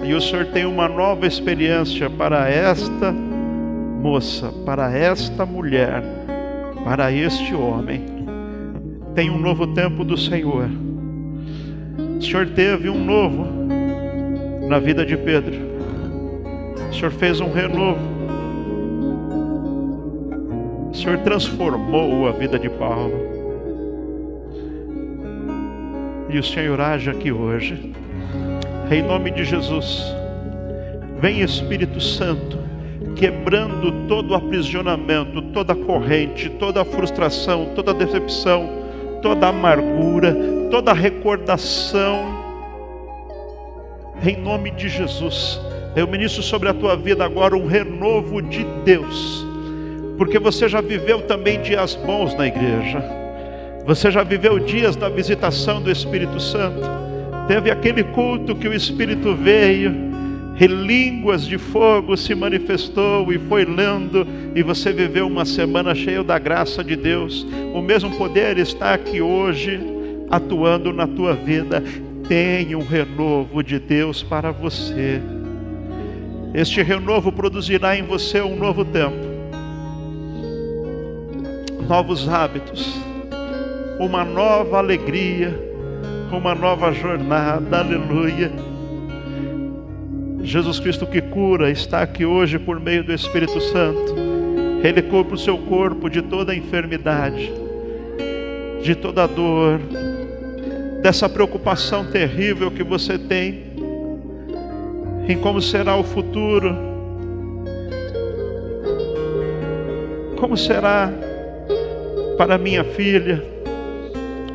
E 0.04 0.14
o 0.14 0.22
Senhor 0.22 0.48
tem 0.48 0.66
uma 0.66 0.88
nova 0.88 1.26
experiência 1.26 2.10
para 2.10 2.50
esta 2.50 3.12
moça, 3.12 4.52
para 4.66 4.91
esta 4.91 5.46
mulher, 5.46 6.04
para 6.84 7.12
este 7.12 7.56
homem. 7.56 8.04
Tem 9.16 9.30
um 9.30 9.39
novo 9.39 9.68
tempo 9.68 10.04
do 10.04 10.18
Senhor. 10.18 10.70
O 12.18 12.22
Senhor 12.22 12.48
teve 12.50 12.89
um 12.89 13.02
novo 13.02 13.48
na 14.68 14.78
vida 14.78 15.06
de 15.06 15.16
Pedro. 15.16 15.56
O 16.89 16.94
Senhor 16.94 17.12
fez 17.12 17.39
um 17.39 17.52
renovo 17.52 18.12
o 20.94 20.96
Senhor 20.96 21.18
transformou 21.20 22.28
a 22.28 22.32
vida 22.32 22.60
de 22.60 22.70
Paulo. 22.70 23.18
E 26.30 26.38
o 26.38 26.44
Senhor 26.44 26.80
age 26.80 27.10
aqui 27.10 27.32
hoje. 27.32 27.91
Em 28.91 29.02
nome 29.02 29.32
de 29.32 29.44
Jesus. 29.44 30.04
Vem 31.20 31.41
Espírito 31.41 32.00
Santo, 32.00 32.60
quebrando 33.16 34.08
todo 34.08 34.32
o 34.32 34.36
aprisionamento, 34.36 35.41
toda 35.41 35.74
corrente, 35.74 36.48
toda 36.48 36.86
frustração, 36.86 37.72
toda 37.74 37.91
decepção, 37.91 38.70
toda 39.20 39.48
amargura, 39.48 40.38
toda 40.70 40.94
recordação. 40.94 42.24
Em 44.24 44.38
nome 44.38 44.70
de 44.70 44.88
Jesus. 44.89 45.60
Eu 45.96 46.08
ministro 46.08 46.44
sobre 46.44 46.70
a 46.70 46.74
tua 46.74 46.96
vida 46.96 47.26
agora 47.26 47.56
um 47.56 47.66
renovo 47.66 48.44
de 48.44 48.64
Deus 48.86 49.53
porque 50.24 50.39
você 50.39 50.69
já 50.69 50.80
viveu 50.80 51.24
também 51.24 51.61
dias 51.61 51.95
bons 51.95 52.34
na 52.34 52.47
igreja, 52.47 53.03
você 53.86 54.09
já 54.09 54.24
viveu 54.24 54.57
dias 54.57 54.95
da 54.95 55.09
visitação 55.09 55.82
do 55.82 55.91
Espírito 55.91 56.39
Santo, 56.39 56.80
teve 57.45 57.69
aquele 57.69 58.05
culto 58.05 58.55
que 58.55 58.65
o 58.65 58.74
Espírito 58.74 59.36
veio, 59.36 59.91
e 60.57 60.65
línguas 60.65 61.45
de 61.45 61.57
fogo 61.57 62.15
se 62.15 62.34
manifestou 62.34 63.34
e 63.34 63.38
foi 63.38 63.65
lendo, 63.65 64.26
e 64.55 64.63
você 64.63 64.93
viveu 64.93 65.28
uma 65.28 65.43
semana 65.43 65.93
cheia 65.93 66.24
da 66.24 66.39
graça 66.39 66.82
de 66.82 66.95
Deus. 66.95 67.45
O 67.74 67.82
mesmo 67.82 68.15
poder 68.15 68.57
está 68.57 68.93
aqui 68.93 69.19
hoje, 69.19 69.78
atuando 70.30 70.93
na 70.93 71.05
tua 71.05 71.34
vida. 71.34 71.84
Tem 72.30 72.74
um 72.76 72.86
renovo 72.86 73.61
de 73.61 73.78
Deus 73.78 74.24
para 74.24 74.51
você. 74.51 75.19
Este 76.53 76.82
renovo 76.82 77.30
produzirá 77.30 77.97
em 77.97 78.03
você 78.03 78.39
um 78.39 78.55
novo 78.55 78.86
tempo 78.86 79.32
novos 81.88 82.27
hábitos, 82.29 82.95
uma 83.99 84.23
nova 84.23 84.77
alegria, 84.77 85.59
uma 86.31 86.55
nova 86.55 86.91
jornada, 86.91 87.79
aleluia. 87.79 88.51
Jesus 90.41 90.79
Cristo 90.79 91.05
que 91.05 91.21
cura 91.21 91.69
está 91.69 92.01
aqui 92.01 92.25
hoje 92.25 92.57
por 92.57 92.79
meio 92.79 93.03
do 93.03 93.13
Espírito 93.13 93.59
Santo. 93.61 94.15
Ele 94.84 95.01
cura 95.01 95.34
o 95.34 95.38
seu 95.38 95.57
corpo 95.57 96.09
de 96.09 96.21
toda 96.21 96.55
enfermidade, 96.55 97.51
de 98.81 98.95
toda 98.95 99.27
dor, 99.27 99.79
dessa 101.01 101.29
preocupação 101.29 102.05
terrível 102.05 102.71
que 102.71 102.84
você 102.84 103.17
tem 103.17 103.73
em 105.27 105.38
como 105.38 105.61
será 105.61 105.95
o 105.95 106.03
futuro, 106.03 106.75
como 110.38 110.57
será 110.57 111.09
para 112.38 112.57
minha 112.57 112.84
filha, 112.84 113.43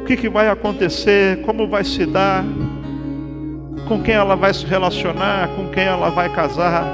o 0.00 0.04
que, 0.04 0.16
que 0.16 0.28
vai 0.28 0.48
acontecer, 0.48 1.40
como 1.42 1.68
vai 1.68 1.84
se 1.84 2.06
dar, 2.06 2.44
com 3.86 4.02
quem 4.02 4.14
ela 4.14 4.34
vai 4.34 4.52
se 4.52 4.66
relacionar, 4.66 5.48
com 5.56 5.68
quem 5.68 5.84
ela 5.84 6.10
vai 6.10 6.28
casar. 6.28 6.84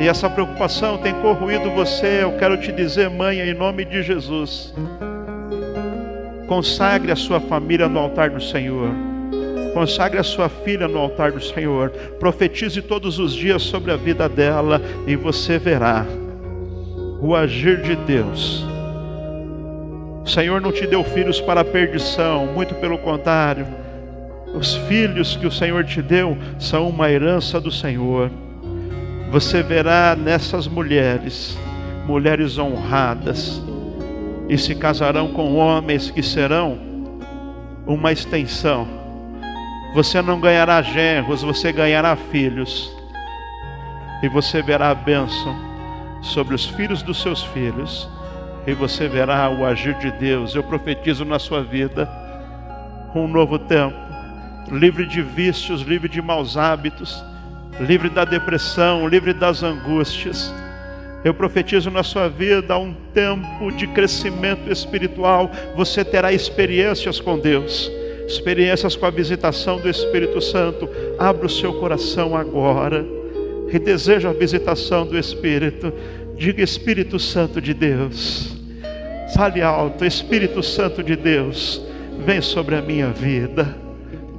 E 0.00 0.08
essa 0.08 0.28
preocupação 0.28 0.98
tem 0.98 1.14
corroído 1.14 1.70
você. 1.70 2.22
Eu 2.22 2.32
quero 2.32 2.56
te 2.58 2.70
dizer, 2.72 3.08
mãe, 3.08 3.40
em 3.40 3.54
nome 3.54 3.84
de 3.84 4.02
Jesus, 4.02 4.74
consagre 6.48 7.12
a 7.12 7.16
sua 7.16 7.40
família 7.40 7.88
no 7.88 7.98
altar 7.98 8.30
do 8.30 8.42
Senhor. 8.42 8.90
Consagre 9.72 10.18
a 10.18 10.22
sua 10.22 10.48
filha 10.48 10.88
no 10.88 10.98
altar 10.98 11.32
do 11.32 11.40
Senhor. 11.42 11.90
Profetize 12.18 12.80
todos 12.82 13.18
os 13.18 13.34
dias 13.34 13.62
sobre 13.62 13.92
a 13.92 13.96
vida 13.96 14.28
dela 14.28 14.80
e 15.06 15.16
você 15.16 15.58
verá 15.58 16.04
o 17.20 17.34
agir 17.34 17.82
de 17.82 17.96
Deus 17.96 18.75
o 20.26 20.28
Senhor 20.28 20.60
não 20.60 20.72
te 20.72 20.84
deu 20.88 21.04
filhos 21.04 21.40
para 21.40 21.60
a 21.60 21.64
perdição, 21.64 22.46
muito 22.46 22.74
pelo 22.74 22.98
contrário. 22.98 23.64
Os 24.52 24.74
filhos 24.74 25.36
que 25.36 25.46
o 25.46 25.52
Senhor 25.52 25.84
te 25.84 26.02
deu 26.02 26.36
são 26.58 26.88
uma 26.88 27.08
herança 27.08 27.60
do 27.60 27.70
Senhor. 27.70 28.28
Você 29.30 29.62
verá 29.62 30.16
nessas 30.16 30.66
mulheres, 30.66 31.56
mulheres 32.08 32.58
honradas, 32.58 33.62
e 34.48 34.58
se 34.58 34.74
casarão 34.74 35.28
com 35.28 35.54
homens 35.54 36.10
que 36.10 36.24
serão 36.24 36.76
uma 37.86 38.10
extensão. 38.10 38.84
Você 39.94 40.20
não 40.20 40.40
ganhará 40.40 40.82
genros, 40.82 41.42
você 41.42 41.70
ganhará 41.70 42.16
filhos. 42.16 42.92
E 44.24 44.28
você 44.28 44.60
verá 44.60 44.90
a 44.90 44.94
bênção 44.94 45.54
sobre 46.20 46.56
os 46.56 46.66
filhos 46.66 47.00
dos 47.00 47.22
seus 47.22 47.44
filhos 47.44 48.08
e 48.66 48.74
você 48.74 49.06
verá 49.06 49.48
o 49.48 49.64
agir 49.64 49.94
de 49.98 50.10
Deus. 50.10 50.54
Eu 50.54 50.62
profetizo 50.62 51.24
na 51.24 51.38
sua 51.38 51.62
vida 51.62 52.08
um 53.14 53.28
novo 53.28 53.58
tempo, 53.58 53.96
livre 54.70 55.06
de 55.06 55.22
vícios, 55.22 55.82
livre 55.82 56.08
de 56.08 56.20
maus 56.20 56.56
hábitos, 56.56 57.24
livre 57.80 58.10
da 58.10 58.24
depressão, 58.24 59.06
livre 59.06 59.32
das 59.32 59.62
angústias. 59.62 60.52
Eu 61.24 61.32
profetizo 61.32 61.90
na 61.90 62.02
sua 62.02 62.28
vida 62.28 62.76
um 62.76 62.94
tempo 63.14 63.72
de 63.72 63.86
crescimento 63.88 64.70
espiritual. 64.70 65.50
Você 65.74 66.04
terá 66.04 66.32
experiências 66.32 67.20
com 67.20 67.38
Deus, 67.38 67.90
experiências 68.26 68.96
com 68.96 69.06
a 69.06 69.10
visitação 69.10 69.80
do 69.80 69.88
Espírito 69.88 70.40
Santo. 70.40 70.88
Abra 71.18 71.46
o 71.46 71.50
seu 71.50 71.72
coração 71.74 72.36
agora 72.36 73.04
e 73.72 73.78
deseja 73.78 74.30
a 74.30 74.32
visitação 74.32 75.06
do 75.06 75.18
Espírito. 75.18 75.92
Diga 76.36 76.62
Espírito 76.62 77.18
Santo 77.18 77.60
de 77.60 77.72
Deus. 77.72 78.55
Fale 79.34 79.60
alto, 79.60 80.04
Espírito 80.04 80.62
Santo 80.62 81.02
de 81.02 81.16
Deus, 81.16 81.82
vem 82.24 82.40
sobre 82.40 82.76
a 82.76 82.82
minha 82.82 83.08
vida. 83.08 83.76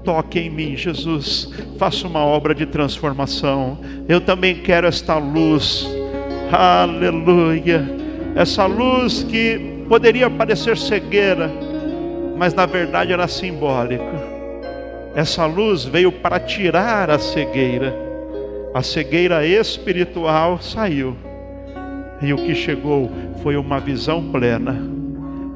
Toque 0.04 0.40
em 0.40 0.50
mim, 0.50 0.78
Jesus. 0.78 1.52
Faça 1.78 2.08
uma 2.08 2.24
obra 2.24 2.56
de 2.56 2.66
transformação. 2.66 3.78
Eu 4.08 4.22
também 4.22 4.56
quero 4.56 4.88
esta 4.88 5.18
luz. 5.18 5.86
Aleluia. 6.52 7.86
Essa 8.34 8.66
luz 8.66 9.24
que 9.24 9.84
poderia 9.90 10.30
parecer 10.30 10.78
cegueira, 10.78 11.52
mas 12.38 12.54
na 12.54 12.66
verdade 12.66 13.12
era 13.12 13.28
simbólica. 13.28 14.38
Essa 15.14 15.46
luz 15.46 15.84
veio 15.84 16.12
para 16.12 16.40
tirar 16.40 17.10
a 17.10 17.20
cegueira. 17.20 17.94
A 18.74 18.82
cegueira 18.82 19.46
espiritual 19.46 20.62
saiu 20.62 21.27
e 22.22 22.34
o 22.34 22.38
que 22.38 22.56
chegou 22.56 23.12
foi 23.44 23.56
uma 23.56 23.80
visão 23.80 24.32
plena. 24.32 24.76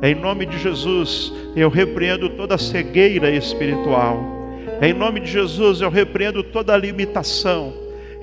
Em 0.01 0.15
nome 0.15 0.45
de 0.45 0.57
Jesus, 0.57 1.31
eu 1.55 1.69
repreendo 1.69 2.29
toda 2.29 2.57
cegueira 2.57 3.29
espiritual. 3.29 4.19
Em 4.81 4.93
nome 4.93 5.19
de 5.19 5.31
Jesus, 5.31 5.81
eu 5.81 5.89
repreendo 5.89 6.41
toda 6.43 6.75
limitação. 6.75 7.73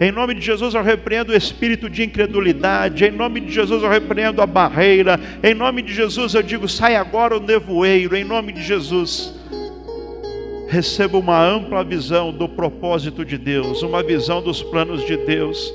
Em 0.00 0.12
nome 0.12 0.34
de 0.34 0.40
Jesus, 0.40 0.74
eu 0.74 0.82
repreendo 0.82 1.32
o 1.32 1.36
espírito 1.36 1.90
de 1.90 2.04
incredulidade. 2.04 3.04
Em 3.04 3.10
nome 3.10 3.40
de 3.40 3.52
Jesus, 3.52 3.82
eu 3.82 3.88
repreendo 3.88 4.40
a 4.40 4.46
barreira. 4.46 5.18
Em 5.42 5.54
nome 5.54 5.82
de 5.82 5.92
Jesus, 5.92 6.34
eu 6.34 6.42
digo: 6.42 6.68
sai 6.68 6.94
agora 6.96 7.36
o 7.36 7.40
nevoeiro. 7.40 8.16
Em 8.16 8.24
nome 8.24 8.52
de 8.52 8.62
Jesus, 8.62 9.34
receba 10.68 11.18
uma 11.18 11.40
ampla 11.40 11.82
visão 11.82 12.32
do 12.32 12.48
propósito 12.48 13.24
de 13.24 13.38
Deus, 13.38 13.82
uma 13.82 14.02
visão 14.02 14.42
dos 14.42 14.62
planos 14.62 15.04
de 15.04 15.16
Deus. 15.16 15.72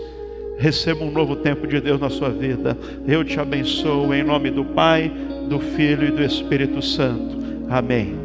Receba 0.57 1.03
um 1.03 1.11
novo 1.11 1.35
tempo 1.35 1.67
de 1.67 1.81
Deus 1.81 1.99
na 1.99 2.09
sua 2.09 2.29
vida. 2.29 2.77
Eu 3.07 3.23
te 3.23 3.39
abençoo 3.39 4.13
em 4.13 4.23
nome 4.23 4.51
do 4.51 4.63
Pai, 4.63 5.11
do 5.49 5.59
Filho 5.59 6.07
e 6.07 6.11
do 6.11 6.23
Espírito 6.23 6.81
Santo. 6.81 7.37
Amém. 7.69 8.22